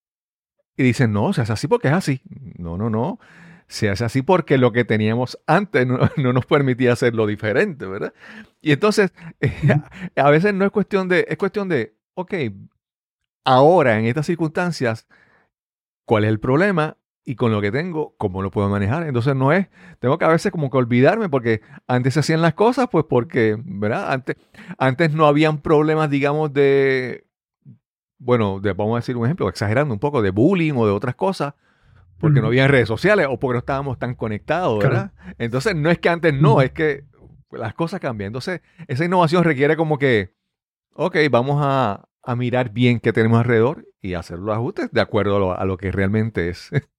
y 0.76 0.82
dicen, 0.82 1.12
no, 1.12 1.32
se 1.32 1.42
hace 1.42 1.52
así 1.52 1.68
porque 1.68 1.88
es 1.88 1.94
así. 1.94 2.22
No, 2.58 2.76
no, 2.78 2.88
no. 2.88 3.18
Se 3.66 3.90
hace 3.90 4.04
así 4.04 4.22
porque 4.22 4.58
lo 4.58 4.72
que 4.72 4.84
teníamos 4.84 5.38
antes 5.46 5.86
no, 5.86 5.98
no 6.16 6.32
nos 6.32 6.46
permitía 6.46 6.92
hacerlo 6.92 7.26
diferente, 7.26 7.86
¿verdad? 7.86 8.14
Y 8.62 8.72
entonces, 8.72 9.12
a 10.16 10.30
veces 10.30 10.54
no 10.54 10.64
es 10.64 10.70
cuestión 10.70 11.08
de, 11.08 11.26
es 11.28 11.36
cuestión 11.36 11.68
de, 11.68 11.94
ok, 12.14 12.34
ahora 13.44 13.98
en 13.98 14.06
estas 14.06 14.26
circunstancias, 14.26 15.06
¿cuál 16.06 16.24
es 16.24 16.30
el 16.30 16.40
problema? 16.40 16.96
Y 17.28 17.34
con 17.34 17.50
lo 17.50 17.60
que 17.60 17.72
tengo, 17.72 18.14
¿cómo 18.16 18.40
lo 18.40 18.52
puedo 18.52 18.68
manejar? 18.68 19.02
Entonces 19.06 19.34
no 19.34 19.52
es, 19.52 19.66
tengo 19.98 20.16
que 20.16 20.24
a 20.24 20.28
veces 20.28 20.52
como 20.52 20.70
que 20.70 20.78
olvidarme 20.78 21.28
porque 21.28 21.60
antes 21.88 22.14
se 22.14 22.20
hacían 22.20 22.40
las 22.40 22.54
cosas, 22.54 22.86
pues 22.90 23.04
porque, 23.08 23.60
¿verdad? 23.64 24.12
Antes, 24.12 24.36
antes 24.78 25.12
no 25.12 25.26
habían 25.26 25.58
problemas, 25.58 26.08
digamos, 26.08 26.52
de, 26.54 27.26
bueno, 28.18 28.60
de, 28.60 28.72
vamos 28.72 28.94
a 28.94 29.00
decir 29.00 29.16
un 29.16 29.26
ejemplo, 29.26 29.48
exagerando 29.48 29.92
un 29.92 29.98
poco, 29.98 30.22
de 30.22 30.30
bullying 30.30 30.74
o 30.76 30.86
de 30.86 30.92
otras 30.92 31.16
cosas, 31.16 31.54
porque 32.18 32.40
no 32.40 32.46
había 32.46 32.68
redes 32.68 32.88
sociales 32.88 33.26
o 33.28 33.38
porque 33.38 33.54
no 33.54 33.58
estábamos 33.58 33.98
tan 33.98 34.14
conectados, 34.14 34.82
¿verdad? 34.82 35.12
Entonces 35.36 35.74
no 35.74 35.90
es 35.90 35.98
que 35.98 36.08
antes 36.08 36.32
no, 36.32 36.62
es 36.62 36.70
que 36.70 37.04
las 37.50 37.74
cosas 37.74 38.00
cambian. 38.00 38.28
Entonces 38.28 38.62
esa 38.86 39.04
innovación 39.04 39.44
requiere 39.44 39.76
como 39.76 39.98
que, 39.98 40.32
ok, 40.94 41.16
vamos 41.30 41.60
a, 41.60 42.08
a 42.26 42.36
mirar 42.36 42.72
bien 42.72 43.00
qué 43.00 43.12
tenemos 43.12 43.38
alrededor 43.38 43.86
y 44.02 44.14
hacer 44.14 44.38
los 44.38 44.54
ajustes 44.54 44.90
de 44.92 45.00
acuerdo 45.00 45.36
a 45.36 45.38
lo, 45.38 45.58
a 45.58 45.64
lo 45.64 45.76
que 45.76 45.90
realmente 45.92 46.48
es. 46.48 46.70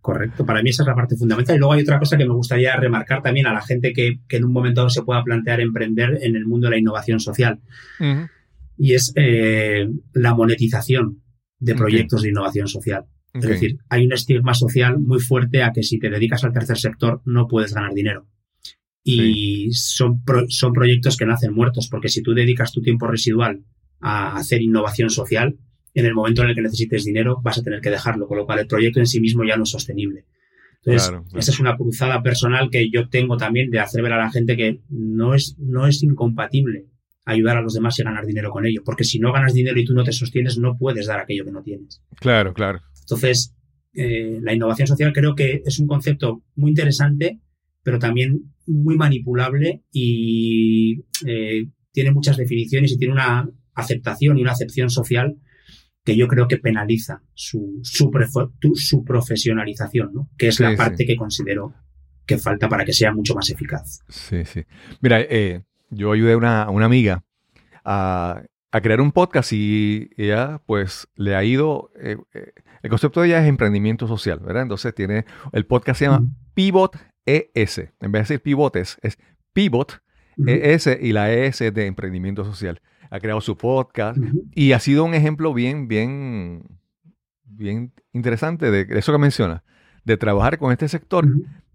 Correcto, 0.00 0.46
para 0.46 0.62
mí 0.62 0.70
esa 0.70 0.84
es 0.84 0.86
la 0.86 0.94
parte 0.94 1.16
fundamental. 1.16 1.56
Y 1.56 1.58
luego 1.58 1.72
hay 1.72 1.82
otra 1.82 1.98
cosa 1.98 2.16
que 2.16 2.24
me 2.26 2.32
gustaría 2.34 2.76
remarcar 2.76 3.22
también 3.22 3.48
a 3.48 3.52
la 3.52 3.60
gente 3.60 3.92
que, 3.92 4.20
que 4.28 4.36
en 4.36 4.44
un 4.44 4.52
momento 4.52 4.80
dado 4.82 4.90
se 4.90 5.02
pueda 5.02 5.24
plantear 5.24 5.60
emprender 5.60 6.18
en 6.22 6.36
el 6.36 6.46
mundo 6.46 6.66
de 6.68 6.70
la 6.72 6.78
innovación 6.78 7.18
social. 7.18 7.58
Y 8.78 8.92
es 8.94 9.12
eh, 9.16 9.88
la 10.12 10.32
monetización 10.34 11.22
de 11.58 11.72
proyectos 11.78 12.22
de 12.22 12.28
innovación 12.28 12.68
social. 12.68 13.04
Es 13.34 13.40
decir, 13.48 13.78
hay 13.88 14.06
un 14.06 14.12
estigma 14.12 14.54
social 14.54 14.98
muy 15.00 15.18
fuerte 15.18 15.62
a 15.64 15.72
que 15.72 15.82
si 15.82 15.98
te 15.98 16.08
dedicas 16.08 16.44
al 16.44 16.52
tercer 16.52 16.78
sector 16.78 17.20
no 17.24 17.48
puedes 17.48 17.74
ganar 17.74 17.92
dinero. 17.92 18.28
Y 19.02 19.72
son, 19.72 20.22
pro- 20.22 20.46
son 20.48 20.72
proyectos 20.72 21.16
que 21.16 21.26
nacen 21.26 21.52
muertos, 21.52 21.88
porque 21.90 22.08
si 22.08 22.22
tú 22.22 22.32
dedicas 22.32 22.70
tu 22.72 22.80
tiempo 22.80 23.06
residual 23.08 23.62
a 24.08 24.36
hacer 24.36 24.62
innovación 24.62 25.10
social, 25.10 25.58
en 25.92 26.06
el 26.06 26.14
momento 26.14 26.42
en 26.42 26.50
el 26.50 26.54
que 26.54 26.62
necesites 26.62 27.04
dinero 27.04 27.40
vas 27.42 27.58
a 27.58 27.62
tener 27.62 27.80
que 27.80 27.90
dejarlo, 27.90 28.28
con 28.28 28.36
lo 28.38 28.46
cual 28.46 28.60
el 28.60 28.68
proyecto 28.68 29.00
en 29.00 29.06
sí 29.06 29.20
mismo 29.20 29.42
ya 29.44 29.56
no 29.56 29.64
es 29.64 29.70
sostenible. 29.70 30.24
Entonces, 30.76 31.08
Claro, 31.08 31.24
claro. 31.24 31.38
esa 31.40 31.50
es 31.50 31.58
una 31.58 31.76
cruzada 31.76 32.22
personal 32.22 32.70
que 32.70 32.88
yo 32.88 33.08
tengo 33.08 33.36
también 33.36 33.70
de 33.70 33.80
hacer 33.80 34.02
ver 34.02 34.12
a 34.12 34.18
la 34.18 34.30
gente 34.30 34.56
que 34.56 34.80
no 34.88 35.34
es, 35.34 35.56
no 35.58 35.88
es 35.88 36.04
incompatible 36.04 36.86
ayudar 37.24 37.56
a 37.56 37.62
los 37.62 37.74
demás 37.74 37.98
y 37.98 38.04
ganar 38.04 38.24
dinero 38.24 38.50
con 38.50 38.64
ello, 38.64 38.82
porque 38.84 39.02
si 39.02 39.18
no 39.18 39.32
ganas 39.32 39.52
dinero 39.52 39.80
y 39.80 39.84
tú 39.84 39.94
no 39.94 40.04
te 40.04 40.12
sostienes, 40.12 40.58
no 40.58 40.76
puedes 40.78 41.06
dar 41.06 41.18
aquello 41.18 41.44
que 41.44 41.50
no 41.50 41.62
tienes. 41.62 42.00
Claro, 42.20 42.54
claro. 42.54 42.82
Entonces, 43.00 43.56
eh, 43.94 44.38
la 44.40 44.54
innovación 44.54 44.86
social 44.86 45.12
creo 45.12 45.34
que 45.34 45.62
es 45.66 45.80
un 45.80 45.88
concepto 45.88 46.44
muy 46.54 46.70
interesante, 46.70 47.40
pero 47.82 47.98
también 47.98 48.52
muy 48.66 48.96
manipulable 48.96 49.82
y 49.90 51.00
eh, 51.26 51.66
tiene 51.90 52.12
muchas 52.12 52.36
definiciones 52.36 52.92
y 52.92 52.98
tiene 52.98 53.14
una 53.14 53.50
aceptación 53.76 54.38
y 54.38 54.42
una 54.42 54.52
acepción 54.52 54.90
social 54.90 55.36
que 56.04 56.16
yo 56.16 56.28
creo 56.28 56.48
que 56.48 56.56
penaliza 56.56 57.22
su, 57.34 57.80
su, 57.82 58.10
su 58.74 59.04
profesionalización, 59.04 60.12
¿no? 60.14 60.28
que 60.38 60.48
es 60.48 60.60
la 60.60 60.70
sí. 60.70 60.76
parte 60.76 61.04
que 61.04 61.16
considero 61.16 61.74
que 62.26 62.38
falta 62.38 62.68
para 62.68 62.84
que 62.84 62.92
sea 62.92 63.12
mucho 63.12 63.34
más 63.34 63.50
eficaz. 63.50 64.00
Sí, 64.08 64.44
sí. 64.44 64.64
Mira, 65.00 65.20
eh, 65.20 65.62
yo 65.90 66.12
ayudé 66.12 66.32
a 66.32 66.36
una, 66.36 66.62
a 66.62 66.70
una 66.70 66.86
amiga 66.86 67.24
a, 67.84 68.42
a 68.72 68.80
crear 68.80 69.00
un 69.00 69.12
podcast 69.12 69.52
y 69.52 70.10
ella 70.16 70.60
pues 70.66 71.08
le 71.16 71.34
ha 71.34 71.44
ido, 71.44 71.90
eh, 72.00 72.16
eh, 72.34 72.52
el 72.82 72.90
concepto 72.90 73.20
de 73.20 73.28
ella 73.28 73.42
es 73.42 73.48
emprendimiento 73.48 74.06
social, 74.06 74.40
¿verdad? 74.40 74.62
Entonces 74.62 74.94
tiene, 74.94 75.24
el 75.52 75.66
podcast 75.66 75.98
se 75.98 76.04
llama 76.06 76.18
Ujú. 76.18 76.30
Pivot 76.54 76.96
ES, 77.24 77.78
en 77.78 78.12
vez 78.12 78.12
de 78.12 78.34
decir 78.34 78.40
pivotes, 78.42 78.98
es 79.02 79.18
Pivot 79.52 80.02
Ujú. 80.36 80.48
ES 80.50 80.98
y 81.00 81.12
la 81.12 81.32
ES 81.32 81.58
de 81.58 81.86
emprendimiento 81.86 82.44
social. 82.44 82.80
Ha 83.10 83.20
creado 83.20 83.40
su 83.40 83.56
podcast 83.56 84.18
y 84.54 84.72
ha 84.72 84.80
sido 84.80 85.04
un 85.04 85.14
ejemplo 85.14 85.52
bien, 85.54 85.88
bien, 85.88 86.62
bien 87.44 87.92
interesante 88.12 88.70
de 88.70 88.86
eso 88.98 89.12
que 89.12 89.18
menciona, 89.18 89.62
de 90.04 90.16
trabajar 90.16 90.58
con 90.58 90.72
este 90.72 90.88
sector 90.88 91.26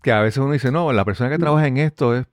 que 0.03 0.11
a 0.11 0.21
veces 0.21 0.39
uno 0.39 0.51
dice, 0.53 0.71
no, 0.71 0.91
la 0.93 1.05
persona 1.05 1.29
que 1.29 1.37
trabaja 1.37 1.67
en 1.67 1.77
esto 1.77 2.15
es, 2.15 2.25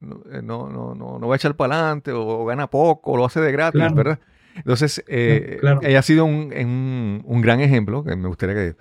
no, 0.00 0.22
eh, 0.30 0.42
no, 0.42 0.68
no, 0.70 0.94
no, 0.94 1.18
no 1.18 1.28
va 1.28 1.34
a 1.34 1.36
echar 1.36 1.56
para 1.56 1.74
adelante 1.80 2.12
o, 2.12 2.44
gana 2.44 2.68
poco 2.68 3.12
o 3.12 3.16
lo 3.16 3.24
hace 3.24 3.40
de 3.40 3.50
gratis, 3.52 3.80
Claro. 3.80 3.94
¿verdad? 3.94 4.18
Entonces, 4.54 5.04
eh, 5.08 5.58
Claro. 5.60 5.80
ella 5.82 5.98
ha 5.98 6.02
sido 6.02 6.24
un, 6.24 6.52
un- 6.56 7.22
un 7.24 7.40
gran 7.42 7.60
ejemplo, 7.60 8.04
que 8.04 8.14
me 8.16 8.26
gustaría 8.28 8.54
que 8.54 8.76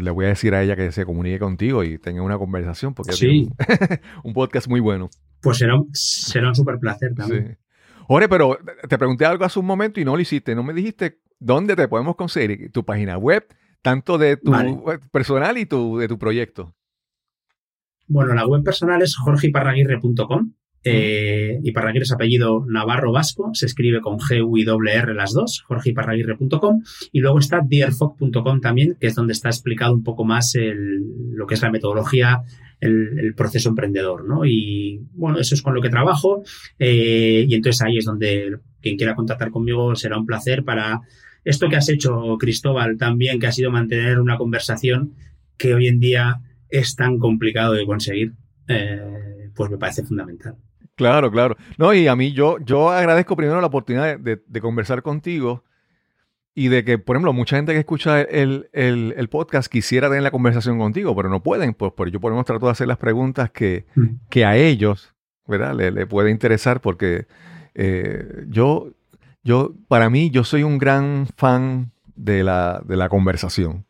le 0.00 0.10
voy 0.10 0.24
a 0.24 0.28
decir 0.28 0.54
a 0.54 0.62
ella 0.62 0.74
que 0.76 0.90
se 0.92 1.04
comunique 1.04 1.38
contigo 1.38 1.84
y 1.84 1.98
tenga 1.98 2.22
una 2.22 2.36
conversación, 2.38 2.94
porque 2.94 3.12
Sí. 3.12 3.48
un, 3.48 3.54
un 4.24 4.32
podcast 4.34 4.66
muy 4.66 4.80
bueno. 4.80 5.08
Pues 5.42 5.58
será, 5.58 5.74
un- 5.76 5.88
será 5.92 6.48
un 6.48 6.54
súper 6.54 6.78
placer 6.78 7.12
Sí. 7.28 7.34
Jorge, 8.12 8.28
pero 8.28 8.58
te 8.88 8.98
pregunté 8.98 9.24
algo 9.24 9.44
hace 9.44 9.60
un 9.60 9.66
momento 9.66 10.00
y 10.00 10.04
no 10.04 10.16
lo 10.16 10.20
hiciste. 10.20 10.56
No 10.56 10.64
me 10.64 10.72
dijiste 10.74 11.20
dónde 11.38 11.76
te 11.76 11.86
podemos 11.86 12.16
conseguir 12.16 12.72
tu 12.72 12.84
página 12.84 13.16
web, 13.16 13.46
tanto 13.82 14.18
de 14.18 14.36
tu 14.36 14.50
Vale. 14.50 14.76
personal 15.12 15.56
y 15.58 15.64
tu, 15.66 15.96
de 15.96 16.08
tu 16.08 16.18
proyecto. 16.18 16.74
Bueno, 18.08 18.34
la 18.34 18.44
web 18.48 18.64
personal 18.64 19.00
es 19.02 19.16
jorgeiparraguirre.com. 19.16 20.54
Eh, 20.82 21.60
Iparraguirre 21.62 22.02
es 22.04 22.10
apellido 22.12 22.64
navarro 22.66 23.12
vasco, 23.12 23.50
se 23.52 23.66
escribe 23.66 24.00
con 24.00 24.18
G, 24.18 24.42
U 24.44 24.56
y 24.56 24.64
doble 24.64 24.94
R 24.94 25.14
las 25.14 25.32
dos, 25.32 25.60
jorgeiparraguirre.com. 25.68 26.82
Y 27.12 27.20
luego 27.20 27.38
está 27.38 27.60
dearfoc.com 27.62 28.60
también, 28.60 28.96
que 28.98 29.06
es 29.06 29.14
donde 29.14 29.34
está 29.34 29.50
explicado 29.50 29.94
un 29.94 30.02
poco 30.02 30.24
más 30.24 30.54
el- 30.56 31.34
lo 31.34 31.46
que 31.46 31.54
es 31.54 31.62
la 31.62 31.70
metodología, 31.70 32.40
el, 32.80 33.18
el 33.18 33.34
proceso 33.34 33.68
emprendedor, 33.68 34.26
¿no? 34.26 34.44
Y 34.44 35.00
bueno, 35.12 35.38
eso 35.38 35.54
es 35.54 35.62
con 35.62 35.74
lo 35.74 35.82
que 35.82 35.90
trabajo. 35.90 36.42
eh, 36.78 37.44
y 37.48 37.54
entonces 37.54 37.82
ahí 37.82 37.98
es 37.98 38.04
donde 38.04 38.58
quien 38.80 38.96
quiera 38.96 39.14
contactar 39.14 39.50
conmigo 39.50 39.94
será 39.94 40.18
un 40.18 40.26
placer 40.26 40.64
para 40.64 41.00
esto 41.44 41.68
que 41.68 41.76
has 41.76 41.88
hecho, 41.88 42.36
Cristóbal, 42.38 42.96
también, 42.98 43.38
que 43.38 43.46
ha 43.46 43.52
sido 43.52 43.70
mantener 43.70 44.18
una 44.18 44.36
conversación 44.36 45.14
que 45.56 45.74
hoy 45.74 45.88
en 45.88 46.00
día 46.00 46.40
es 46.68 46.96
tan 46.96 47.18
complicado 47.18 47.74
de 47.74 47.86
conseguir, 47.86 48.32
eh, 48.68 49.50
pues 49.54 49.70
me 49.70 49.78
parece 49.78 50.04
fundamental. 50.04 50.56
Claro, 50.94 51.30
claro. 51.30 51.56
No, 51.78 51.94
y 51.94 52.06
a 52.08 52.16
mí 52.16 52.32
yo, 52.32 52.58
yo 52.58 52.90
agradezco 52.90 53.36
primero 53.36 53.60
la 53.60 53.68
oportunidad 53.68 54.18
de, 54.18 54.60
conversar 54.60 55.02
contigo 55.02 55.64
y 56.54 56.68
de 56.68 56.84
que, 56.84 56.98
por 56.98 57.16
ejemplo, 57.16 57.32
mucha 57.32 57.56
gente 57.56 57.72
que 57.72 57.78
escucha 57.78 58.20
el, 58.20 58.68
el- 58.72 59.14
el 59.16 59.28
podcast 59.28 59.70
quisiera 59.70 60.08
tener 60.08 60.22
la 60.22 60.30
conversación 60.30 60.78
contigo, 60.78 61.14
pero 61.14 61.28
no 61.28 61.42
pueden, 61.42 61.74
pues 61.74 61.92
por 61.92 62.10
yo 62.10 62.20
por 62.20 62.30
lo 62.30 62.36
menos 62.36 62.46
trato 62.46 62.66
de 62.66 62.72
hacer 62.72 62.88
las 62.88 62.98
preguntas 62.98 63.50
que, 63.50 63.84
que 64.28 64.44
a 64.44 64.56
ellos, 64.56 65.14
¿verdad? 65.46 65.74
Le, 65.74 65.90
le 65.90 66.06
puede 66.06 66.30
interesar 66.30 66.80
porque 66.80 67.26
eh, 67.74 68.44
yo, 68.48 68.90
yo, 69.44 69.74
para 69.88 70.10
mí, 70.10 70.30
yo 70.30 70.44
soy 70.44 70.62
un 70.64 70.78
gran 70.78 71.26
fan 71.36 71.92
de 72.16 72.42
la, 72.44 72.82
de 72.84 72.96
la 72.96 73.08
conversación. 73.08 73.86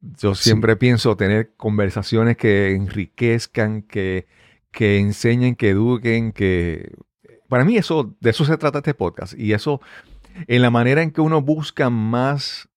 Yo 0.00 0.34
Sí. 0.34 0.44
siempre 0.44 0.76
pienso 0.76 1.16
tener 1.16 1.50
conversaciones 1.56 2.36
que 2.36 2.72
enriquezcan, 2.74 3.82
que, 3.82 4.26
que 4.70 4.98
enseñen, 4.98 5.56
que 5.56 5.70
eduquen, 5.70 6.30
que... 6.32 6.92
Para 7.48 7.64
mí 7.64 7.76
eso, 7.78 8.14
de 8.20 8.30
eso 8.30 8.44
se 8.44 8.56
trata 8.58 8.78
este 8.78 8.94
podcast. 8.94 9.32
Y 9.36 9.54
eso, 9.54 9.80
en 10.46 10.62
la 10.62 10.70
manera 10.70 11.02
en 11.02 11.10
que 11.10 11.20
uno 11.20 11.42
busca 11.42 11.90
más 11.90 12.68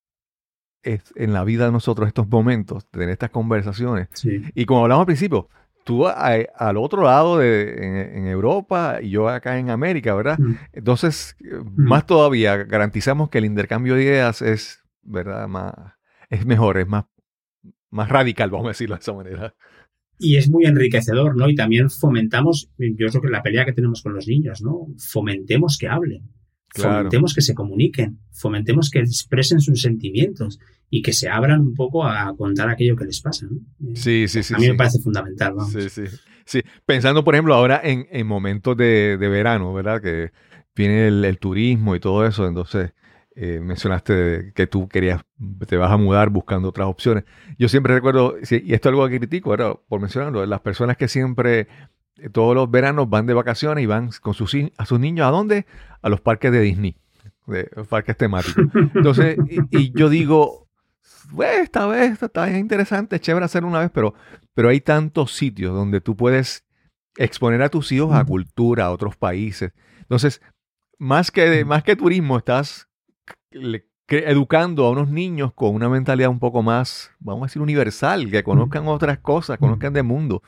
es- 0.83 1.13
en 1.15 1.31
la 1.33 1.43
vida 1.43 1.65
de 1.65 1.71
nosotros 1.71 2.07
estos 2.07 2.27
momentos, 2.27 2.85
tener 2.89 3.09
estas 3.09 3.29
conversaciones, 3.29 4.07
Sí. 4.13 4.41
y 4.55 4.65
como 4.65 4.81
hablamos 4.81 5.01
al 5.01 5.05
principio, 5.07 5.47
tú 5.83 6.07
a- 6.07 6.15
al 6.55 6.77
otro 6.77 7.03
lado 7.03 7.37
de 7.37 7.73
en, 7.85 8.17
en 8.17 8.27
Europa 8.27 8.99
y 9.01 9.09
yo 9.11 9.29
acá 9.29 9.59
en 9.59 9.69
América, 9.69 10.15
¿verdad? 10.15 10.39
Mm. 10.39 10.55
Entonces, 10.73 11.35
eh, 11.43 11.59
más 11.75 12.05
todavía 12.07 12.57
garantizamos 12.57 13.29
que 13.29 13.37
el 13.37 13.45
intercambio 13.45 13.95
de 13.95 14.03
ideas 14.03 14.41
es, 14.41 14.83
¿verdad? 15.03 15.47
Más, 15.47 15.73
es 16.29 16.45
mejor, 16.45 16.77
es 16.77 16.87
más, 16.87 17.05
más 17.91 18.09
radical, 18.09 18.49
vamos 18.49 18.65
a 18.65 18.69
decirlo 18.69 18.95
de 18.95 19.01
esa 19.01 19.13
manera. 19.13 19.53
Y 20.17 20.37
es 20.37 20.49
muy 20.49 20.65
enriquecedor, 20.65 21.35
¿no? 21.35 21.49
Y 21.49 21.55
también 21.55 21.89
fomentamos, 21.89 22.71
yo 22.77 23.07
creo 23.09 23.21
que 23.21 23.29
la 23.29 23.41
pelea 23.43 23.65
que 23.65 23.73
tenemos 23.73 24.01
con 24.03 24.13
los 24.13 24.27
niños, 24.27 24.61
¿no? 24.61 24.87
Fomentemos 25.11 25.77
que 25.79 25.87
hablen, 25.87 26.23
Claro. 26.73 26.95
fomentemos 26.99 27.33
que 27.33 27.41
se 27.41 27.53
comuniquen, 27.53 28.19
fomentemos 28.31 28.89
que 28.89 28.99
expresen 28.99 29.59
sus 29.59 29.81
sentimientos 29.81 30.59
y 30.89 31.01
que 31.01 31.11
se 31.13 31.27
abran 31.29 31.61
un 31.61 31.73
poco 31.73 32.05
a 32.05 32.33
contar 32.37 32.69
aquello 32.69 32.95
que 32.95 33.05
les 33.05 33.19
pasa, 33.21 33.45
¿no? 33.49 33.57
Eh, 33.89 33.95
Sí, 33.95 34.27
sí, 34.27 34.41
sí. 34.43 34.53
a 34.53 34.57
mí 34.57 34.65
sí. 34.65 34.71
me 34.71 34.77
parece 34.77 34.99
fundamental, 34.99 35.53
vamos. 35.53 35.71
Sí, 35.73 35.89
sí. 35.89 36.03
Sí, 36.45 36.61
pensando, 36.85 37.23
por 37.23 37.35
ejemplo, 37.35 37.53
ahora 37.55 37.79
en, 37.83 38.07
en 38.11 38.25
momentos 38.27 38.75
de, 38.75 39.17
de 39.17 39.27
verano, 39.29 39.73
¿verdad? 39.73 40.01
Que 40.01 40.31
viene 40.75 41.07
el, 41.07 41.23
el 41.23 41.37
turismo 41.37 41.95
y 41.95 41.99
todo 41.99 42.25
eso, 42.25 42.47
entonces 42.47 42.93
eh, 43.35 43.59
mencionaste 43.61 44.51
que 44.55 44.67
tú 44.67 44.89
querías, 44.89 45.21
te 45.67 45.77
vas 45.77 45.91
a 45.91 45.97
mudar 45.97 46.29
buscando 46.29 46.69
otras 46.69 46.87
opciones. 46.87 47.23
Yo 47.57 47.69
siempre 47.69 47.93
recuerdo, 47.93 48.35
y 48.39 48.73
esto 48.73 48.89
es 48.89 48.93
algo 48.93 49.07
que 49.07 49.19
critico, 49.19 49.51
¿verdad? 49.51 49.75
Por 49.87 50.01
mencionarlo, 50.01 50.45
las 50.45 50.61
personas 50.61 50.97
que 50.97 51.07
siempre, 51.07 51.67
todos 52.29 52.55
los 52.55 52.69
veranos 52.69 53.09
van 53.09 53.25
de 53.25 53.33
vacaciones 53.33 53.83
y 53.83 53.87
van 53.87 54.09
con 54.21 54.33
sus, 54.33 54.55
a 54.77 54.85
sus 54.85 54.99
niños, 54.99 55.27
¿a 55.27 55.31
dónde? 55.31 55.65
A 56.01 56.09
los 56.09 56.21
parques 56.21 56.51
de 56.51 56.61
Disney, 56.61 56.95
de 57.47 57.69
los 57.75 57.87
parques 57.87 58.17
temáticos. 58.17 58.65
Entonces, 58.95 59.37
y, 59.47 59.77
y 59.77 59.91
yo 59.95 60.09
digo, 60.09 60.67
"Bueno, 61.31 61.63
esta 61.63 61.85
vez 61.87 62.11
está, 62.13 62.25
está 62.25 62.57
interesante, 62.57 63.15
es 63.15 63.21
chévere 63.21 63.45
hacerlo 63.45 63.69
una 63.69 63.79
vez, 63.79 63.91
pero, 63.93 64.13
pero 64.53 64.69
hay 64.69 64.81
tantos 64.81 65.33
sitios 65.35 65.73
donde 65.73 66.01
tú 66.01 66.15
puedes 66.15 66.65
exponer 67.17 67.61
a 67.61 67.69
tus 67.69 67.91
hijos 67.91 68.13
a 68.13 68.23
cultura, 68.23 68.85
a 68.85 68.91
otros 68.91 69.15
países. 69.15 69.73
Entonces, 69.99 70.41
más 70.97 71.31
que, 71.31 71.65
más 71.65 71.83
que 71.83 71.95
turismo, 71.95 72.37
estás 72.37 72.87
educando 74.07 74.85
a 74.85 74.91
unos 74.91 75.09
niños 75.09 75.53
con 75.53 75.73
una 75.73 75.89
mentalidad 75.89 76.29
un 76.29 76.39
poco 76.39 76.61
más, 76.61 77.11
vamos 77.19 77.43
a 77.43 77.45
decir, 77.47 77.61
universal, 77.61 78.29
que 78.29 78.43
conozcan 78.43 78.87
otras 78.87 79.19
cosas, 79.19 79.57
conozcan 79.57 79.93
del 79.93 80.03
mundo. 80.03 80.43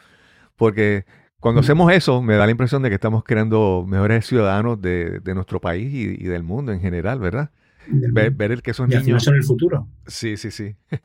Porque 0.55 1.05
cuando 1.43 1.59
hacemos 1.59 1.91
eso, 1.91 2.21
me 2.21 2.35
da 2.35 2.45
la 2.45 2.51
impresión 2.51 2.81
de 2.83 2.87
que 2.87 2.95
estamos 2.95 3.25
creando 3.25 3.85
mejores 3.85 4.25
ciudadanos 4.25 4.81
de, 4.81 5.19
de 5.19 5.35
nuestro 5.35 5.59
país 5.59 5.93
y, 5.93 6.23
y 6.23 6.23
del 6.23 6.41
mundo 6.41 6.71
en 6.71 6.79
general, 6.79 7.19
¿verdad? 7.19 7.51
Ver, 7.85 8.31
ver 8.31 8.53
el 8.53 8.61
que 8.61 8.71
esos 8.71 8.89
y 8.89 8.95
niños... 8.95 9.25
son 9.25 9.35
el 9.35 9.43
futuro. 9.43 9.85
Sí, 10.07 10.37
sí, 10.37 10.51
sí. 10.51 10.77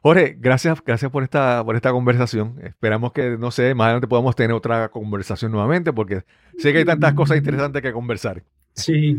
Jorge, 0.00 0.36
gracias, 0.38 0.78
gracias 0.86 1.10
por 1.10 1.24
esta, 1.24 1.64
por 1.64 1.74
esta 1.74 1.90
conversación. 1.90 2.54
Esperamos 2.62 3.10
que, 3.12 3.36
no 3.36 3.50
sé, 3.50 3.74
más 3.74 3.86
adelante 3.86 4.06
podamos 4.06 4.36
tener 4.36 4.52
otra 4.52 4.90
conversación 4.90 5.50
nuevamente, 5.50 5.92
porque 5.92 6.22
sé 6.56 6.72
que 6.72 6.78
hay 6.78 6.84
tantas 6.84 7.14
cosas 7.14 7.36
interesantes 7.36 7.82
que 7.82 7.92
conversar. 7.92 8.44
Sí, 8.74 9.18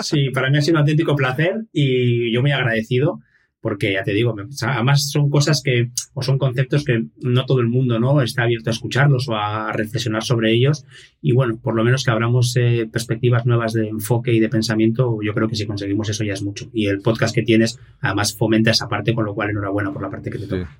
sí, 0.00 0.30
para 0.30 0.50
mí 0.50 0.58
ha 0.58 0.62
sido 0.62 0.78
un 0.78 0.80
auténtico 0.80 1.14
placer 1.14 1.66
y 1.72 2.32
yo 2.32 2.40
muy 2.40 2.50
agradecido 2.50 3.20
porque 3.62 3.92
ya 3.92 4.02
te 4.02 4.12
digo, 4.12 4.34
me- 4.34 4.42
además 4.66 5.08
son 5.10 5.30
cosas 5.30 5.62
que, 5.62 5.90
o 6.12 6.22
son 6.22 6.36
conceptos 6.36 6.84
que 6.84 7.04
no 7.22 7.46
todo 7.46 7.60
el 7.60 7.68
mundo 7.68 7.98
no 8.00 8.20
está 8.20 8.42
abierto 8.42 8.68
a 8.68 8.72
escucharlos 8.72 9.28
o 9.28 9.36
a 9.36 9.72
reflexionar 9.72 10.24
sobre 10.24 10.52
ellos 10.52 10.84
y 11.22 11.32
bueno, 11.32 11.56
por 11.62 11.74
lo 11.76 11.84
menos 11.84 12.04
que 12.04 12.10
abramos 12.10 12.54
eh, 12.56 12.88
perspectivas 12.92 13.46
nuevas 13.46 13.72
de 13.72 13.88
enfoque 13.88 14.32
y 14.34 14.40
de 14.40 14.48
pensamiento, 14.48 15.20
yo 15.22 15.32
creo 15.32 15.48
que 15.48 15.54
si 15.56 15.64
conseguimos 15.66 16.08
eso 16.10 16.24
ya 16.24 16.32
es 16.34 16.42
mucho. 16.42 16.66
Y 16.72 16.88
el 16.88 17.00
podcast 17.00 17.34
que 17.34 17.42
tienes 17.42 17.78
además 18.00 18.36
fomenta 18.36 18.72
esa 18.72 18.88
parte, 18.88 19.14
con 19.14 19.24
lo 19.24 19.32
cual 19.34 19.50
enhorabuena 19.50 19.92
por 19.92 20.02
la 20.02 20.10
parte 20.10 20.28
que 20.30 20.38
te 20.38 20.44
Sí. 20.44 20.50
toca. 20.50 20.76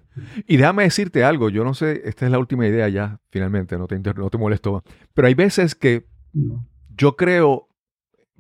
Y 0.49 0.57
déjame 0.57 0.83
decirte 0.83 1.23
algo, 1.25 1.49
yo 1.51 1.63
no 1.65 1.75
sé, 1.75 2.03
esta 2.05 2.27
es 2.27 2.33
la 2.33 2.39
última 2.41 2.67
idea 2.67 2.89
ya, 2.89 3.21
finalmente, 3.31 3.79
no 3.79 3.87
te, 3.87 3.99
no 4.01 4.29
te 4.29 4.39
molesto. 4.39 4.83
Pero 5.15 5.29
hay 5.29 5.35
veces 5.35 5.77
que 5.77 6.05
No. 6.35 6.67
yo 6.97 7.15
creo, 7.17 7.69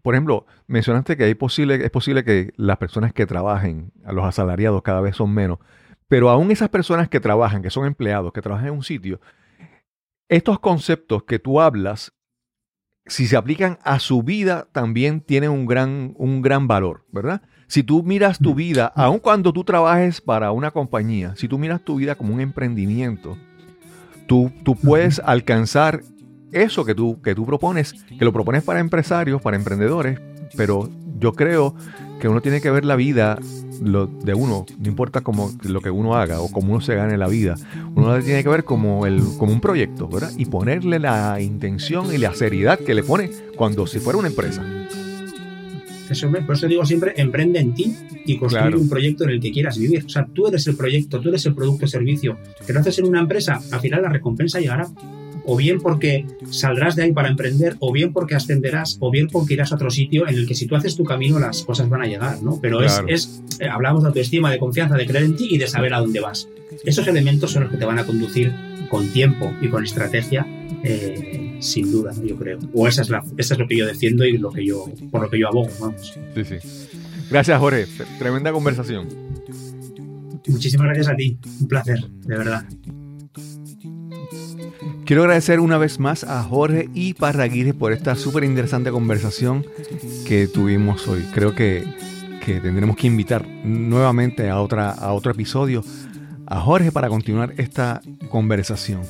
por 0.03 0.15
ejemplo, 0.15 0.47
mencionaste 0.67 1.17
que 1.17 1.25
hay 1.25 1.35
posible, 1.35 1.85
es 1.85 1.91
posible 1.91 2.25
que 2.25 2.53
las 2.57 2.77
personas 2.77 3.13
que 3.13 3.25
trabajen, 3.25 3.93
a 4.05 4.13
los 4.13 4.25
asalariados 4.25 4.83
cada 4.83 5.01
vez 5.01 5.17
son 5.17 5.33
menos, 5.33 5.59
pero 6.09 6.29
aún 6.29 6.51
esas 6.51 6.69
personas 6.69 7.09
que 7.09 7.21
trabajan, 7.21 7.63
que 7.63 7.71
son 7.71 7.87
empleados, 7.87 8.33
que 8.33 8.43
trabajan 8.43 8.69
en 8.69 8.75
un 8.75 8.83
sitio, 8.83 9.21
estos 10.29 10.59
conceptos 10.59 11.23
que 11.23 11.39
tú 11.39 11.61
hablas, 11.61 12.13
si 13.07 13.27
se 13.27 13.37
aplican 13.37 13.79
a 13.83 13.99
su 13.99 14.23
vida, 14.23 14.69
también 14.73 15.21
tienen 15.21 15.51
un 15.51 15.67
gran, 15.67 16.15
un 16.17 16.43
gran 16.43 16.67
valor, 16.69 17.05
¿verdad? 17.13 17.43
Si 17.67 17.83
tú 17.83 18.03
miras 18.03 18.39
tu 18.39 18.55
vida, 18.55 18.93
aun 18.97 19.19
cuando 19.19 19.53
tú 19.53 19.65
trabajes 19.65 20.21
para 20.21 20.53
una 20.53 20.71
compañía, 20.73 21.35
si 21.37 21.49
tú 21.49 21.59
miras 21.59 21.83
tu 21.83 21.97
vida 21.97 22.17
como 22.17 22.35
un 22.35 22.41
emprendimiento, 22.41 23.39
tú, 24.27 24.53
tú 24.65 24.77
puedes 24.77 25.21
alcanzar 25.21 26.03
eso 26.53 26.85
que 26.85 26.95
tú, 26.95 27.21
que 27.23 27.35
tú 27.35 27.45
propones, 27.47 27.95
que 28.19 28.25
lo 28.25 28.33
propones 28.33 28.63
para 28.63 28.81
empresarios, 28.81 29.41
para 29.43 29.57
emprendedores, 29.57 30.21
pero 30.57 30.89
yo 31.19 31.33
creo 31.33 31.75
que 32.21 32.29
uno 32.29 32.41
tiene 32.41 32.61
que 32.61 32.71
ver 32.71 32.85
la 32.85 32.97
vida 32.97 33.39
lo 33.83 34.07
de 34.07 34.33
uno, 34.35 34.65
no 34.79 34.89
importa 34.89 35.23
cómo, 35.23 35.51
lo 35.65 35.81
que 35.81 35.91
uno 35.91 36.15
haga 36.15 36.41
o 36.41 36.49
cómo 36.53 36.73
uno 36.73 36.81
se 36.81 36.95
gane 36.95 37.19
la 37.19 37.27
vida, 37.27 37.57
uno 37.97 38.17
la 38.17 38.23
tiene 38.23 38.43
que 38.45 38.49
ver 38.49 38.63
como, 38.65 39.07
el, 39.07 39.21
como 39.39 39.53
un 39.53 39.61
proyecto, 39.61 40.07
¿verdad? 40.09 40.31
Y 40.37 40.45
ponerle 40.45 41.01
la 41.01 41.41
intención 41.41 42.15
y 42.15 42.19
la 42.19 42.33
seriedad 42.33 42.79
que 42.79 42.95
le 42.95 43.03
pone 43.03 43.31
cuando 43.57 43.87
si 43.89 43.99
fuera 43.99 44.19
una 44.19 44.29
empresa. 44.29 44.63
Eso, 46.09 46.31
por 46.31 46.55
eso 46.55 46.69
digo 46.69 46.85
siempre, 46.85 47.15
emprende 47.17 47.59
en 47.59 47.75
ti 47.75 47.97
y 48.27 48.37
construye 48.37 48.67
Claro. 48.69 48.81
un 48.81 48.89
proyecto 48.89 49.25
en 49.25 49.31
el 49.31 49.41
que 49.41 49.51
quieras 49.51 49.79
vivir. 49.79 50.05
O 50.05 50.09
sea, 50.09 50.27
tú 50.31 50.47
eres 50.47 50.67
el 50.67 50.77
proyecto, 50.77 51.21
tú 51.21 51.31
eres 51.31 51.47
el 51.47 51.55
producto 51.55 51.87
o 51.87 51.89
servicio. 51.89 52.37
Que 52.67 52.73
lo 52.73 52.81
haces 52.81 52.99
en 52.99 53.07
una 53.07 53.21
empresa, 53.21 53.61
al 53.71 53.81
final 53.81 54.03
la 54.03 54.11
recompensa 54.11 54.61
llegará. 54.61 54.89
O 55.45 55.57
bien 55.57 55.81
porque 55.81 56.25
saldrás 56.51 56.95
de 56.97 57.03
ahí 57.05 57.13
para 57.13 57.29
emprender, 57.29 57.77
o 57.81 57.93
bien 57.93 58.13
porque 58.13 58.35
ascenderás, 58.35 58.97
o 59.01 59.11
bien 59.11 59.29
porque 59.29 59.55
irás 59.55 59.73
a 59.73 59.75
otro 59.75 59.91
sitio 59.91 60.29
en 60.29 60.35
el 60.37 60.47
que 60.47 60.55
si 60.55 60.67
tú 60.67 60.77
haces 60.77 60.97
tu 60.97 61.05
camino 61.05 61.39
las 61.39 61.63
cosas 61.65 61.89
van 61.89 62.03
a 62.03 62.07
llegar, 62.07 62.43
¿no? 62.43 62.59
Pero 62.61 62.79
Claro. 62.79 63.07
es, 63.09 63.43
eh, 63.59 63.67
hablamos 63.69 64.03
de 64.03 64.09
autoestima, 64.09 64.51
de 64.51 64.59
confianza, 64.59 64.97
de 64.97 65.07
creer 65.07 65.25
en 65.25 65.37
ti 65.37 65.49
y 65.51 65.59
de 65.59 65.67
saber 65.67 65.95
a 65.95 65.99
dónde 66.01 66.21
vas. 66.21 66.49
Esos 66.85 67.07
elementos 67.09 67.51
son 67.51 67.65
los 67.65 67.71
que 67.73 67.77
te 67.79 67.85
van 67.85 67.99
a 67.99 68.05
conducir 68.07 68.53
con 68.89 69.09
tiempo 69.09 69.53
y 69.61 69.69
con 69.69 69.85
estrategia, 69.85 70.47
eh, 70.85 71.57
sin 71.61 71.91
duda, 71.91 72.13
yo 72.25 72.37
creo. 72.37 72.59
O 72.75 72.87
esa 72.89 73.03
es, 73.03 73.09
la, 73.11 73.23
esa 73.37 73.55
es 73.55 73.61
lo 73.61 73.67
que 73.67 73.77
yo 73.77 73.87
defiendo 73.87 74.25
y 74.25 74.39
lo 74.39 74.51
que 74.51 74.65
yo, 74.65 74.85
por 75.11 75.23
lo 75.23 75.31
que 75.31 75.39
yo 75.39 75.49
abogo, 75.49 75.71
vamos. 75.81 76.15
Sí, 76.35 76.45
sí. 76.45 76.57
Gracias, 77.31 77.59
Jorge. 77.59 77.87
Tremenda 78.19 78.53
conversación. 78.53 79.09
Muchísimas 80.47 80.87
gracias 80.87 81.09
a 81.09 81.17
ti. 81.17 81.37
Un 81.61 81.69
placer, 81.69 82.01
de 82.09 82.37
verdad. 82.37 82.65
Quiero 85.05 85.23
agradecer 85.23 85.61
una 85.61 85.79
vez 85.79 85.99
más 85.99 86.25
a 86.25 86.43
Jorge 86.43 86.89
y 86.95 87.15
Parraguirre 87.15 87.75
por 87.75 87.93
esta 87.93 88.15
súper 88.15 88.45
interesante 88.45 88.91
conversación 88.91 89.67
que 90.27 90.47
tuvimos 90.47 91.09
hoy. 91.09 91.23
Creo 91.35 91.55
que, 91.55 91.85
que, 92.45 92.61
tendremos 92.61 92.97
que 92.97 93.09
invitar 93.09 93.47
nuevamente 93.65 94.49
a, 94.49 94.61
otra, 94.61 94.91
a 94.91 95.13
otro 95.13 95.33
episodio 95.33 95.83
a 96.47 96.61
Jorge 96.61 96.93
para 96.93 97.09
continuar 97.09 97.55
esta 97.57 98.01
conversación. 98.29 99.03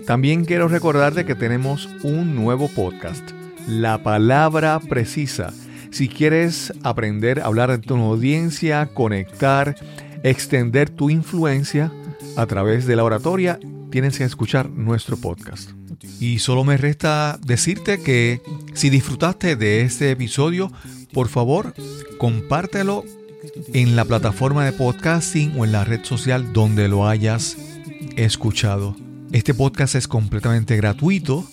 También 0.07 0.45
quiero 0.45 0.69
recordarte 0.69 1.25
que 1.25 1.35
tenemos 1.35 1.89
un 2.03 2.35
nuevo 2.35 2.69
podcast, 2.69 3.31
La 3.67 4.03
Palabra 4.03 4.81
Precisa. 4.81 5.53
Si 5.91 6.09
quieres 6.09 6.73
aprender 6.83 7.41
a 7.41 7.47
hablar 7.47 7.71
de 7.71 7.79
tu 7.79 7.95
audiencia, 7.97 8.87
conectar, 8.87 9.77
extender 10.23 10.91
tu 10.91 11.09
influencia 11.09 11.93
a 12.37 12.47
través 12.47 12.87
de 12.87 12.97
la 12.97 13.05
oratoria, 13.05 13.59
tienes 13.91 14.19
que 14.19 14.25
escuchar 14.25 14.69
nuestro 14.71 15.17
podcast. 15.17 15.71
Y 16.21 16.41
solo 16.41 16.65
me 16.65 16.77
resta 16.77 17.39
decirte 17.45 18.01
que 18.01 18.41
si 18.75 18.91
disfrutaste 18.91 19.57
de 19.57 19.83
este 19.83 20.11
episodio, 20.11 20.71
por 21.13 21.29
favor, 21.29 21.75
compártelo 22.19 23.05
en 23.73 23.97
la 23.97 24.05
plataforma 24.05 24.65
de 24.65 24.73
podcasting 24.73 25.59
o 25.59 25.65
en 25.65 25.73
la 25.73 25.85
red 25.85 26.05
social 26.05 26.53
donde 26.53 26.89
lo 26.89 27.07
hayas 27.07 27.57
escuchado. 28.17 28.97
Este 29.33 29.55
podcast 29.55 29.95
es 29.95 30.09
completamente 30.09 30.77
gratuito. 30.77 31.47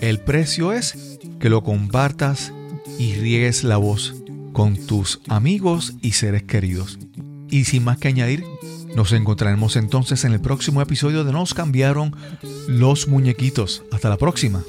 El 0.00 0.20
precio 0.20 0.72
es 0.72 1.18
que 1.38 1.50
lo 1.50 1.62
compartas 1.62 2.52
y 2.98 3.14
riegues 3.14 3.64
la 3.64 3.76
voz 3.76 4.14
con 4.52 4.76
tus 4.76 5.20
amigos 5.28 5.94
y 6.02 6.12
seres 6.12 6.42
queridos. 6.42 6.98
Y 7.48 7.64
sin 7.64 7.84
más 7.84 7.98
que 7.98 8.08
añadir, 8.08 8.44
nos 8.94 9.12
encontraremos 9.12 9.76
entonces 9.76 10.24
en 10.24 10.32
el 10.32 10.40
próximo 10.40 10.82
episodio 10.82 11.24
de 11.24 11.32
Nos 11.32 11.54
cambiaron 11.54 12.14
los 12.68 13.08
muñequitos. 13.08 13.84
Hasta 13.92 14.08
la 14.08 14.16
próxima. 14.16 14.62